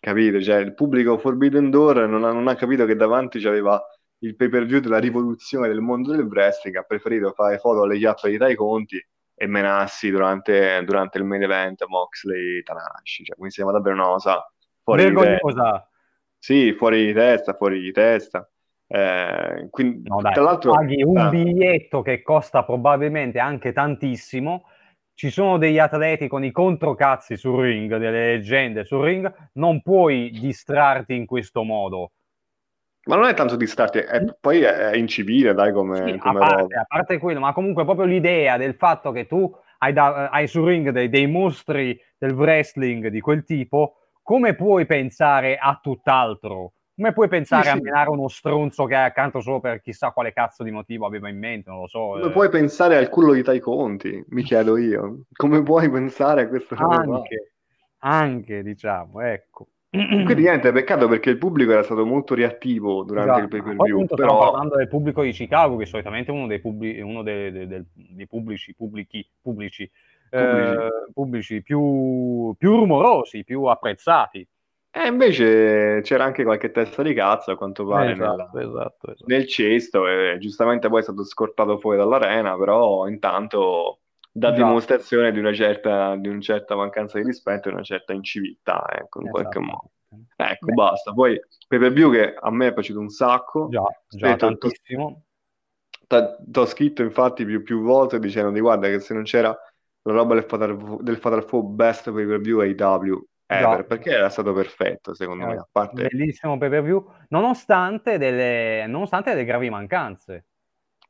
Capite? 0.00 0.42
Cioè, 0.42 0.56
il 0.56 0.74
pubblico 0.74 1.18
Forbidden 1.18 1.70
Door 1.70 2.08
non 2.08 2.24
ha, 2.24 2.32
non 2.32 2.48
ha 2.48 2.54
capito 2.54 2.84
che 2.86 2.96
davanti 2.96 3.40
c'aveva 3.40 3.80
il 4.18 4.36
pay 4.36 4.48
per 4.48 4.66
view 4.66 4.80
della 4.80 4.98
rivoluzione 4.98 5.68
del 5.68 5.80
mondo 5.80 6.12
del 6.12 6.26
wrestling, 6.26 6.76
ha 6.76 6.82
preferito 6.82 7.32
fare 7.32 7.58
foto 7.58 7.82
alle 7.82 7.98
chiappe 7.98 8.30
di 8.30 8.38
Tai 8.38 8.54
Conti 8.54 9.04
e 9.34 9.46
menassi 9.46 10.10
durante, 10.10 10.82
durante 10.84 11.18
il 11.18 11.24
main 11.24 11.42
event 11.42 11.84
Moxley 11.86 12.62
Tanahashi. 12.62 13.24
Cioè, 13.24 13.36
quindi 13.36 13.54
sembra 13.54 13.76
davvero 13.76 13.96
una 13.96 14.12
cosa 14.12 14.52
fuori 14.82 15.02
Vergognosa. 15.02 15.36
di 15.36 15.42
testa. 15.42 15.90
Sì, 16.38 16.72
fuori 16.72 17.06
di 17.06 17.12
testa, 17.12 17.54
fuori 17.54 17.80
di 17.80 17.92
testa. 17.92 18.48
Eh, 18.86 19.68
quindi, 19.70 20.08
no, 20.08 20.20
dai, 20.20 20.32
tra 20.34 20.42
l'altro, 20.42 20.72
paghi 20.72 21.02
un 21.02 21.18
eh. 21.18 21.28
biglietto 21.30 22.02
che 22.02 22.22
costa 22.22 22.64
probabilmente 22.64 23.38
anche 23.38 23.72
tantissimo. 23.72 24.66
Ci 25.14 25.30
sono 25.30 25.56
degli 25.58 25.78
atleti 25.78 26.26
con 26.26 26.42
i 26.42 26.50
controcazzi 26.50 27.36
sul 27.36 27.62
ring, 27.62 27.96
delle 27.96 28.32
leggende 28.32 28.84
sul 28.84 29.04
ring, 29.04 29.32
non 29.54 29.82
puoi 29.82 30.30
distrarti 30.30 31.14
in 31.14 31.26
questo 31.26 31.62
modo 31.62 32.12
ma 33.04 33.16
non 33.16 33.26
è 33.26 33.34
tanto 33.34 33.56
distratti, 33.56 33.98
è, 33.98 34.24
poi 34.38 34.60
è, 34.62 34.90
è 34.90 34.96
incivile, 34.96 35.54
dai, 35.54 35.72
come, 35.72 36.12
sì, 36.12 36.18
come 36.18 36.38
a, 36.38 36.48
parte, 36.48 36.74
a, 36.74 36.84
parte, 36.86 37.18
quello, 37.18 37.40
ma 37.40 37.52
comunque 37.52 37.84
proprio 37.84 38.06
l'idea 38.06 38.56
del 38.56 38.74
fatto 38.74 39.10
che 39.10 39.26
tu 39.26 39.52
hai, 39.78 39.92
da, 39.92 40.28
hai 40.28 40.46
sul 40.46 40.66
ring 40.66 40.90
dei, 40.90 41.08
dei, 41.08 41.26
mostri 41.26 42.00
del 42.16 42.32
wrestling 42.32 43.08
di 43.08 43.20
quel 43.20 43.44
tipo, 43.44 43.96
come 44.22 44.54
puoi 44.54 44.86
pensare 44.86 45.56
a 45.56 45.78
tutt'altro? 45.82 46.74
Come 46.94 47.12
puoi 47.12 47.26
pensare 47.26 47.64
sì, 47.64 47.68
a 47.70 47.80
menare 47.80 48.10
uno 48.10 48.28
stronzo 48.28 48.84
che 48.84 48.94
è 48.94 48.98
accanto 48.98 49.40
solo 49.40 49.58
per 49.58 49.80
chissà 49.80 50.10
quale 50.10 50.32
cazzo 50.32 50.62
di 50.62 50.70
motivo 50.70 51.06
aveva 51.06 51.28
in 51.28 51.38
mente? 51.38 51.70
Non 51.70 51.80
lo 51.80 51.86
so. 51.88 52.10
Come 52.10 52.26
eh. 52.26 52.30
puoi 52.30 52.48
pensare 52.50 52.96
al 52.96 53.08
culo 53.08 53.32
di 53.32 53.42
Tai 53.42 53.58
Conti? 53.58 54.22
Mi 54.28 54.42
chiedo 54.42 54.76
io. 54.76 55.22
Come 55.32 55.62
puoi 55.62 55.90
pensare 55.90 56.42
a 56.42 56.48
questo? 56.48 56.76
Anche, 56.76 57.54
anche 58.00 58.62
diciamo, 58.62 59.20
ecco. 59.22 59.68
Quindi 59.92 60.34
niente, 60.36 60.72
peccato 60.72 61.06
perché 61.06 61.28
il 61.28 61.36
pubblico 61.36 61.72
era 61.72 61.82
stato 61.82 62.06
molto 62.06 62.34
reattivo 62.34 63.02
durante 63.02 63.30
esatto. 63.30 63.44
il 63.44 63.62
pay 63.62 63.76
per 63.76 63.84
view. 63.84 64.06
Però... 64.06 64.38
Parlando 64.38 64.76
del 64.76 64.88
pubblico 64.88 65.22
di 65.22 65.32
Chicago, 65.32 65.76
che 65.76 65.84
solitamente 65.84 66.30
è 66.30 66.34
uno 66.34 66.46
dei, 66.46 66.60
pubblici, 66.60 67.00
uno 67.00 67.22
dei, 67.22 67.52
dei, 67.52 67.84
dei 67.92 68.26
pubblici, 68.26 68.74
pubblici, 68.74 69.28
pubblici 69.42 69.90
pubblici, 70.32 70.82
eh, 70.82 71.12
pubblici 71.12 71.62
più, 71.62 72.54
più 72.56 72.76
rumorosi, 72.76 73.44
più 73.44 73.64
apprezzati. 73.64 74.46
E 74.94 75.06
invece 75.06 76.00
c'era 76.02 76.24
anche 76.24 76.44
qualche 76.44 76.70
testa 76.70 77.02
di 77.02 77.14
cazzo, 77.14 77.52
a 77.52 77.56
quanto 77.56 77.86
pare, 77.86 78.12
esatto, 78.12 78.50
nella, 78.52 78.70
esatto, 78.70 79.10
esatto. 79.10 79.24
nel 79.26 79.46
cesto, 79.46 80.06
e 80.06 80.36
giustamente 80.38 80.88
poi 80.88 81.00
è 81.00 81.02
stato 81.02 81.24
scortato 81.24 81.78
fuori 81.78 81.96
dall'arena, 81.96 82.58
però 82.58 83.08
intanto 83.08 84.00
dà 84.32 84.52
Già. 84.52 84.64
dimostrazione 84.64 85.30
di 85.30 85.38
una, 85.38 85.52
certa, 85.52 86.16
di 86.16 86.28
una 86.28 86.40
certa 86.40 86.74
mancanza 86.74 87.18
di 87.18 87.24
rispetto 87.24 87.68
e 87.68 87.72
una 87.72 87.82
certa 87.82 88.14
inciviltà, 88.14 88.84
ecco, 88.90 89.20
in 89.20 89.28
qualche 89.28 89.58
esatto. 89.58 89.72
modo. 89.72 89.90
Ecco, 90.36 90.66
Beh. 90.66 90.72
basta. 90.72 91.12
Poi 91.12 91.40
pay 91.68 91.78
per 91.78 91.92
view 91.92 92.10
che 92.10 92.34
a 92.38 92.50
me 92.50 92.68
è 92.68 92.72
piaciuto 92.72 92.98
un 92.98 93.08
sacco. 93.08 93.68
Già, 93.68 93.82
già 94.08 94.36
tantissimo. 94.36 95.22
Ti 96.06 96.58
ho 96.58 96.66
scritto 96.66 97.02
infatti 97.02 97.44
più, 97.44 97.62
più 97.62 97.82
volte 97.82 98.18
dicendo 98.18 98.50
di 98.50 98.60
guarda 98.60 98.88
che 98.88 99.00
se 99.00 99.14
non 99.14 99.22
c'era 99.22 99.56
la 100.02 100.12
roba 100.12 100.34
del 100.34 100.44
Fatal, 100.44 100.98
del 101.00 101.16
Fatal 101.16 101.46
4 101.46 101.62
Best 101.62 102.12
pay 102.12 102.26
per 102.26 102.40
view 102.40 102.60
AW 102.60 103.26
ever, 103.46 103.86
perché 103.86 104.10
era 104.10 104.28
stato 104.28 104.52
perfetto 104.52 105.14
secondo 105.14 105.46
me. 105.46 105.54
A 105.54 105.68
parte... 105.70 106.08
Bellissimo 106.08 106.58
pay 106.58 106.68
per 106.68 106.82
view, 106.82 107.10
nonostante 107.28 108.18
delle, 108.18 108.86
nonostante 108.86 109.30
delle 109.30 109.44
gravi 109.44 109.70
mancanze. 109.70 110.46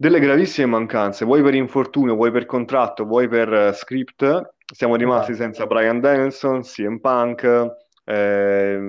Delle 0.02 0.18
gravissime 0.18 0.66
mancanze, 0.66 1.24
vuoi 1.24 1.44
per 1.44 1.54
infortunio, 1.54 2.16
vuoi 2.16 2.32
per 2.32 2.44
contratto, 2.44 3.04
vuoi 3.04 3.28
per 3.28 3.48
uh, 3.48 3.72
script. 3.72 4.54
Siamo 4.74 4.96
rimasti 4.96 5.30
esatto. 5.30 5.44
senza 5.44 5.66
Brian 5.66 6.00
Danielson, 6.00 6.62
CM 6.62 6.98
Punk, 6.98 7.70
eh, 8.04 8.80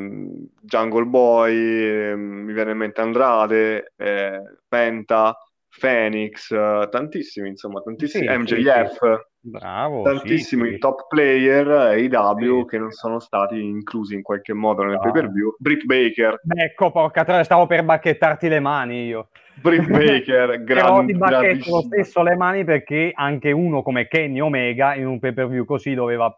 Jungle 0.59 1.05
Boy, 1.05 1.55
eh, 1.55 2.15
mi 2.15 2.51
viene 2.51 2.71
in 2.71 2.77
mente 2.77 3.01
Andrade, 3.01 3.93
eh, 3.95 4.41
Penta, 4.67 5.37
Phoenix, 5.79 6.49
uh, 6.51 6.87
tantissimi, 6.89 7.49
insomma, 7.49 7.81
tantissimi, 7.81 8.27
sì, 8.27 8.37
MJF, 8.37 8.97
sì, 8.99 9.31
Bravo, 9.45 10.03
tantissimi 10.03 10.71
sì, 10.71 10.77
top 10.77 11.07
player 11.07 11.67
AEW 11.67 12.65
che 12.65 12.77
non 12.77 12.91
sono 12.91 13.19
stati 13.19 13.61
inclusi 13.61 14.13
in 14.15 14.21
qualche 14.21 14.53
modo 14.53 14.83
nel 14.83 14.99
pay 14.99 15.11
per 15.11 15.31
view. 15.31 15.53
Britt 15.57 15.83
Baker. 15.83 16.39
Ecco, 16.55 16.91
porca 16.91 17.25
troia, 17.25 17.43
stavo 17.43 17.67
per 17.67 17.83
bacchettarti 17.83 18.47
le 18.47 18.61
mani 18.61 19.05
io. 19.05 19.29
Britt 19.55 19.87
Baker, 19.87 20.61
gran, 20.63 20.85
Però 20.85 21.05
ti 21.05 21.13
bacchetto 21.17 21.69
lo 21.71 21.81
stesso 21.81 22.23
le 22.23 22.37
mani 22.37 22.63
perché 22.63 23.11
anche 23.13 23.51
uno 23.51 23.81
come 23.81 24.07
Kenny 24.07 24.39
Omega 24.39 24.95
in 24.95 25.07
un 25.07 25.19
pay 25.19 25.33
per 25.33 25.49
view 25.49 25.65
così 25.65 25.93
doveva 25.93 26.33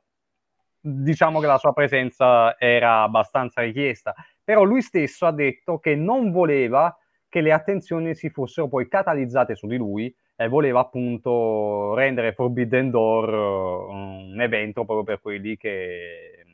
diciamo 0.80 1.40
che 1.40 1.48
la 1.48 1.58
sua 1.58 1.74
presenza 1.74 2.58
era 2.58 3.02
abbastanza 3.02 3.62
richiesta, 3.62 4.14
però 4.44 4.64
lui 4.64 4.82
stesso 4.82 5.28
ha 5.28 5.32
detto 5.32 5.78
che 5.78 5.96
non 5.96 6.32
voleva 6.32 6.96
che 7.36 7.42
le 7.42 7.52
attenzioni 7.52 8.16
si 8.16 8.30
fossero 8.30 8.70
poi 8.70 8.88
catalizzate 8.88 9.56
su 9.56 9.68
di 9.68 9.76
lui 9.76 10.16
e 10.38 10.48
voleva 10.48 10.80
appunto 10.80 11.94
rendere 11.94 12.32
Forbidden 12.32 12.90
Door 12.90 13.30
uh, 13.34 13.92
un 13.92 14.40
evento 14.40 14.86
proprio 14.86 15.04
per 15.04 15.20
quelli 15.20 15.58
che 15.58 16.46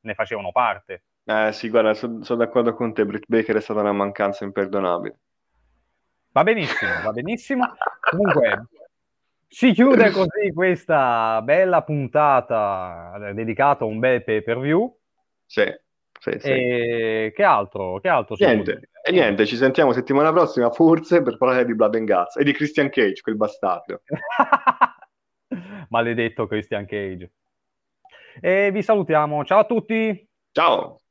ne 0.00 0.14
facevano 0.14 0.50
parte. 0.50 1.02
Eh 1.24 1.52
sì, 1.52 1.68
guarda, 1.68 1.92
sono 1.92 2.24
so 2.24 2.34
d'accordo 2.34 2.72
con 2.72 2.94
te, 2.94 3.04
Britt 3.04 3.26
Baker 3.28 3.56
è 3.56 3.60
stata 3.60 3.80
una 3.80 3.92
mancanza 3.92 4.44
imperdonabile. 4.44 5.18
Va 6.32 6.42
benissimo, 6.44 6.90
va 7.04 7.12
benissimo. 7.12 7.66
Comunque, 8.00 8.68
si 9.48 9.72
chiude 9.72 10.10
così 10.12 10.50
questa 10.54 11.42
bella 11.42 11.82
puntata 11.82 13.32
dedicata 13.34 13.84
a 13.84 13.86
un 13.86 13.98
bel 13.98 14.24
pay 14.24 14.42
per 14.42 14.58
view. 14.58 14.96
Sì, 15.44 15.64
sì, 16.22 16.38
sì. 16.38 16.50
E 16.50 17.32
che 17.34 17.42
altro? 17.42 17.98
Che 17.98 18.08
altro 18.08 18.36
niente, 18.38 18.90
e 19.04 19.10
niente, 19.10 19.44
ci 19.44 19.56
sentiamo 19.56 19.92
settimana 19.92 20.30
prossima 20.30 20.70
forse 20.70 21.20
per 21.20 21.36
parlare 21.36 21.64
di 21.64 21.74
Blood 21.74 21.96
and 21.96 22.08
Guts 22.08 22.36
e 22.36 22.44
di 22.44 22.52
Christian 22.52 22.90
Cage, 22.90 23.20
quel 23.22 23.34
bastardo. 23.36 24.02
Maledetto 25.88 26.46
Christian 26.46 26.86
Cage. 26.86 27.32
E 28.40 28.70
vi 28.70 28.82
salutiamo. 28.82 29.44
Ciao 29.44 29.58
a 29.58 29.64
tutti. 29.64 30.28
Ciao. 30.52 31.01